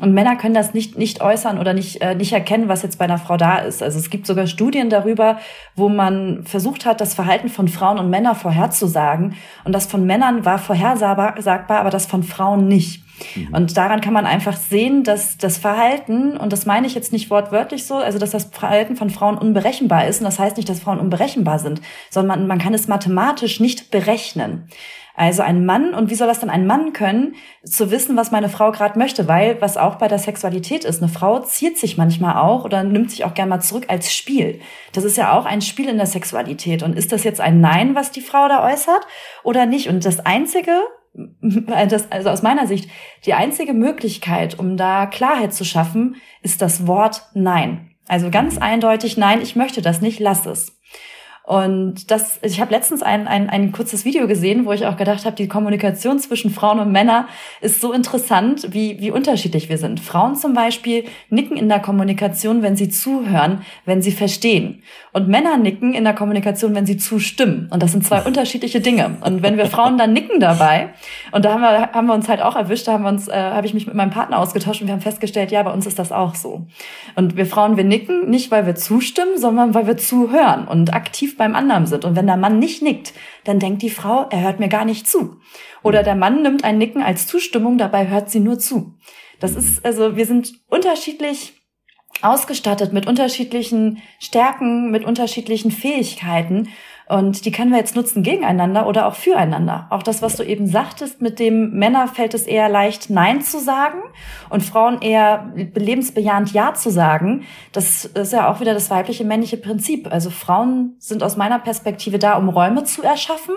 Und 0.00 0.14
Männer 0.14 0.36
können 0.36 0.54
das 0.54 0.74
nicht, 0.74 0.96
nicht 0.96 1.20
äußern 1.20 1.58
oder 1.58 1.72
nicht, 1.72 2.00
äh, 2.00 2.14
nicht 2.14 2.32
erkennen, 2.32 2.68
was 2.68 2.82
jetzt 2.82 2.98
bei 2.98 3.04
einer 3.04 3.18
Frau 3.18 3.36
da 3.36 3.58
ist. 3.58 3.82
Also 3.82 3.98
es 3.98 4.10
gibt 4.10 4.26
sogar 4.26 4.46
Studien 4.46 4.90
darüber, 4.90 5.38
wo 5.74 5.88
man 5.88 6.44
versucht 6.44 6.86
hat, 6.86 7.00
das 7.00 7.14
Verhalten 7.14 7.48
von 7.48 7.66
Frauen 7.66 7.98
und 7.98 8.08
Männern 8.08 8.36
vorherzusagen. 8.36 9.34
Und 9.64 9.72
das 9.72 9.86
von 9.86 10.06
Männern 10.06 10.44
war 10.44 10.58
vorhersagbar, 10.58 11.80
aber 11.80 11.90
das 11.90 12.06
von 12.06 12.22
Frauen 12.22 12.68
nicht. 12.68 13.02
Mhm. 13.34 13.54
Und 13.54 13.76
daran 13.76 14.00
kann 14.00 14.12
man 14.12 14.26
einfach 14.26 14.56
sehen, 14.56 15.04
dass 15.04 15.38
das 15.38 15.58
Verhalten, 15.58 16.36
und 16.36 16.52
das 16.52 16.66
meine 16.66 16.86
ich 16.86 16.94
jetzt 16.94 17.12
nicht 17.12 17.30
wortwörtlich 17.30 17.84
so, 17.84 17.96
also 17.96 18.18
dass 18.18 18.30
das 18.30 18.46
Verhalten 18.46 18.96
von 18.96 19.10
Frauen 19.10 19.38
unberechenbar 19.38 20.06
ist. 20.06 20.20
Und 20.20 20.24
das 20.24 20.38
heißt 20.38 20.56
nicht, 20.56 20.68
dass 20.68 20.80
Frauen 20.80 21.00
unberechenbar 21.00 21.58
sind, 21.58 21.80
sondern 22.10 22.38
man, 22.38 22.48
man 22.48 22.58
kann 22.58 22.74
es 22.74 22.88
mathematisch 22.88 23.60
nicht 23.60 23.90
berechnen. 23.90 24.68
Also 25.18 25.42
ein 25.42 25.66
Mann, 25.66 25.94
und 25.94 26.10
wie 26.10 26.14
soll 26.14 26.28
das 26.28 26.38
dann 26.38 26.48
ein 26.48 26.64
Mann 26.64 26.92
können, 26.92 27.34
zu 27.64 27.90
wissen, 27.90 28.16
was 28.16 28.30
meine 28.30 28.48
Frau 28.48 28.70
gerade 28.70 28.96
möchte, 28.96 29.26
weil 29.26 29.60
was 29.60 29.76
auch 29.76 29.96
bei 29.96 30.06
der 30.06 30.20
Sexualität 30.20 30.84
ist, 30.84 31.02
eine 31.02 31.10
Frau 31.10 31.40
ziert 31.40 31.76
sich 31.76 31.98
manchmal 31.98 32.36
auch 32.36 32.64
oder 32.64 32.84
nimmt 32.84 33.10
sich 33.10 33.24
auch 33.24 33.34
gerne 33.34 33.50
mal 33.50 33.60
zurück 33.60 33.86
als 33.88 34.14
Spiel. 34.14 34.60
Das 34.92 35.02
ist 35.02 35.16
ja 35.16 35.36
auch 35.36 35.44
ein 35.44 35.60
Spiel 35.60 35.88
in 35.88 35.96
der 35.96 36.06
Sexualität. 36.06 36.84
Und 36.84 36.96
ist 36.96 37.10
das 37.10 37.24
jetzt 37.24 37.40
ein 37.40 37.60
Nein, 37.60 37.96
was 37.96 38.12
die 38.12 38.20
Frau 38.20 38.46
da 38.46 38.64
äußert 38.64 39.08
oder 39.42 39.66
nicht? 39.66 39.88
Und 39.88 40.04
das 40.04 40.24
Einzige, 40.24 40.70
das, 41.40 42.10
also 42.12 42.30
aus 42.30 42.42
meiner 42.42 42.66
Sicht, 42.66 42.90
die 43.24 43.34
einzige 43.34 43.74
Möglichkeit, 43.74 44.58
um 44.58 44.76
da 44.76 45.06
Klarheit 45.06 45.52
zu 45.52 45.64
schaffen, 45.64 46.16
ist 46.42 46.62
das 46.62 46.86
Wort 46.86 47.22
Nein. 47.34 47.90
Also 48.08 48.30
ganz 48.30 48.56
eindeutig, 48.56 49.18
nein, 49.18 49.42
ich 49.42 49.54
möchte 49.54 49.82
das 49.82 50.00
nicht, 50.00 50.18
lass 50.18 50.46
es. 50.46 50.77
Und 51.48 52.10
das, 52.10 52.38
ich 52.42 52.60
habe 52.60 52.72
letztens 52.72 53.02
ein, 53.02 53.26
ein, 53.26 53.48
ein 53.48 53.72
kurzes 53.72 54.04
Video 54.04 54.26
gesehen, 54.26 54.66
wo 54.66 54.72
ich 54.72 54.84
auch 54.84 54.98
gedacht 54.98 55.24
habe, 55.24 55.34
die 55.34 55.48
Kommunikation 55.48 56.18
zwischen 56.18 56.50
Frauen 56.50 56.78
und 56.78 56.92
Männern 56.92 57.24
ist 57.62 57.80
so 57.80 57.94
interessant, 57.94 58.74
wie, 58.74 59.00
wie 59.00 59.10
unterschiedlich 59.10 59.70
wir 59.70 59.78
sind. 59.78 59.98
Frauen 59.98 60.36
zum 60.36 60.52
Beispiel 60.52 61.06
nicken 61.30 61.56
in 61.56 61.70
der 61.70 61.80
Kommunikation, 61.80 62.60
wenn 62.60 62.76
sie 62.76 62.90
zuhören, 62.90 63.62
wenn 63.86 64.02
sie 64.02 64.12
verstehen. 64.12 64.82
Und 65.14 65.28
Männer 65.28 65.56
nicken 65.56 65.94
in 65.94 66.04
der 66.04 66.12
Kommunikation, 66.12 66.74
wenn 66.74 66.84
sie 66.84 66.98
zustimmen. 66.98 67.70
Und 67.70 67.82
das 67.82 67.92
sind 67.92 68.04
zwei 68.04 68.20
unterschiedliche 68.26 68.82
Dinge. 68.82 69.16
Und 69.24 69.42
wenn 69.42 69.56
wir 69.56 69.64
Frauen 69.64 69.96
dann 69.96 70.12
nicken 70.12 70.40
dabei, 70.40 70.90
und 71.32 71.46
da 71.46 71.54
haben 71.54 71.62
wir, 71.62 71.92
haben 71.92 72.08
wir 72.08 72.14
uns 72.14 72.28
halt 72.28 72.42
auch 72.42 72.56
erwischt, 72.56 72.86
da 72.88 72.92
haben 72.92 73.04
wir 73.04 73.08
uns, 73.08 73.26
äh, 73.26 73.32
habe 73.32 73.66
ich 73.66 73.72
mich 73.72 73.86
mit 73.86 73.94
meinem 73.94 74.10
Partner 74.10 74.38
ausgetauscht 74.38 74.82
und 74.82 74.88
wir 74.88 74.92
haben 74.92 75.00
festgestellt, 75.00 75.50
ja, 75.50 75.62
bei 75.62 75.72
uns 75.72 75.86
ist 75.86 75.98
das 75.98 76.12
auch 76.12 76.34
so. 76.34 76.66
Und 77.14 77.38
wir 77.38 77.46
Frauen, 77.46 77.78
wir 77.78 77.84
nicken 77.84 78.28
nicht, 78.28 78.50
weil 78.50 78.66
wir 78.66 78.74
zustimmen, 78.74 79.38
sondern 79.38 79.72
weil 79.72 79.86
wir 79.86 79.96
zuhören 79.96 80.68
und 80.68 80.92
aktiv 80.92 81.37
beim 81.38 81.54
anderen 81.54 81.86
sind. 81.86 82.04
Und 82.04 82.16
wenn 82.16 82.26
der 82.26 82.36
Mann 82.36 82.58
nicht 82.58 82.82
nickt, 82.82 83.14
dann 83.44 83.58
denkt 83.58 83.82
die 83.82 83.90
Frau, 83.90 84.26
er 84.30 84.42
hört 84.42 84.60
mir 84.60 84.68
gar 84.68 84.84
nicht 84.84 85.06
zu. 85.06 85.36
Oder 85.82 86.02
der 86.02 86.14
Mann 86.14 86.42
nimmt 86.42 86.64
ein 86.64 86.76
Nicken 86.78 87.02
als 87.02 87.26
Zustimmung, 87.26 87.78
dabei 87.78 88.08
hört 88.08 88.30
sie 88.30 88.40
nur 88.40 88.58
zu. 88.58 88.98
Das 89.40 89.54
ist, 89.54 89.84
also 89.84 90.16
wir 90.16 90.26
sind 90.26 90.52
unterschiedlich 90.68 91.54
ausgestattet 92.22 92.92
mit 92.92 93.06
unterschiedlichen 93.06 94.02
Stärken, 94.18 94.90
mit 94.90 95.04
unterschiedlichen 95.04 95.70
Fähigkeiten. 95.70 96.68
Und 97.08 97.46
die 97.46 97.52
können 97.52 97.70
wir 97.70 97.78
jetzt 97.78 97.96
nutzen 97.96 98.22
gegeneinander 98.22 98.86
oder 98.86 99.06
auch 99.06 99.14
füreinander. 99.14 99.86
Auch 99.88 100.02
das, 100.02 100.20
was 100.20 100.36
du 100.36 100.42
eben 100.42 100.66
sagtest, 100.66 101.22
mit 101.22 101.38
dem 101.38 101.70
Männer 101.70 102.06
fällt 102.06 102.34
es 102.34 102.42
eher 102.42 102.68
leicht, 102.68 103.08
Nein 103.08 103.40
zu 103.40 103.58
sagen 103.58 103.98
und 104.50 104.62
Frauen 104.62 105.00
eher 105.00 105.50
lebensbejahend 105.74 106.52
Ja 106.52 106.74
zu 106.74 106.90
sagen. 106.90 107.44
Das 107.72 108.04
ist 108.04 108.34
ja 108.34 108.50
auch 108.50 108.60
wieder 108.60 108.74
das 108.74 108.90
weibliche 108.90 109.24
männliche 109.24 109.56
Prinzip. 109.56 110.12
Also 110.12 110.28
Frauen 110.28 110.96
sind 110.98 111.22
aus 111.22 111.38
meiner 111.38 111.58
Perspektive 111.58 112.18
da, 112.18 112.36
um 112.36 112.50
Räume 112.50 112.84
zu 112.84 113.02
erschaffen 113.02 113.54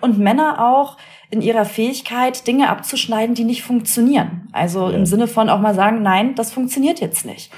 und 0.00 0.18
Männer 0.18 0.64
auch 0.64 0.96
in 1.30 1.42
ihrer 1.42 1.64
Fähigkeit, 1.64 2.46
Dinge 2.46 2.68
abzuschneiden, 2.68 3.34
die 3.34 3.44
nicht 3.44 3.64
funktionieren. 3.64 4.48
Also 4.52 4.90
ja. 4.90 4.96
im 4.96 5.06
Sinne 5.06 5.26
von 5.26 5.48
auch 5.48 5.60
mal 5.60 5.74
sagen, 5.74 6.02
nein, 6.02 6.36
das 6.36 6.52
funktioniert 6.52 7.00
jetzt 7.00 7.24
nicht. 7.24 7.50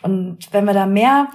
Und 0.00 0.38
wenn 0.52 0.64
wir 0.64 0.74
da 0.74 0.86
mehr 0.86 1.28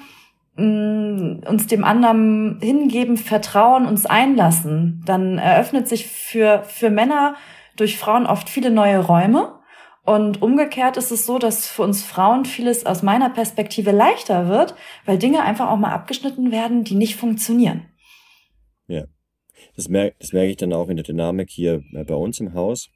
Mm, 0.55 1.43
uns 1.47 1.67
dem 1.67 1.85
anderen 1.85 2.59
hingeben, 2.61 3.15
vertrauen, 3.15 3.85
uns 3.85 4.05
einlassen, 4.05 5.01
dann 5.05 5.37
eröffnet 5.37 5.87
sich 5.87 6.07
für, 6.07 6.63
für 6.65 6.89
Männer 6.89 7.35
durch 7.77 7.97
Frauen 7.97 8.25
oft 8.25 8.49
viele 8.49 8.69
neue 8.69 8.99
Räume. 8.99 9.59
Und 10.03 10.41
umgekehrt 10.41 10.97
ist 10.97 11.11
es 11.11 11.25
so, 11.25 11.39
dass 11.39 11.69
für 11.69 11.83
uns 11.83 12.03
Frauen 12.03 12.43
vieles 12.43 12.85
aus 12.85 13.01
meiner 13.01 13.29
Perspektive 13.29 13.91
leichter 13.91 14.49
wird, 14.49 14.75
weil 15.05 15.17
Dinge 15.17 15.41
einfach 15.43 15.69
auch 15.69 15.77
mal 15.77 15.93
abgeschnitten 15.93 16.51
werden, 16.51 16.83
die 16.83 16.95
nicht 16.95 17.15
funktionieren. 17.15 17.85
Ja, 18.87 19.05
das 19.75 19.87
merke, 19.87 20.15
das 20.19 20.33
merke 20.33 20.49
ich 20.49 20.57
dann 20.57 20.73
auch 20.73 20.89
in 20.89 20.97
der 20.97 21.05
Dynamik 21.05 21.49
hier 21.49 21.83
äh, 21.93 22.03
bei 22.03 22.15
uns 22.15 22.39
im 22.39 22.53
Haus. 22.53 22.89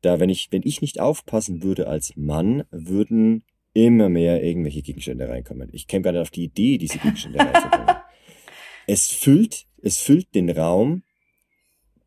Da, 0.00 0.20
wenn 0.20 0.28
ich, 0.28 0.48
wenn 0.50 0.62
ich 0.64 0.80
nicht 0.80 1.00
aufpassen 1.00 1.62
würde 1.62 1.88
als 1.88 2.12
Mann, 2.14 2.64
würden 2.70 3.42
immer 3.74 4.08
mehr 4.08 4.42
irgendwelche 4.42 4.82
Gegenstände 4.82 5.28
reinkommen. 5.28 5.68
Ich 5.72 5.86
käme 5.86 6.02
gar 6.02 6.12
nicht 6.12 6.22
auf 6.22 6.30
die 6.30 6.44
Idee, 6.44 6.78
diese 6.78 6.98
Gegenstände 6.98 7.40
reinzubringen. 7.40 7.86
Es 8.86 9.06
füllt, 9.06 9.64
es 9.80 9.96
füllt 9.96 10.34
den 10.34 10.50
Raum, 10.50 11.04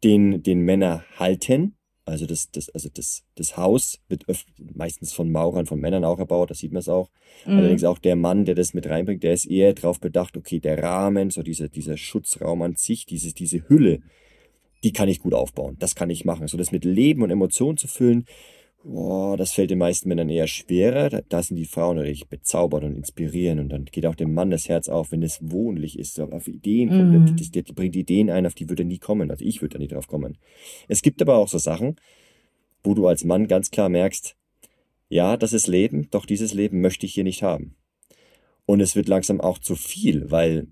den, 0.03 0.43
den 0.43 0.59
Männer 0.59 1.03
halten. 1.17 1.75
Also 2.05 2.27
das, 2.27 2.51
das, 2.51 2.69
also 2.69 2.87
das, 2.93 3.23
das 3.35 3.57
Haus 3.57 3.99
wird 4.07 4.29
öfter, 4.29 4.51
meistens 4.75 5.11
von 5.11 5.31
Maurern, 5.31 5.65
von 5.65 5.79
Männern 5.79 6.05
auch 6.05 6.19
erbaut, 6.19 6.51
das 6.51 6.59
sieht 6.59 6.71
man 6.71 6.81
es 6.81 6.87
auch. 6.87 7.09
Mhm. 7.47 7.57
Allerdings 7.57 7.83
auch 7.83 7.97
der 7.97 8.15
Mann, 8.15 8.45
der 8.45 8.53
das 8.53 8.75
mit 8.75 8.87
reinbringt, 8.87 9.23
der 9.23 9.33
ist 9.33 9.45
eher 9.45 9.73
darauf 9.73 9.99
bedacht, 9.99 10.37
okay, 10.37 10.59
der 10.59 10.81
Rahmen, 10.81 11.31
so 11.31 11.41
dieser, 11.41 11.67
dieser 11.67 11.97
Schutzraum 11.97 12.61
an 12.61 12.75
sich, 12.75 13.07
diese, 13.07 13.33
diese 13.33 13.67
Hülle, 13.67 14.01
die 14.83 14.93
kann 14.93 15.09
ich 15.09 15.19
gut 15.19 15.33
aufbauen. 15.33 15.75
Das 15.79 15.95
kann 15.95 16.11
ich 16.11 16.25
machen. 16.25 16.47
So 16.47 16.57
das 16.57 16.71
mit 16.71 16.85
Leben 16.85 17.23
und 17.23 17.31
Emotionen 17.31 17.77
zu 17.77 17.87
füllen, 17.87 18.25
Boah, 18.83 19.35
das 19.35 19.53
fällt 19.53 19.71
den 19.71 19.79
meisten 19.79 20.07
Männern 20.07 20.29
eher 20.29 20.47
schwerer. 20.47 21.21
Da, 21.27 21.43
sind 21.43 21.57
die 21.57 21.65
Frauen 21.65 21.97
natürlich 21.97 22.29
bezaubert 22.29 22.83
und 22.83 22.95
inspirieren 22.95 23.59
und 23.59 23.69
dann 23.69 23.85
geht 23.85 24.05
auch 24.05 24.15
dem 24.15 24.33
Mann 24.33 24.51
das 24.51 24.69
Herz 24.69 24.87
auf, 24.87 25.11
wenn 25.11 25.23
es 25.23 25.39
wohnlich 25.41 25.99
ist, 25.99 26.19
auf 26.19 26.47
Ideen 26.47 26.89
kommt. 26.89 27.11
Mhm. 27.11 27.35
Die, 27.35 27.51
die, 27.51 27.63
die, 27.63 27.73
bringt 27.73 27.95
Ideen 27.95 28.29
ein, 28.29 28.45
auf 28.45 28.53
die 28.53 28.69
würde 28.69 28.83
er 28.83 28.87
nie 28.87 28.99
kommen. 28.99 29.29
Also 29.29 29.43
ich 29.43 29.61
würde 29.61 29.73
da 29.73 29.79
nie 29.79 29.89
drauf 29.89 30.07
kommen. 30.07 30.37
Es 30.87 31.01
gibt 31.01 31.21
aber 31.21 31.37
auch 31.37 31.47
so 31.47 31.57
Sachen, 31.57 31.97
wo 32.83 32.93
du 32.93 33.07
als 33.07 33.25
Mann 33.25 33.47
ganz 33.47 33.71
klar 33.71 33.89
merkst, 33.89 34.35
ja, 35.09 35.37
das 35.37 35.53
ist 35.53 35.67
Leben, 35.67 36.09
doch 36.11 36.25
dieses 36.25 36.53
Leben 36.53 36.81
möchte 36.81 37.05
ich 37.05 37.13
hier 37.13 37.23
nicht 37.23 37.43
haben. 37.43 37.75
Und 38.65 38.81
es 38.81 38.95
wird 38.95 39.07
langsam 39.07 39.41
auch 39.41 39.59
zu 39.59 39.75
viel, 39.75 40.29
weil 40.31 40.67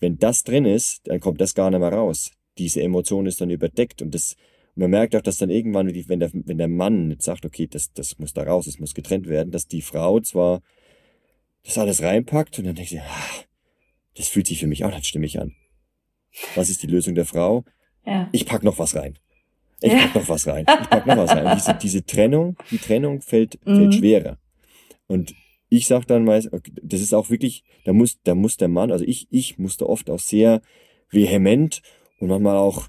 wenn 0.00 0.18
das 0.18 0.44
drin 0.44 0.64
ist, 0.64 1.00
dann 1.04 1.20
kommt 1.20 1.40
das 1.40 1.54
gar 1.54 1.70
nicht 1.70 1.80
mehr 1.80 1.92
raus. 1.92 2.32
Diese 2.58 2.82
Emotion 2.82 3.26
ist 3.26 3.40
dann 3.40 3.50
überdeckt 3.50 4.02
und 4.02 4.14
das 4.14 4.36
man 4.78 4.90
merkt 4.90 5.16
auch, 5.16 5.22
dass 5.22 5.38
dann 5.38 5.50
irgendwann, 5.50 5.92
wenn 5.92 6.20
der, 6.20 6.30
wenn 6.32 6.58
der 6.58 6.68
Mann 6.68 7.10
jetzt 7.10 7.24
sagt, 7.24 7.44
okay, 7.44 7.66
das, 7.66 7.92
das 7.92 8.18
muss 8.18 8.32
da 8.32 8.44
raus, 8.44 8.66
es 8.66 8.78
muss 8.78 8.94
getrennt 8.94 9.28
werden, 9.28 9.50
dass 9.50 9.66
die 9.66 9.82
Frau 9.82 10.20
zwar 10.20 10.62
das 11.64 11.78
alles 11.78 12.02
reinpackt 12.02 12.58
und 12.58 12.66
dann 12.66 12.76
denkt 12.76 12.90
sie, 12.90 13.00
ah, 13.00 13.44
das 14.16 14.28
fühlt 14.28 14.46
sich 14.46 14.60
für 14.60 14.66
mich 14.66 14.84
auch 14.84 14.94
nicht 14.94 15.06
stimmig 15.06 15.40
an. 15.40 15.54
Was 16.54 16.70
ist 16.70 16.82
die 16.82 16.86
Lösung 16.86 17.14
der 17.14 17.24
Frau? 17.24 17.64
Ja. 18.06 18.28
Ich 18.32 18.46
pack 18.46 18.62
noch 18.62 18.78
was 18.78 18.94
rein. 18.94 19.18
Ich 19.80 19.92
ja. 19.92 19.98
pack 19.98 20.14
noch 20.14 20.28
was 20.28 20.46
rein. 20.46 20.64
Ich 20.68 20.88
pack 20.88 21.06
noch 21.06 21.16
was 21.16 21.30
rein. 21.30 21.56
Diese, 21.56 21.74
diese 21.74 22.04
Trennung, 22.04 22.56
die 22.70 22.78
Trennung 22.78 23.20
fällt, 23.20 23.58
mhm. 23.66 23.76
fällt 23.76 23.94
schwerer. 23.94 24.38
Und 25.08 25.34
ich 25.68 25.86
sag 25.86 26.06
dann 26.06 26.24
meist, 26.24 26.52
okay, 26.52 26.72
das 26.82 27.00
ist 27.00 27.14
auch 27.14 27.30
wirklich, 27.30 27.64
da 27.84 27.92
muss, 27.92 28.18
da 28.22 28.34
muss 28.34 28.56
der 28.56 28.68
Mann, 28.68 28.92
also 28.92 29.04
ich, 29.04 29.26
ich 29.30 29.58
musste 29.58 29.88
oft 29.88 30.08
auch 30.08 30.20
sehr 30.20 30.62
vehement 31.10 31.82
und 32.20 32.28
manchmal 32.28 32.56
auch 32.56 32.88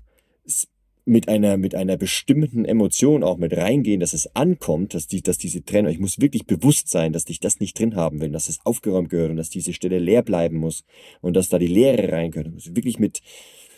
mit 1.05 1.27
einer, 1.27 1.57
mit 1.57 1.75
einer 1.75 1.97
bestimmten 1.97 2.65
Emotion 2.65 3.23
auch 3.23 3.37
mit 3.37 3.55
reingehen, 3.55 3.99
dass 3.99 4.13
es 4.13 4.35
ankommt, 4.35 4.93
dass, 4.93 5.07
die, 5.07 5.21
dass 5.21 5.37
diese 5.37 5.63
Trennung, 5.63 5.91
ich 5.91 5.99
muss 5.99 6.19
wirklich 6.19 6.45
bewusst 6.45 6.89
sein, 6.89 7.13
dass 7.13 7.27
ich 7.29 7.39
das 7.39 7.59
nicht 7.59 7.79
drin 7.79 7.95
haben 7.95 8.21
will, 8.21 8.29
dass 8.29 8.49
es 8.49 8.59
aufgeräumt 8.63 9.09
gehört 9.09 9.31
und 9.31 9.37
dass 9.37 9.49
diese 9.49 9.73
Stelle 9.73 9.99
leer 9.99 10.21
bleiben 10.21 10.57
muss 10.57 10.83
und 11.21 11.35
dass 11.35 11.49
da 11.49 11.57
die 11.57 11.67
Leere 11.67 12.11
rein 12.11 12.31
gehört. 12.31 12.47
Ich 12.47 12.53
muss 12.53 12.75
wirklich 12.75 12.99
mit, 12.99 13.21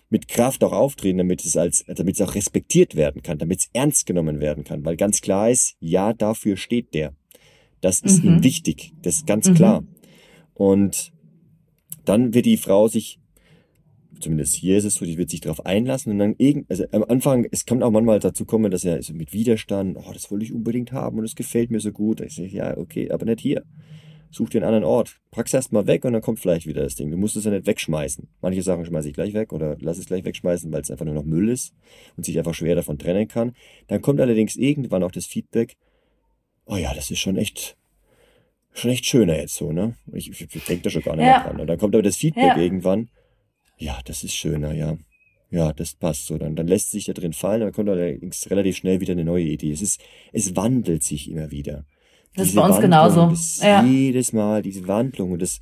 mit 0.10 0.28
Kraft 0.28 0.64
auch 0.64 0.74
auftreten, 0.74 1.20
damit 1.20 1.46
es 1.46 1.56
als, 1.56 1.86
damit 1.88 2.16
es 2.20 2.22
auch 2.22 2.36
respektiert 2.36 2.96
werden 2.96 3.24
kann, 3.24 3.38
damit 3.38 3.62
es 3.62 3.70
ernst 3.72 4.06
genommen 4.06 4.42
werden 4.42 4.64
kann, 4.64 4.84
weil 4.84 4.98
ganz 4.98 5.22
klar 5.22 5.50
ist, 5.50 5.78
ja, 5.80 6.14
dafür 6.14 6.58
steht 6.58 6.94
der. 6.94 7.14
Das 7.80 8.02
ist 8.02 8.24
mhm. 8.24 8.36
ihm 8.36 8.44
wichtig, 8.44 8.94
das 9.02 9.18
ist 9.18 9.28
ganz 9.28 9.50
mhm. 9.50 9.56
klar. 9.56 9.84
Und 10.54 11.14
dann 12.04 12.34
wird 12.34 12.46
die 12.46 12.58
Frau 12.58 12.88
sich 12.88 13.21
zumindest 14.22 14.56
hier 14.56 14.78
ist 14.78 14.86
es 14.86 14.96
so, 14.96 15.06
die 15.06 15.18
wird 15.18 15.30
sich 15.30 15.42
darauf 15.42 15.66
einlassen 15.66 16.12
und 16.12 16.20
dann 16.20 16.36
irgend, 16.38 16.70
also 16.70 16.86
am 16.92 17.04
Anfang, 17.04 17.48
es 17.52 17.66
kann 17.66 17.84
auch 17.84 17.92
manchmal 17.92 18.20
dazu 18.20 18.46
kommen, 18.46 18.72
dass 18.72 18.86
er 18.86 19.02
so 19.02 19.14
mit 19.14 19.34
Widerstand, 19.34 19.98
oh, 19.98 20.14
das 20.14 20.32
wollte 20.32 20.46
ich 20.46 20.54
unbedingt 20.54 20.92
haben 20.92 21.20
und 21.20 21.26
es 21.26 21.36
gefällt 21.36 21.72
mir 21.72 21.80
so 21.80 21.92
gut. 21.92 22.22
Ich 22.22 22.36
sage, 22.36 22.50
ja, 22.50 22.78
okay, 22.78 23.12
aber 23.12 23.26
nicht 23.26 23.42
hier. 23.42 23.64
Such 24.34 24.50
dir 24.50 24.60
einen 24.60 24.68
anderen 24.68 24.86
Ort. 24.86 25.20
Pack's 25.32 25.54
erst 25.54 25.74
mal 25.74 25.88
weg 25.88 26.06
und 26.06 26.14
dann 26.14 26.22
kommt 26.22 26.40
vielleicht 26.40 26.66
wieder 26.66 26.84
das 26.84 26.96
Ding. 26.96 27.12
Du 27.12 27.18
musst 27.18 27.36
es 27.36 27.44
ja 27.44 27.52
nicht 27.52 27.66
wegschmeißen. 27.66 28.30
Manche 28.42 28.62
Sachen 28.62 28.86
schmeiße 28.86 29.10
ich 29.10 29.14
gleich 29.14 29.34
weg 29.34 29.52
oder 29.52 29.76
lass 29.82 29.98
es 29.98 30.06
gleich 30.06 30.24
wegschmeißen, 30.24 30.72
weil 30.72 30.82
es 30.82 30.90
einfach 30.90 31.04
nur 31.04 31.14
noch 31.14 31.26
Müll 31.26 31.50
ist 31.50 31.74
und 32.16 32.26
sich 32.26 32.38
einfach 32.38 32.54
schwer 32.54 32.76
davon 32.76 32.98
trennen 32.98 33.28
kann. 33.28 33.54
Dann 33.88 34.02
kommt 34.02 34.22
allerdings 34.22 34.56
irgendwann 34.56 35.04
auch 35.04 35.12
das 35.12 35.26
Feedback, 35.26 35.76
oh 36.66 36.78
ja, 36.78 36.94
das 36.94 37.12
ist 37.12 37.20
schon 37.20 37.36
echt, 37.36 37.76
schon 38.72 38.92
echt 38.92 39.06
schöner 39.06 39.36
jetzt 39.36 39.56
so, 39.56 39.74
ne? 39.74 39.96
Ich, 40.14 40.30
ich, 40.30 40.56
ich 40.56 40.66
denke 40.66 40.84
da 40.84 40.90
schon 40.90 41.02
gar 41.02 41.18
nicht 41.18 41.26
ja. 41.26 41.40
mehr 41.40 41.44
dran. 41.48 41.60
Und 41.60 41.68
dann 41.68 41.78
kommt 41.78 41.94
aber 41.94 42.04
das 42.04 42.16
Feedback 42.16 42.56
ja. 42.56 42.58
irgendwann, 42.58 43.10
ja, 43.82 44.00
das 44.06 44.24
ist 44.24 44.36
schöner, 44.36 44.74
ja. 44.74 44.98
Ja, 45.50 45.74
das 45.74 45.96
passt 45.96 46.28
so. 46.28 46.38
Dann, 46.38 46.56
dann 46.56 46.68
lässt 46.68 46.92
sich 46.92 47.06
da 47.06 47.14
drin 47.14 47.34
fallen, 47.34 47.62
dann 47.62 47.74
kommt 47.74 47.90
allerdings 47.90 48.50
relativ 48.50 48.78
schnell 48.78 49.02
wieder 49.02 49.12
eine 49.12 49.26
neue 49.26 49.44
Idee. 49.44 49.72
Es 49.72 49.82
ist, 49.82 50.00
es 50.32 50.56
wandelt 50.56 51.04
sich 51.04 51.30
immer 51.30 51.52
wieder. 51.52 51.84
Das 52.36 52.48
ist 52.48 52.56
bei 52.56 52.66
uns 52.66 52.80
genauso. 52.80 53.34
Ja. 53.62 53.84
Jedes 53.84 54.32
Mal 54.32 54.62
diese 54.62 54.88
Wandlung 54.88 55.34
und 55.34 55.42
das, 55.42 55.60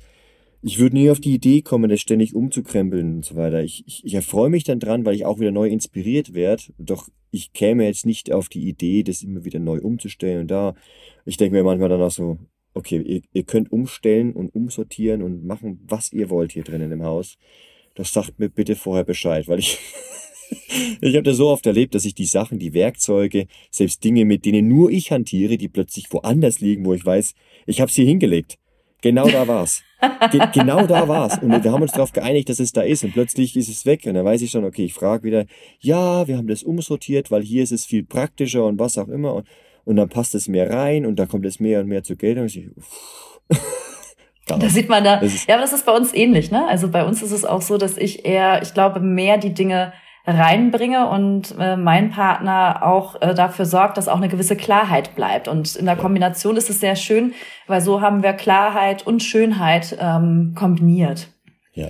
ich 0.62 0.78
würde 0.78 0.94
nie 0.94 1.10
auf 1.10 1.18
die 1.18 1.34
Idee 1.34 1.62
kommen, 1.62 1.90
das 1.90 2.00
ständig 2.00 2.36
umzukrempeln 2.36 3.16
und 3.16 3.24
so 3.24 3.34
weiter. 3.34 3.64
Ich, 3.64 3.84
ich, 3.88 4.04
ich 4.04 4.14
erfreue 4.14 4.50
mich 4.50 4.62
dann 4.62 4.78
dran, 4.78 5.04
weil 5.04 5.14
ich 5.14 5.24
auch 5.26 5.40
wieder 5.40 5.50
neu 5.50 5.68
inspiriert 5.68 6.34
werde. 6.34 6.62
Doch 6.78 7.08
ich 7.32 7.52
käme 7.52 7.84
jetzt 7.84 8.06
nicht 8.06 8.32
auf 8.32 8.48
die 8.48 8.68
Idee, 8.68 9.02
das 9.02 9.22
immer 9.22 9.44
wieder 9.44 9.58
neu 9.58 9.80
umzustellen. 9.80 10.42
Und 10.42 10.50
da, 10.52 10.74
ich 11.24 11.36
denke 11.36 11.56
mir 11.56 11.64
manchmal 11.64 11.88
dann 11.88 12.02
auch 12.02 12.10
so, 12.12 12.38
okay, 12.74 13.02
ihr, 13.02 13.22
ihr 13.32 13.42
könnt 13.42 13.72
umstellen 13.72 14.32
und 14.34 14.54
umsortieren 14.54 15.22
und 15.22 15.44
machen, 15.44 15.80
was 15.88 16.12
ihr 16.12 16.30
wollt 16.30 16.52
hier 16.52 16.62
drinnen 16.62 16.92
im 16.92 17.02
Haus 17.02 17.36
das 18.00 18.12
sagt 18.12 18.38
mir 18.38 18.48
bitte 18.48 18.76
vorher 18.76 19.04
Bescheid, 19.04 19.46
weil 19.48 19.58
ich 19.58 19.78
ich 21.00 21.14
habe 21.14 21.22
das 21.22 21.36
so 21.36 21.48
oft 21.48 21.66
erlebt, 21.66 21.94
dass 21.94 22.04
ich 22.04 22.14
die 22.14 22.26
Sachen, 22.26 22.58
die 22.58 22.74
Werkzeuge, 22.74 23.46
selbst 23.70 24.02
Dinge, 24.04 24.24
mit 24.24 24.44
denen 24.44 24.68
nur 24.68 24.90
ich 24.90 25.12
hantiere, 25.12 25.56
die 25.56 25.68
plötzlich 25.68 26.12
woanders 26.12 26.60
liegen, 26.60 26.84
wo 26.84 26.94
ich 26.94 27.04
weiß, 27.04 27.34
ich 27.66 27.80
habe 27.80 27.90
sie 27.90 28.04
hingelegt. 28.04 28.58
Genau 29.02 29.28
da 29.28 29.48
war's. 29.48 29.82
Ge 30.30 30.40
genau 30.52 30.86
da 30.86 31.08
war's. 31.08 31.38
Und 31.38 31.64
wir 31.64 31.72
haben 31.72 31.82
uns 31.82 31.92
darauf 31.92 32.12
geeinigt, 32.12 32.48
dass 32.48 32.60
es 32.60 32.72
da 32.72 32.82
ist. 32.82 33.02
Und 33.02 33.12
plötzlich 33.12 33.56
ist 33.56 33.68
es 33.68 33.86
weg. 33.86 34.02
Und 34.04 34.14
dann 34.14 34.24
weiß 34.24 34.42
ich 34.42 34.50
schon, 34.50 34.64
okay, 34.64 34.84
ich 34.84 34.94
frage 34.94 35.24
wieder, 35.24 35.46
ja, 35.80 36.26
wir 36.26 36.36
haben 36.36 36.48
das 36.48 36.62
umsortiert, 36.62 37.30
weil 37.30 37.42
hier 37.42 37.62
ist 37.62 37.72
es 37.72 37.86
viel 37.86 38.04
praktischer 38.04 38.64
und 38.66 38.78
was 38.78 38.98
auch 38.98 39.08
immer. 39.08 39.34
Und, 39.34 39.48
und 39.84 39.96
dann 39.96 40.08
passt 40.08 40.34
es 40.34 40.48
mehr 40.48 40.70
rein 40.70 41.06
und 41.06 41.18
da 41.18 41.26
kommt 41.26 41.46
es 41.46 41.60
mehr 41.60 41.80
und 41.80 41.86
mehr 41.86 42.02
zur 42.02 42.16
Geltung. 42.16 42.44
Und 42.44 42.54
ich, 42.54 42.68
Da 44.58 44.68
sieht 44.68 44.88
man 44.88 45.04
da, 45.04 45.22
ja, 45.22 45.54
aber 45.54 45.62
das 45.62 45.72
ist 45.72 45.86
bei 45.86 45.92
uns 45.92 46.12
ähnlich, 46.14 46.50
ne? 46.50 46.66
Also 46.68 46.88
bei 46.88 47.04
uns 47.04 47.22
ist 47.22 47.32
es 47.32 47.44
auch 47.44 47.62
so, 47.62 47.76
dass 47.78 47.96
ich 47.96 48.24
eher, 48.24 48.62
ich 48.62 48.74
glaube, 48.74 49.00
mehr 49.00 49.38
die 49.38 49.54
Dinge 49.54 49.92
reinbringe 50.26 51.08
und 51.08 51.54
äh, 51.58 51.76
mein 51.76 52.10
Partner 52.10 52.80
auch 52.82 53.20
äh, 53.20 53.34
dafür 53.34 53.64
sorgt, 53.64 53.96
dass 53.96 54.08
auch 54.08 54.18
eine 54.18 54.28
gewisse 54.28 54.56
Klarheit 54.56 55.14
bleibt. 55.14 55.48
Und 55.48 55.76
in 55.76 55.86
der 55.86 55.96
Kombination 55.96 56.56
ist 56.56 56.70
es 56.70 56.80
sehr 56.80 56.96
schön, 56.96 57.32
weil 57.66 57.80
so 57.80 58.00
haben 58.00 58.22
wir 58.22 58.32
Klarheit 58.34 59.06
und 59.06 59.22
Schönheit 59.22 59.96
ähm, 59.98 60.54
kombiniert. 60.56 61.28
Ja. 61.72 61.88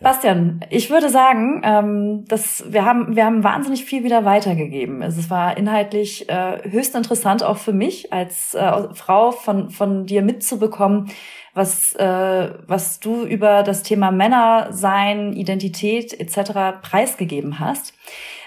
Bastian, 0.00 0.60
ich 0.70 0.90
würde 0.90 1.08
sagen, 1.08 1.60
ähm, 1.64 2.24
dass 2.28 2.64
wir 2.68 2.84
haben 2.84 3.16
wir 3.16 3.24
haben 3.24 3.42
wahnsinnig 3.42 3.84
viel 3.84 4.04
wieder 4.04 4.24
weitergegeben. 4.24 5.02
Es 5.02 5.28
war 5.28 5.56
inhaltlich 5.56 6.28
äh, 6.28 6.70
höchst 6.70 6.94
interessant 6.94 7.42
auch 7.42 7.56
für 7.56 7.72
mich 7.72 8.12
als 8.12 8.54
äh, 8.54 8.94
Frau 8.94 9.32
von 9.32 9.70
von 9.70 10.06
dir 10.06 10.22
mitzubekommen, 10.22 11.10
was, 11.58 11.94
äh, 11.96 12.50
was 12.66 13.00
du 13.00 13.24
über 13.24 13.62
das 13.62 13.82
Thema 13.82 14.10
Männer 14.10 14.68
sein, 14.70 15.34
Identität 15.34 16.18
etc. 16.18 16.80
preisgegeben 16.80 17.58
hast. 17.58 17.92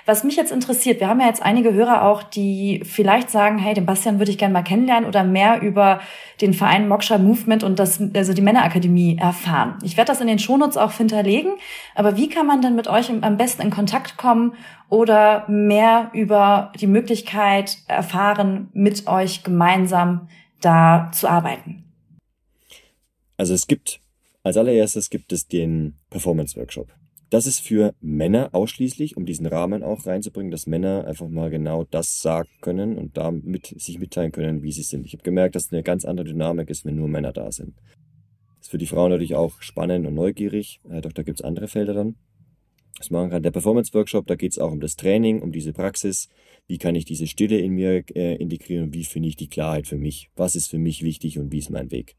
Was 0.07 0.23
mich 0.23 0.35
jetzt 0.35 0.51
interessiert, 0.51 0.99
wir 0.99 1.07
haben 1.07 1.19
ja 1.19 1.27
jetzt 1.27 1.43
einige 1.43 1.73
Hörer 1.73 2.03
auch, 2.03 2.23
die 2.23 2.81
vielleicht 2.83 3.29
sagen, 3.29 3.59
hey, 3.59 3.75
den 3.75 3.85
Bastian 3.85 4.17
würde 4.17 4.31
ich 4.31 4.39
gerne 4.39 4.53
mal 4.53 4.63
kennenlernen 4.63 5.07
oder 5.07 5.23
mehr 5.23 5.61
über 5.61 5.99
den 6.41 6.53
Verein 6.55 6.87
Moksha 6.87 7.19
Movement 7.19 7.63
und 7.63 7.77
das, 7.77 8.01
also 8.15 8.33
die 8.33 8.41
Männerakademie 8.41 9.17
erfahren. 9.19 9.77
Ich 9.83 9.97
werde 9.97 10.11
das 10.11 10.21
in 10.21 10.27
den 10.27 10.39
Shownotes 10.39 10.77
auch 10.77 10.93
hinterlegen, 10.93 11.51
aber 11.93 12.17
wie 12.17 12.29
kann 12.29 12.47
man 12.47 12.61
denn 12.61 12.75
mit 12.75 12.87
euch 12.87 13.11
am 13.11 13.37
besten 13.37 13.61
in 13.61 13.69
Kontakt 13.69 14.17
kommen 14.17 14.53
oder 14.89 15.45
mehr 15.47 16.09
über 16.13 16.71
die 16.79 16.87
Möglichkeit 16.87 17.77
erfahren, 17.87 18.69
mit 18.73 19.07
euch 19.07 19.43
gemeinsam 19.43 20.29
da 20.61 21.11
zu 21.13 21.29
arbeiten? 21.29 21.90
Also 23.41 23.55
es 23.55 23.65
gibt, 23.65 24.01
als 24.43 24.55
allererstes 24.55 25.09
gibt 25.09 25.33
es 25.33 25.47
den 25.47 25.95
Performance 26.11 26.55
Workshop. 26.57 26.93
Das 27.31 27.47
ist 27.47 27.59
für 27.59 27.95
Männer 27.99 28.49
ausschließlich, 28.53 29.17
um 29.17 29.25
diesen 29.25 29.47
Rahmen 29.47 29.81
auch 29.81 30.05
reinzubringen, 30.05 30.51
dass 30.51 30.67
Männer 30.67 31.07
einfach 31.07 31.27
mal 31.27 31.49
genau 31.49 31.83
das 31.83 32.21
sagen 32.21 32.49
können 32.61 32.99
und 32.99 33.17
damit 33.17 33.73
sich 33.79 33.97
mitteilen 33.97 34.31
können, 34.31 34.61
wie 34.61 34.71
sie 34.71 34.83
sind. 34.83 35.07
Ich 35.07 35.13
habe 35.13 35.23
gemerkt, 35.23 35.55
dass 35.55 35.73
eine 35.73 35.81
ganz 35.81 36.05
andere 36.05 36.27
Dynamik 36.27 36.69
ist, 36.69 36.85
wenn 36.85 36.97
nur 36.97 37.07
Männer 37.07 37.33
da 37.33 37.51
sind. 37.51 37.73
Das 38.57 38.67
ist 38.67 38.69
für 38.69 38.77
die 38.77 38.85
Frauen 38.85 39.09
natürlich 39.09 39.33
auch 39.33 39.59
spannend 39.59 40.05
und 40.05 40.13
neugierig, 40.13 40.79
äh, 40.87 41.01
doch 41.01 41.11
da 41.11 41.23
gibt 41.23 41.39
es 41.39 41.43
andere 41.43 41.67
Felder 41.67 41.95
dann. 41.95 42.17
Was 42.99 43.09
machen 43.09 43.31
kann. 43.31 43.41
Der 43.41 43.49
Performance 43.49 43.91
Workshop, 43.95 44.27
da 44.27 44.35
geht 44.35 44.51
es 44.51 44.59
auch 44.59 44.71
um 44.71 44.81
das 44.81 44.97
Training, 44.97 45.41
um 45.41 45.51
diese 45.51 45.73
Praxis. 45.73 46.29
Wie 46.67 46.77
kann 46.77 46.93
ich 46.93 47.05
diese 47.05 47.25
Stille 47.25 47.57
in 47.57 47.73
mir 47.73 48.03
äh, 48.13 48.35
integrieren 48.35 48.83
und 48.83 48.93
wie 48.93 49.03
finde 49.03 49.29
ich 49.29 49.35
die 49.35 49.49
Klarheit 49.49 49.87
für 49.87 49.97
mich? 49.97 50.29
Was 50.35 50.55
ist 50.55 50.67
für 50.67 50.77
mich 50.77 51.01
wichtig 51.01 51.39
und 51.39 51.51
wie 51.51 51.57
ist 51.57 51.71
mein 51.71 51.89
Weg? 51.89 52.15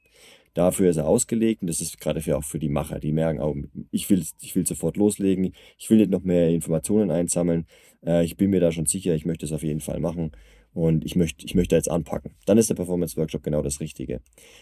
Dafür 0.55 0.91
ist 0.91 0.99
er 0.99 1.09
ausgelegt 1.09 1.63
und 1.63 1.69
das 1.69 1.81
ist 1.81 1.99
gerade 1.99 2.21
für 2.21 2.37
auch 2.37 2.45
für 2.45 2.59
die 2.59 2.69
Macher. 2.69 3.01
Die 3.01 3.13
merken 3.13 3.41
auch, 3.41 3.57
ich 3.91 4.11
will, 4.11 4.23
ich 4.41 4.55
will 4.55 4.67
sofort 4.67 4.97
loslegen, 4.97 5.55
ich 5.79 5.89
will 5.89 5.99
nicht 5.99 6.11
noch 6.11 6.23
mehr 6.23 6.51
Informationen 6.51 7.11
einsammeln. 7.11 7.67
Äh, 8.05 8.25
ich 8.25 8.37
bin 8.37 8.51
mir 8.51 8.61
da 8.61 8.71
schon 8.71 8.87
sicher, 8.87 9.15
ich 9.15 9.25
möchte 9.25 9.47
es 9.47 9.53
auf 9.53 9.63
jeden 9.63 9.81
Fall 9.81 10.01
machen 10.01 10.33
und 10.75 11.05
ich 11.05 11.17
möchte, 11.17 11.47
ich 11.47 11.55
möchte 11.55 11.75
jetzt 11.75 11.91
anpacken. 11.91 12.35
Dann 12.45 12.59
ist 12.59 12.69
der 12.69 12.75
Performance 12.75 13.17
Workshop 13.17 13.43
genau 13.43 13.63
das 13.63 13.81
Richtige. 13.81 14.21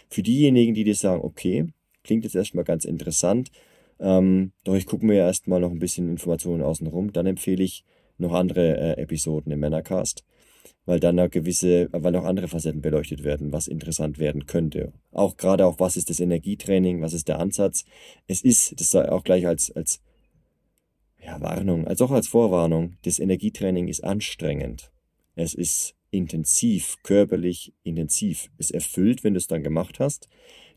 Für 0.09 0.23
diejenigen, 0.23 0.75
die 0.75 0.85
dir 0.85 0.95
sagen, 0.95 1.23
okay, 1.23 1.67
klingt 2.05 2.25
jetzt 2.25 2.37
erstmal 2.37 2.65
ganz 2.65 2.85
interessant, 2.85 3.51
ähm, 3.99 4.53
doch 4.65 4.77
ich 4.77 4.87
gucke 4.87 5.05
mir 5.05 5.17
erstmal 5.17 5.61
noch 5.61 5.71
ein 5.71 5.79
bisschen 5.79 6.09
Informationen 6.09 6.63
außenrum, 6.63 7.13
dann 7.13 7.27
empfehle 7.27 7.63
ich 7.63 7.85
noch 8.17 8.33
andere 8.33 8.77
äh, 8.77 9.03
Episoden 9.03 9.53
im 9.53 9.61
Männercast 9.61 10.25
weil 10.87 11.01
dann 11.01 11.17
noch 11.17 11.31
gewisse, 11.31 11.89
weil 11.93 12.13
noch 12.13 12.25
andere 12.25 12.49
Facetten 12.49 12.81
beleuchtet 12.81 13.23
werden, 13.23 13.53
was 13.53 13.69
interessant 13.69 14.19
werden 14.19 14.47
könnte. 14.47 14.93
Auch 15.13 15.37
gerade 15.37 15.67
auch, 15.67 15.79
was 15.79 15.97
ist 15.97 16.11
das 16.11 16.21
Energietraining, 16.21 17.01
was 17.01 17.13
ist 17.13 17.29
der 17.29 17.39
Ansatz. 17.39 17.85
Es 18.27 18.41
ist, 18.43 18.81
das 18.81 18.91
sei 18.91 19.11
auch 19.11 19.23
gleich 19.23 19.47
als, 19.47 19.71
als 19.71 20.01
ja, 21.25 21.41
Warnung, 21.41 21.87
als 21.87 22.01
auch 22.01 22.11
als 22.11 22.29
Vorwarnung, 22.29 22.97
das 23.03 23.19
Energietraining 23.19 23.89
ist 23.89 24.03
anstrengend. 24.03 24.91
Es 25.37 25.55
ist 25.55 25.95
intensiv, 26.11 26.97
körperlich 27.03 27.73
intensiv. 27.83 28.51
Es 28.59 28.71
erfüllt, 28.71 29.23
wenn 29.23 29.35
du 29.35 29.39
es 29.39 29.47
dann 29.47 29.63
gemacht 29.63 30.01
hast. 30.01 30.29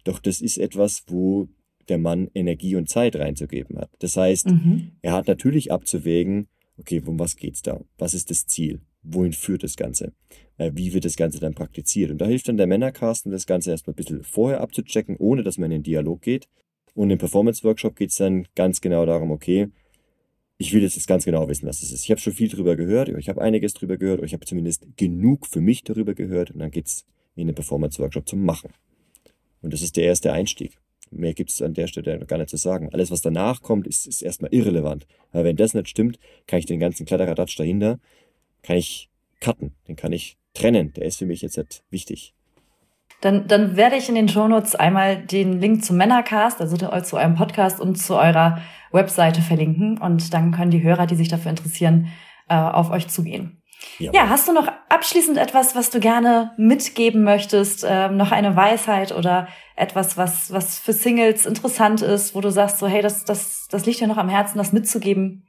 Doch 0.03 0.19
das 0.19 0.41
ist 0.41 0.57
etwas, 0.57 1.03
wo 1.07 1.47
der 1.89 1.97
Mann 1.97 2.29
Energie 2.33 2.75
und 2.75 2.89
Zeit 2.89 3.15
reinzugeben 3.15 3.77
hat. 3.77 3.89
Das 3.99 4.15
heißt, 4.15 4.47
mhm. 4.47 4.91
er 5.01 5.13
hat 5.13 5.27
natürlich 5.27 5.71
abzuwägen, 5.71 6.47
okay, 6.77 7.01
um 7.05 7.19
was 7.19 7.35
geht's 7.35 7.61
da? 7.61 7.81
Was 7.97 8.13
ist 8.13 8.29
das 8.29 8.45
Ziel? 8.45 8.81
Wohin 9.03 9.33
führt 9.33 9.63
das 9.63 9.75
Ganze? 9.75 10.13
Äh, 10.57 10.71
wie 10.73 10.93
wird 10.93 11.05
das 11.05 11.15
Ganze 11.15 11.39
dann 11.39 11.53
praktiziert? 11.53 12.11
Und 12.11 12.19
da 12.19 12.25
hilft 12.25 12.47
dann 12.47 12.57
der 12.57 12.67
Männercasten, 12.67 13.31
das 13.31 13.45
Ganze 13.45 13.71
erstmal 13.71 13.93
ein 13.93 13.97
bisschen 13.97 14.23
vorher 14.23 14.61
abzuchecken, 14.61 15.17
ohne 15.17 15.43
dass 15.43 15.57
man 15.57 15.71
in 15.71 15.79
den 15.79 15.83
Dialog 15.83 16.21
geht. 16.21 16.47
Und 16.95 17.09
im 17.09 17.17
Performance-Workshop 17.17 17.95
geht 17.95 18.11
es 18.11 18.17
dann 18.17 18.47
ganz 18.55 18.81
genau 18.81 19.05
darum, 19.05 19.31
okay, 19.31 19.69
ich 20.57 20.73
will 20.73 20.83
jetzt 20.83 21.07
ganz 21.07 21.25
genau 21.25 21.47
wissen, 21.49 21.67
was 21.67 21.81
es 21.81 21.91
ist. 21.91 22.03
Ich 22.03 22.11
habe 22.11 22.21
schon 22.21 22.33
viel 22.33 22.47
darüber 22.47 22.75
gehört, 22.75 23.09
ich 23.09 23.29
habe 23.29 23.41
einiges 23.41 23.73
darüber 23.73 23.97
gehört, 23.97 24.23
ich 24.23 24.33
habe 24.33 24.45
zumindest 24.45 24.85
genug 24.95 25.47
für 25.47 25.61
mich 25.61 25.83
darüber 25.83 26.13
gehört 26.13 26.51
und 26.51 26.59
dann 26.59 26.71
geht 26.71 26.87
es 26.87 27.05
in 27.35 27.47
den 27.47 27.55
Performance-Workshop 27.55 28.29
zum 28.29 28.45
Machen. 28.45 28.69
Und 29.61 29.73
das 29.73 29.81
ist 29.81 29.97
der 29.97 30.03
erste 30.03 30.31
Einstieg. 30.31 30.77
Mehr 31.09 31.33
gibt 31.33 31.51
es 31.51 31.61
an 31.61 31.73
der 31.73 31.87
Stelle 31.87 32.25
gar 32.25 32.37
nicht 32.37 32.49
zu 32.49 32.57
sagen. 32.57 32.89
Alles, 32.91 33.11
was 33.11 33.21
danach 33.21 33.61
kommt, 33.61 33.87
ist, 33.87 34.07
ist 34.07 34.21
erstmal 34.21 34.53
irrelevant. 34.53 35.05
Aber 35.31 35.43
wenn 35.43 35.55
das 35.55 35.73
nicht 35.73 35.89
stimmt, 35.89 36.19
kann 36.47 36.59
ich 36.59 36.65
den 36.65 36.79
ganzen 36.79 37.05
Kladderadatsch 37.05 37.59
dahinter 37.59 37.99
kann 38.63 38.77
ich 38.77 39.09
cutten, 39.39 39.75
den 39.87 39.95
kann 39.95 40.13
ich 40.13 40.37
trennen. 40.53 40.93
Der 40.93 41.05
ist 41.05 41.19
für 41.19 41.25
mich 41.25 41.41
jetzt 41.41 41.57
nicht 41.57 41.83
wichtig. 41.89 42.33
Dann, 43.21 43.47
dann 43.47 43.77
werde 43.77 43.95
ich 43.95 44.09
in 44.09 44.15
den 44.15 44.27
Shownotes 44.27 44.75
einmal 44.75 45.17
den 45.17 45.61
Link 45.61 45.85
zum 45.85 45.95
Männercast, 45.97 46.59
also 46.59 46.75
zu 46.75 47.17
eurem 47.17 47.35
Podcast 47.35 47.79
und 47.79 47.95
zu 47.95 48.15
eurer 48.15 48.61
Webseite 48.91 49.41
verlinken. 49.41 49.97
Und 49.97 50.33
dann 50.33 50.51
können 50.51 50.71
die 50.71 50.83
Hörer, 50.83 51.05
die 51.05 51.15
sich 51.15 51.29
dafür 51.29 51.51
interessieren, 51.51 52.09
äh, 52.49 52.55
auf 52.55 52.91
euch 52.91 53.07
zugehen. 53.07 53.61
Ja. 53.99 54.11
ja, 54.13 54.29
hast 54.29 54.47
du 54.47 54.53
noch 54.53 54.67
abschließend 54.89 55.37
etwas, 55.37 55.75
was 55.75 55.89
du 55.89 55.99
gerne 55.99 56.51
mitgeben 56.57 57.23
möchtest? 57.23 57.85
Ähm, 57.87 58.17
noch 58.17 58.31
eine 58.31 58.55
Weisheit 58.55 59.11
oder 59.11 59.47
etwas, 59.75 60.17
was, 60.17 60.51
was 60.51 60.79
für 60.79 60.93
Singles 60.93 61.45
interessant 61.45 62.01
ist, 62.01 62.33
wo 62.35 62.41
du 62.41 62.49
sagst, 62.49 62.79
so, 62.79 62.87
hey, 62.87 63.01
das, 63.01 63.25
das, 63.25 63.67
das 63.69 63.85
liegt 63.85 63.99
dir 63.99 64.07
noch 64.07 64.17
am 64.17 64.29
Herzen, 64.29 64.57
das 64.57 64.73
mitzugeben? 64.73 65.45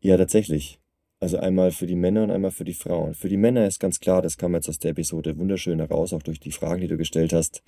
Ja, 0.00 0.16
tatsächlich. 0.16 0.79
Also 1.20 1.36
einmal 1.36 1.70
für 1.70 1.86
die 1.86 1.96
Männer 1.96 2.22
und 2.22 2.30
einmal 2.30 2.50
für 2.50 2.64
die 2.64 2.72
Frauen. 2.72 3.12
Für 3.12 3.28
die 3.28 3.36
Männer 3.36 3.66
ist 3.66 3.78
ganz 3.78 4.00
klar, 4.00 4.22
das 4.22 4.38
kam 4.38 4.54
jetzt 4.54 4.70
aus 4.70 4.78
der 4.78 4.92
Episode 4.92 5.38
wunderschön 5.38 5.78
heraus, 5.78 6.14
auch 6.14 6.22
durch 6.22 6.40
die 6.40 6.50
Fragen, 6.50 6.80
die 6.80 6.88
du 6.88 6.96
gestellt 6.96 7.34
hast. 7.34 7.62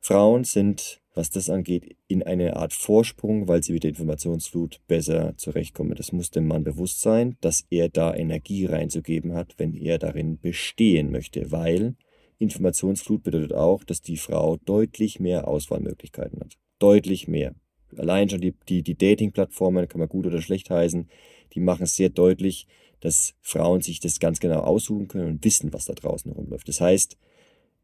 Frauen 0.00 0.44
sind, 0.44 1.00
was 1.14 1.30
das 1.30 1.48
angeht, 1.48 1.96
in 2.08 2.22
eine 2.22 2.56
Art 2.56 2.74
Vorsprung, 2.74 3.48
weil 3.48 3.62
sie 3.62 3.72
mit 3.72 3.84
der 3.84 3.90
Informationsflut 3.90 4.80
besser 4.86 5.32
zurechtkommen. 5.38 5.94
Das 5.94 6.12
muss 6.12 6.30
dem 6.30 6.46
Mann 6.46 6.62
bewusst 6.62 7.00
sein, 7.00 7.36
dass 7.40 7.64
er 7.70 7.88
da 7.88 8.14
Energie 8.14 8.66
reinzugeben 8.66 9.32
hat, 9.32 9.54
wenn 9.56 9.74
er 9.74 9.98
darin 9.98 10.38
bestehen 10.38 11.10
möchte, 11.10 11.52
weil 11.52 11.94
Informationsflut 12.38 13.22
bedeutet 13.22 13.54
auch, 13.54 13.82
dass 13.84 14.02
die 14.02 14.16
Frau 14.18 14.58
deutlich 14.64 15.20
mehr 15.20 15.48
Auswahlmöglichkeiten 15.48 16.40
hat. 16.40 16.58
Deutlich 16.78 17.28
mehr. 17.28 17.54
Allein 17.96 18.28
schon 18.28 18.40
die, 18.40 18.54
die, 18.68 18.82
die 18.82 18.96
Dating-Plattformen, 18.96 19.88
kann 19.88 20.00
man 20.00 20.08
gut 20.08 20.26
oder 20.26 20.42
schlecht 20.42 20.68
heißen, 20.68 21.08
die 21.54 21.60
machen 21.60 21.84
es 21.84 21.96
sehr 21.96 22.08
deutlich, 22.08 22.66
dass 23.00 23.34
Frauen 23.40 23.80
sich 23.82 24.00
das 24.00 24.20
ganz 24.20 24.40
genau 24.40 24.60
aussuchen 24.60 25.08
können 25.08 25.26
und 25.26 25.44
wissen, 25.44 25.72
was 25.72 25.86
da 25.86 25.94
draußen 25.94 26.30
rumläuft. 26.30 26.68
Das 26.68 26.80
heißt, 26.80 27.16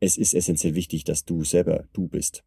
es 0.00 0.16
ist 0.16 0.34
essentiell 0.34 0.74
wichtig, 0.74 1.04
dass 1.04 1.24
du 1.24 1.42
selber 1.44 1.84
du 1.92 2.08
bist. 2.08 2.44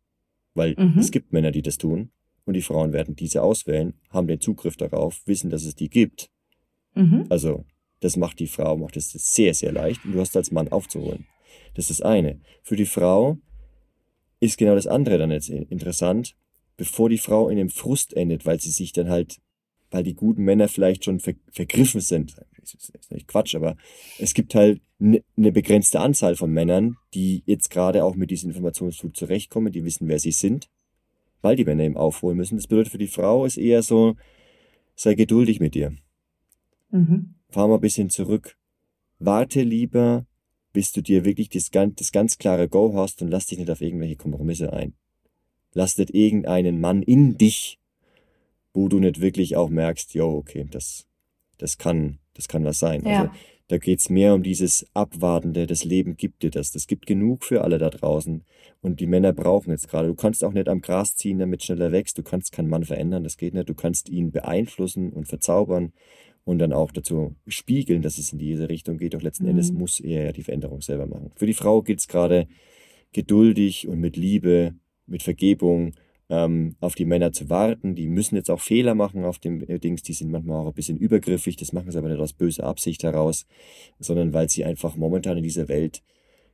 Weil 0.53 0.75
mhm. 0.77 0.97
es 0.97 1.11
gibt 1.11 1.33
Männer, 1.33 1.51
die 1.51 1.61
das 1.61 1.77
tun 1.77 2.11
und 2.45 2.53
die 2.53 2.61
Frauen 2.61 2.93
werden 2.93 3.15
diese 3.15 3.43
auswählen, 3.43 3.93
haben 4.09 4.27
den 4.27 4.39
Zugriff 4.39 4.77
darauf, 4.77 5.21
wissen, 5.25 5.49
dass 5.49 5.65
es 5.65 5.75
die 5.75 5.89
gibt. 5.89 6.29
Mhm. 6.95 7.25
Also, 7.29 7.65
das 7.99 8.17
macht 8.17 8.39
die 8.39 8.47
Frau, 8.47 8.77
macht 8.77 8.97
es 8.97 9.11
sehr, 9.11 9.53
sehr 9.53 9.71
leicht 9.71 10.03
und 10.05 10.13
du 10.13 10.19
hast 10.19 10.35
als 10.35 10.51
Mann 10.51 10.69
aufzuholen. 10.69 11.27
Das 11.75 11.89
ist 11.89 11.99
das 11.99 12.05
eine. 12.05 12.39
Für 12.63 12.75
die 12.75 12.85
Frau 12.85 13.37
ist 14.39 14.57
genau 14.57 14.75
das 14.75 14.87
andere 14.87 15.17
dann 15.17 15.31
jetzt 15.31 15.49
interessant, 15.49 16.35
bevor 16.77 17.09
die 17.09 17.17
Frau 17.17 17.49
in 17.49 17.57
dem 17.57 17.69
Frust 17.69 18.13
endet, 18.13 18.45
weil 18.45 18.59
sie 18.59 18.71
sich 18.71 18.91
dann 18.91 19.09
halt 19.09 19.39
weil 19.91 20.03
die 20.03 20.15
guten 20.15 20.43
Männer 20.43 20.67
vielleicht 20.67 21.05
schon 21.05 21.19
ver 21.19 21.35
vergriffen 21.51 22.01
sind. 22.01 22.35
Das 22.59 22.73
ist 22.73 23.11
nicht 23.11 23.27
Quatsch, 23.27 23.55
aber 23.55 23.75
es 24.17 24.33
gibt 24.33 24.55
halt 24.55 24.81
eine 24.99 25.23
ne 25.35 25.51
begrenzte 25.51 25.99
Anzahl 25.99 26.35
von 26.35 26.51
Männern, 26.51 26.97
die 27.13 27.43
jetzt 27.45 27.69
gerade 27.69 28.03
auch 28.03 28.15
mit 28.15 28.31
diesem 28.31 28.49
Informationsflut 28.49 29.15
zurechtkommen, 29.17 29.73
die 29.73 29.83
wissen, 29.83 30.07
wer 30.07 30.19
sie 30.19 30.31
sind, 30.31 30.69
weil 31.41 31.55
die 31.55 31.65
Männer 31.65 31.83
eben 31.83 31.97
aufholen 31.97 32.37
müssen. 32.37 32.55
Das 32.55 32.67
bedeutet 32.67 32.91
für 32.91 32.97
die 32.97 33.07
Frau 33.07 33.45
ist 33.45 33.57
eher 33.57 33.83
so, 33.83 34.15
sei 34.95 35.15
geduldig 35.15 35.59
mit 35.59 35.75
dir. 35.75 35.93
Mhm. 36.91 37.35
Fahr 37.49 37.67
mal 37.67 37.75
ein 37.75 37.81
bisschen 37.81 38.09
zurück. 38.09 38.57
Warte 39.19 39.63
lieber, 39.63 40.25
bis 40.71 40.91
du 40.91 41.01
dir 41.01 41.25
wirklich 41.25 41.49
das 41.49 41.71
ganz, 41.71 41.95
das 41.95 42.11
ganz 42.11 42.37
klare 42.37 42.69
Go 42.69 42.93
hast 42.95 43.21
und 43.21 43.29
lass 43.29 43.47
dich 43.47 43.59
nicht 43.59 43.69
auf 43.69 43.81
irgendwelche 43.81 44.15
Kompromisse 44.15 44.71
ein. 44.71 44.93
Lass 45.73 45.97
nicht 45.97 46.13
irgendeinen 46.13 46.79
Mann 46.79 47.01
in 47.01 47.37
dich 47.37 47.80
wo 48.73 48.87
du 48.87 48.99
nicht 48.99 49.21
wirklich 49.21 49.55
auch 49.55 49.69
merkst, 49.69 50.13
jo, 50.13 50.37
okay, 50.37 50.65
das, 50.69 51.07
das 51.57 51.77
kann, 51.77 52.19
das 52.33 52.47
kann 52.47 52.63
was 52.63 52.79
sein. 52.79 53.03
Ja. 53.05 53.21
Also 53.21 53.31
Da 53.67 53.77
geht's 53.77 54.09
mehr 54.09 54.33
um 54.33 54.43
dieses 54.43 54.85
Abwartende, 54.93 55.65
das 55.65 55.85
Leben 55.85 56.17
gibt 56.17 56.43
dir 56.43 56.51
das. 56.51 56.71
Das 56.71 56.87
gibt 56.87 57.05
genug 57.05 57.45
für 57.45 57.63
alle 57.63 57.77
da 57.77 57.89
draußen. 57.89 58.43
Und 58.81 58.99
die 58.99 59.07
Männer 59.07 59.31
brauchen 59.31 59.71
jetzt 59.71 59.87
gerade. 59.87 60.07
Du 60.07 60.15
kannst 60.15 60.43
auch 60.43 60.53
nicht 60.53 60.67
am 60.67 60.81
Gras 60.81 61.15
ziehen, 61.15 61.39
damit 61.39 61.63
schneller 61.63 61.91
wächst. 61.91 62.17
Du 62.17 62.23
kannst 62.23 62.51
keinen 62.51 62.69
Mann 62.69 62.83
verändern, 62.83 63.23
das 63.23 63.37
geht 63.37 63.53
nicht. 63.53 63.69
Du 63.69 63.73
kannst 63.73 64.09
ihn 64.09 64.31
beeinflussen 64.31 65.13
und 65.13 65.27
verzaubern 65.27 65.93
und 66.43 66.59
dann 66.59 66.73
auch 66.73 66.91
dazu 66.91 67.35
spiegeln, 67.47 68.01
dass 68.01 68.17
es 68.17 68.33
in 68.33 68.39
diese 68.39 68.67
Richtung 68.67 68.97
geht. 68.97 69.13
Doch 69.13 69.21
letzten 69.21 69.43
mhm. 69.43 69.51
Endes 69.51 69.71
muss 69.71 69.99
er 69.99 70.25
ja 70.25 70.31
die 70.31 70.43
Veränderung 70.43 70.81
selber 70.81 71.05
machen. 71.05 71.31
Für 71.35 71.45
die 71.45 71.53
Frau 71.53 71.81
gilt 71.81 71.99
es 71.99 72.07
gerade 72.07 72.47
geduldig 73.13 73.87
und 73.87 73.99
mit 73.99 74.17
Liebe, 74.17 74.73
mit 75.05 75.23
Vergebung 75.23 75.93
ähm, 76.31 76.77
auf 76.79 76.95
die 76.95 77.03
Männer 77.03 77.33
zu 77.33 77.49
warten. 77.49 77.93
Die 77.93 78.07
müssen 78.07 78.35
jetzt 78.35 78.49
auch 78.49 78.61
Fehler 78.61 78.95
machen 78.95 79.25
auf 79.25 79.37
dem 79.37 79.61
äh, 79.67 79.79
Dings. 79.79 80.01
Die 80.01 80.13
sind 80.13 80.31
manchmal 80.31 80.61
auch 80.61 80.67
ein 80.67 80.73
bisschen 80.73 80.97
übergriffig. 80.97 81.57
Das 81.57 81.73
machen 81.73 81.91
sie 81.91 81.97
aber 81.97 82.07
nicht 82.07 82.21
aus 82.21 82.31
böser 82.31 82.63
Absicht 82.63 83.03
heraus, 83.03 83.45
sondern 83.99 84.33
weil 84.33 84.49
sie 84.49 84.63
einfach 84.63 84.95
momentan 84.95 85.37
in 85.37 85.43
dieser 85.43 85.67
Welt 85.67 86.01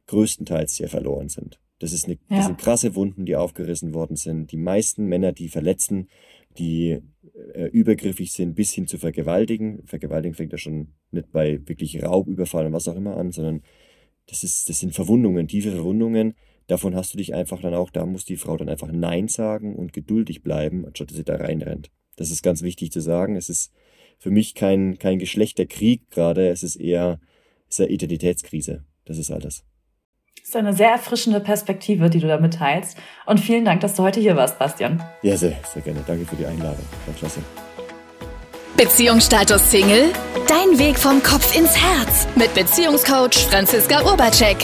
größtenteils 0.07 0.75
sehr 0.75 0.89
verloren 0.89 1.29
sind. 1.29 1.59
Das, 1.77 1.93
ist 1.93 2.05
eine, 2.05 2.15
ja. 2.29 2.37
das 2.37 2.47
sind 2.47 2.57
krasse 2.57 2.95
Wunden, 2.95 3.25
die 3.25 3.35
aufgerissen 3.35 3.93
worden 3.93 4.15
sind. 4.15 4.51
Die 4.51 4.57
meisten 4.57 5.05
Männer, 5.05 5.31
die 5.31 5.47
verletzen, 5.47 6.09
die 6.57 6.97
äh, 7.53 7.65
übergriffig 7.65 8.31
sind, 8.31 8.55
bis 8.55 8.71
hin 8.71 8.87
zu 8.87 8.97
vergewaltigen. 8.97 9.85
Vergewaltigen 9.85 10.33
fängt 10.33 10.53
ja 10.53 10.57
schon 10.57 10.87
nicht 11.11 11.31
bei 11.31 11.59
wirklich 11.67 12.03
Raubüberfall 12.03 12.65
und 12.65 12.73
was 12.73 12.87
auch 12.87 12.95
immer 12.95 13.15
an, 13.15 13.31
sondern 13.31 13.61
das, 14.27 14.43
ist, 14.43 14.69
das 14.69 14.79
sind 14.79 14.95
Verwundungen, 14.95 15.47
tiefe 15.47 15.71
Verwundungen. 15.71 16.33
Davon 16.67 16.95
hast 16.95 17.13
du 17.13 17.17
dich 17.17 17.33
einfach 17.33 17.61
dann 17.61 17.73
auch, 17.73 17.89
da 17.89 18.05
muss 18.05 18.25
die 18.25 18.37
Frau 18.37 18.57
dann 18.57 18.69
einfach 18.69 18.91
Nein 18.91 19.27
sagen 19.27 19.75
und 19.75 19.93
geduldig 19.93 20.43
bleiben, 20.43 20.85
anstatt 20.85 21.09
dass 21.09 21.17
sie 21.17 21.23
da 21.23 21.35
reinrennt. 21.35 21.89
Das 22.17 22.31
ist 22.31 22.43
ganz 22.43 22.61
wichtig 22.61 22.91
zu 22.91 22.99
sagen. 22.99 23.35
Es 23.35 23.49
ist 23.49 23.71
für 24.19 24.31
mich 24.31 24.55
kein, 24.55 24.97
kein 24.97 25.19
Geschlechterkrieg 25.19 26.09
gerade, 26.11 26.49
es 26.49 26.63
ist 26.63 26.75
eher 26.75 27.19
es 27.69 27.79
ist 27.79 27.85
eine 27.85 27.89
Identitätskrise. 27.89 28.83
Das 29.05 29.17
ist 29.17 29.31
alles. 29.31 29.63
Das 30.37 30.49
ist 30.49 30.55
eine 30.55 30.73
sehr 30.73 30.91
erfrischende 30.91 31.39
Perspektive, 31.39 32.09
die 32.09 32.19
du 32.19 32.27
da 32.27 32.39
mitteilst. 32.39 32.97
Und 33.25 33.39
vielen 33.39 33.65
Dank, 33.65 33.81
dass 33.81 33.95
du 33.95 34.03
heute 34.03 34.19
hier 34.19 34.35
warst, 34.35 34.57
Bastian. 34.57 35.03
Ja, 35.21 35.35
sehr, 35.35 35.57
sehr 35.73 35.81
gerne. 35.81 36.03
Danke 36.07 36.25
für 36.25 36.35
die 36.35 36.45
Einladung. 36.45 36.85
War 37.05 37.15
klasse. 37.15 37.41
Beziehungsstatus 38.77 39.71
Single? 39.71 40.13
Dein 40.47 40.79
Weg 40.79 40.97
vom 40.97 41.21
Kopf 41.21 41.57
ins 41.57 41.75
Herz 41.75 42.27
mit 42.35 42.53
Beziehungscoach 42.53 43.47
Franziska 43.49 44.05
Urbacek. 44.09 44.57